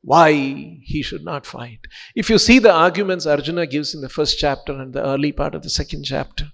why 0.02 0.32
he 0.32 1.02
should 1.02 1.24
not 1.24 1.46
fight. 1.46 1.80
If 2.14 2.30
you 2.30 2.38
see 2.38 2.58
the 2.58 2.72
arguments 2.72 3.26
Arjuna 3.26 3.66
gives 3.66 3.94
in 3.94 4.00
the 4.00 4.08
first 4.08 4.38
chapter 4.38 4.72
and 4.72 4.92
the 4.92 5.04
early 5.04 5.32
part 5.32 5.54
of 5.54 5.62
the 5.62 5.70
second 5.70 6.04
chapter, 6.04 6.46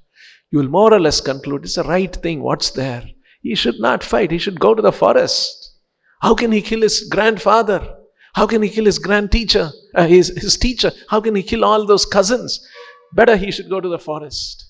you 0.50 0.58
will 0.58 0.68
more 0.68 0.92
or 0.92 1.00
less 1.00 1.20
conclude 1.20 1.64
it's 1.64 1.76
the 1.76 1.84
right 1.84 2.14
thing. 2.14 2.42
What's 2.42 2.70
there? 2.70 3.04
He 3.42 3.54
should 3.54 3.78
not 3.78 4.02
fight, 4.02 4.30
he 4.30 4.38
should 4.38 4.58
go 4.58 4.74
to 4.74 4.82
the 4.82 4.92
forest. 4.92 5.74
How 6.22 6.34
can 6.34 6.50
he 6.52 6.62
kill 6.62 6.80
his 6.80 7.08
grandfather? 7.08 7.96
How 8.34 8.46
can 8.46 8.62
he 8.62 8.68
kill 8.68 8.84
his 8.84 8.98
grand 8.98 9.32
teacher, 9.32 9.70
uh, 9.94 10.06
his, 10.06 10.28
his 10.28 10.56
teacher? 10.56 10.92
How 11.08 11.20
can 11.20 11.34
he 11.34 11.42
kill 11.42 11.64
all 11.64 11.86
those 11.86 12.04
cousins? 12.04 12.66
Better 13.14 13.36
he 13.36 13.50
should 13.50 13.70
go 13.70 13.80
to 13.80 13.88
the 13.88 13.98
forest. 13.98 14.64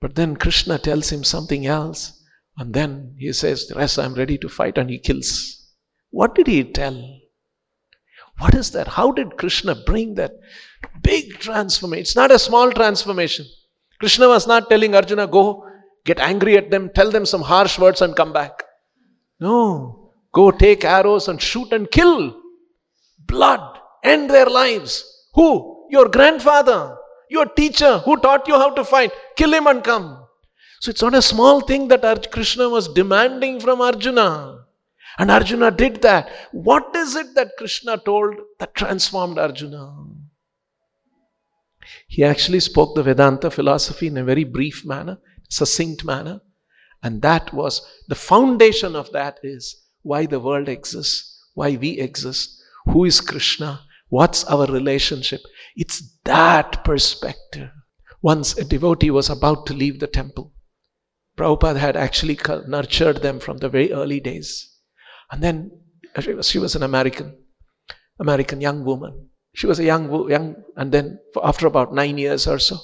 But 0.00 0.14
then 0.14 0.36
Krishna 0.36 0.78
tells 0.78 1.10
him 1.10 1.24
something 1.24 1.66
else. 1.66 2.22
And 2.58 2.74
then 2.74 3.14
he 3.18 3.32
says, 3.32 3.66
The 3.66 3.76
rest 3.76 3.98
I'm 3.98 4.14
ready 4.14 4.36
to 4.38 4.48
fight, 4.48 4.76
and 4.76 4.90
he 4.90 4.98
kills. 4.98 5.72
What 6.10 6.34
did 6.34 6.46
he 6.46 6.64
tell? 6.64 7.21
What 8.38 8.54
is 8.54 8.70
that? 8.72 8.88
How 8.88 9.12
did 9.12 9.36
Krishna 9.36 9.74
bring 9.74 10.14
that 10.14 10.32
big 11.02 11.38
transformation? 11.38 12.00
It's 12.00 12.16
not 12.16 12.30
a 12.30 12.38
small 12.38 12.72
transformation. 12.72 13.46
Krishna 14.00 14.28
was 14.28 14.46
not 14.46 14.68
telling 14.68 14.94
Arjuna, 14.94 15.26
Go, 15.26 15.64
get 16.04 16.18
angry 16.18 16.56
at 16.56 16.70
them, 16.70 16.90
tell 16.94 17.10
them 17.10 17.24
some 17.24 17.42
harsh 17.42 17.78
words, 17.78 18.00
and 18.02 18.16
come 18.16 18.32
back. 18.32 18.62
No. 19.38 20.12
Go 20.32 20.50
take 20.50 20.84
arrows 20.84 21.28
and 21.28 21.40
shoot 21.40 21.72
and 21.72 21.90
kill. 21.90 22.40
Blood. 23.26 23.78
End 24.02 24.30
their 24.30 24.46
lives. 24.46 25.04
Who? 25.34 25.86
Your 25.90 26.08
grandfather. 26.08 26.96
Your 27.30 27.46
teacher 27.46 27.98
who 27.98 28.16
taught 28.16 28.48
you 28.48 28.54
how 28.54 28.74
to 28.74 28.84
fight, 28.84 29.12
kill 29.36 29.54
him 29.54 29.66
and 29.66 29.82
come. 29.82 30.26
So 30.80 30.90
it's 30.90 31.02
not 31.02 31.14
a 31.14 31.22
small 31.22 31.60
thing 31.60 31.88
that 31.88 32.32
Krishna 32.32 32.68
was 32.68 32.88
demanding 32.88 33.60
from 33.60 33.80
Arjuna. 33.80 34.61
And 35.18 35.30
Arjuna 35.30 35.70
did 35.70 36.02
that. 36.02 36.30
What 36.52 36.94
is 36.96 37.16
it 37.16 37.34
that 37.34 37.56
Krishna 37.58 37.98
told 37.98 38.34
that 38.58 38.74
transformed 38.74 39.38
Arjuna? 39.38 39.94
He 42.06 42.24
actually 42.24 42.60
spoke 42.60 42.94
the 42.94 43.02
Vedanta 43.02 43.50
philosophy 43.50 44.06
in 44.06 44.16
a 44.16 44.24
very 44.24 44.44
brief 44.44 44.84
manner, 44.84 45.18
succinct 45.48 46.04
manner. 46.04 46.40
And 47.02 47.20
that 47.22 47.52
was 47.52 47.82
the 48.08 48.14
foundation 48.14 48.94
of 48.94 49.12
that 49.12 49.38
is 49.42 49.76
why 50.02 50.26
the 50.26 50.40
world 50.40 50.68
exists, 50.68 51.48
why 51.54 51.76
we 51.76 51.98
exist, 51.98 52.62
who 52.86 53.04
is 53.04 53.20
Krishna, 53.20 53.80
What's 54.12 54.44
our 54.44 54.66
relationship? 54.66 55.40
It's 55.74 56.02
that 56.24 56.84
perspective. 56.84 57.70
Once 58.20 58.58
a 58.58 58.62
devotee 58.62 59.10
was 59.10 59.30
about 59.30 59.64
to 59.68 59.72
leave 59.72 60.00
the 60.00 60.06
temple. 60.06 60.52
Prabhupada 61.34 61.78
had 61.78 61.96
actually 61.96 62.38
nurtured 62.68 63.22
them 63.22 63.40
from 63.40 63.56
the 63.56 63.70
very 63.70 63.90
early 63.90 64.20
days. 64.20 64.71
And 65.32 65.42
then 65.42 65.70
she 66.20 66.58
was, 66.58 66.74
an 66.76 66.82
American, 66.82 67.34
American 68.20 68.60
young 68.60 68.84
woman. 68.84 69.30
She 69.54 69.66
was 69.66 69.78
a 69.78 69.84
young, 69.84 70.30
young, 70.30 70.56
and 70.76 70.92
then 70.92 71.18
after 71.42 71.66
about 71.66 71.94
nine 71.94 72.18
years 72.18 72.46
or 72.46 72.58
so, 72.58 72.76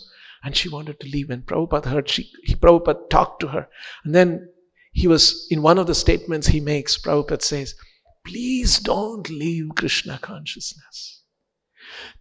and 0.42 0.56
she 0.56 0.70
wanted 0.70 0.98
to 1.00 1.08
leave. 1.08 1.28
And 1.28 1.44
Prabhupada 1.44 1.86
heard, 1.86 2.08
she, 2.08 2.30
he, 2.44 2.54
Prabhupada 2.54 3.10
talked 3.10 3.40
to 3.40 3.48
her. 3.48 3.68
And 4.04 4.14
then 4.14 4.48
he 4.92 5.06
was, 5.06 5.46
in 5.50 5.60
one 5.60 5.78
of 5.78 5.86
the 5.86 5.94
statements 5.94 6.46
he 6.46 6.60
makes, 6.60 6.96
Prabhupada 6.96 7.42
says, 7.42 7.74
Please 8.26 8.78
don't 8.78 9.28
leave 9.28 9.68
Krishna 9.76 10.18
consciousness. 10.20 11.22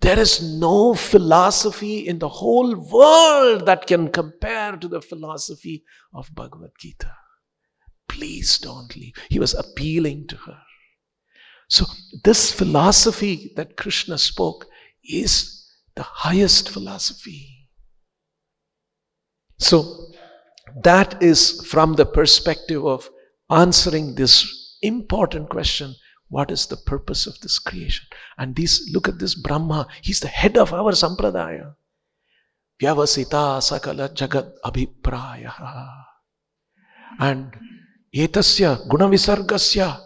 There 0.02 0.20
is 0.20 0.42
no 0.42 0.94
philosophy 0.94 2.08
in 2.08 2.20
the 2.20 2.30
whole 2.30 2.76
world 2.76 3.66
that 3.66 3.88
can 3.88 4.10
compare 4.10 4.76
to 4.76 4.88
the 4.88 5.02
philosophy 5.02 5.84
of 6.14 6.34
Bhagavad 6.34 6.72
Gita. 6.80 7.14
Please 8.18 8.58
don't 8.58 8.96
leave. 8.96 9.14
He 9.30 9.38
was 9.38 9.54
appealing 9.54 10.26
to 10.30 10.36
her. 10.38 10.58
So, 11.70 11.86
this 12.24 12.52
philosophy 12.52 13.52
that 13.56 13.78
Krishna 13.78 14.18
spoke 14.18 14.66
is 15.04 15.70
the 15.96 16.02
highest 16.02 16.70
philosophy. 16.70 17.70
So, 19.60 20.12
that 20.84 21.22
is 21.22 21.64
from 21.68 21.94
the 21.94 22.08
perspective 22.08 22.84
of 22.84 23.08
answering 23.52 24.16
this 24.16 24.78
important 24.82 25.50
question 25.50 25.94
what 26.30 26.50
is 26.52 26.66
the 26.66 26.78
purpose 26.78 27.28
of 27.28 27.40
this 27.42 27.60
creation? 27.60 28.06
And 28.38 28.56
this, 28.56 28.90
look 28.94 29.08
at 29.08 29.20
this 29.20 29.36
Brahma, 29.36 29.88
he's 30.02 30.20
the 30.20 30.28
head 30.28 30.58
of 30.58 30.74
our 30.74 30.92
sampradaya. 30.92 31.76
Vyavasita 32.82 33.62
sakala 33.62 34.10
jagat 34.14 34.52
abhipraya. 34.66 35.54
And 37.20 37.56
etasya 38.26 38.88
gunavisargasya 38.88 40.00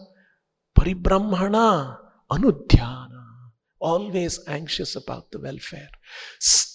paribrahmana 0.76 1.97
anudhyana. 2.32 3.24
Always 3.80 4.39
anxious 4.47 4.95
about 4.95 5.32
the 5.32 5.39
welfare. 5.39 5.89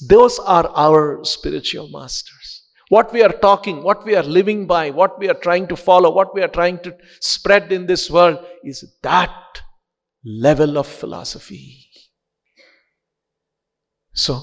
Those 0.08 0.38
are 0.40 0.68
our 0.74 1.22
spiritual 1.24 1.88
masters. 1.88 2.64
What 2.88 3.12
we 3.12 3.22
are 3.22 3.32
talking, 3.32 3.82
what 3.82 4.04
we 4.04 4.16
are 4.16 4.22
living 4.22 4.66
by, 4.66 4.90
what 4.90 5.18
we 5.18 5.28
are 5.28 5.40
trying 5.46 5.66
to 5.68 5.76
follow, 5.76 6.12
what 6.12 6.34
we 6.34 6.42
are 6.42 6.48
trying 6.48 6.78
to 6.80 6.96
spread 7.20 7.72
in 7.72 7.86
this 7.86 8.10
world 8.10 8.38
is 8.64 8.84
that 9.02 9.62
level 10.24 10.78
of 10.78 10.86
philosophy. 10.86 11.88
So, 14.12 14.42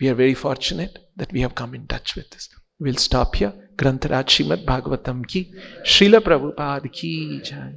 we 0.00 0.08
are 0.08 0.14
very 0.14 0.34
fortunate 0.34 0.98
that 1.16 1.32
we 1.32 1.40
have 1.42 1.54
come 1.54 1.74
in 1.74 1.86
touch 1.86 2.16
with 2.16 2.30
this. 2.30 2.48
We'll 2.78 2.94
stop 2.94 3.34
here. 3.34 3.52
ग्रंथराज 3.80 4.28
Shrimad 4.28 4.64
Bhagavatam 4.68 5.22
की 5.22 5.46
शिल 5.86 6.18
प्रभुपाद 6.18 6.86
की 6.86 7.40
जाए 7.44 7.72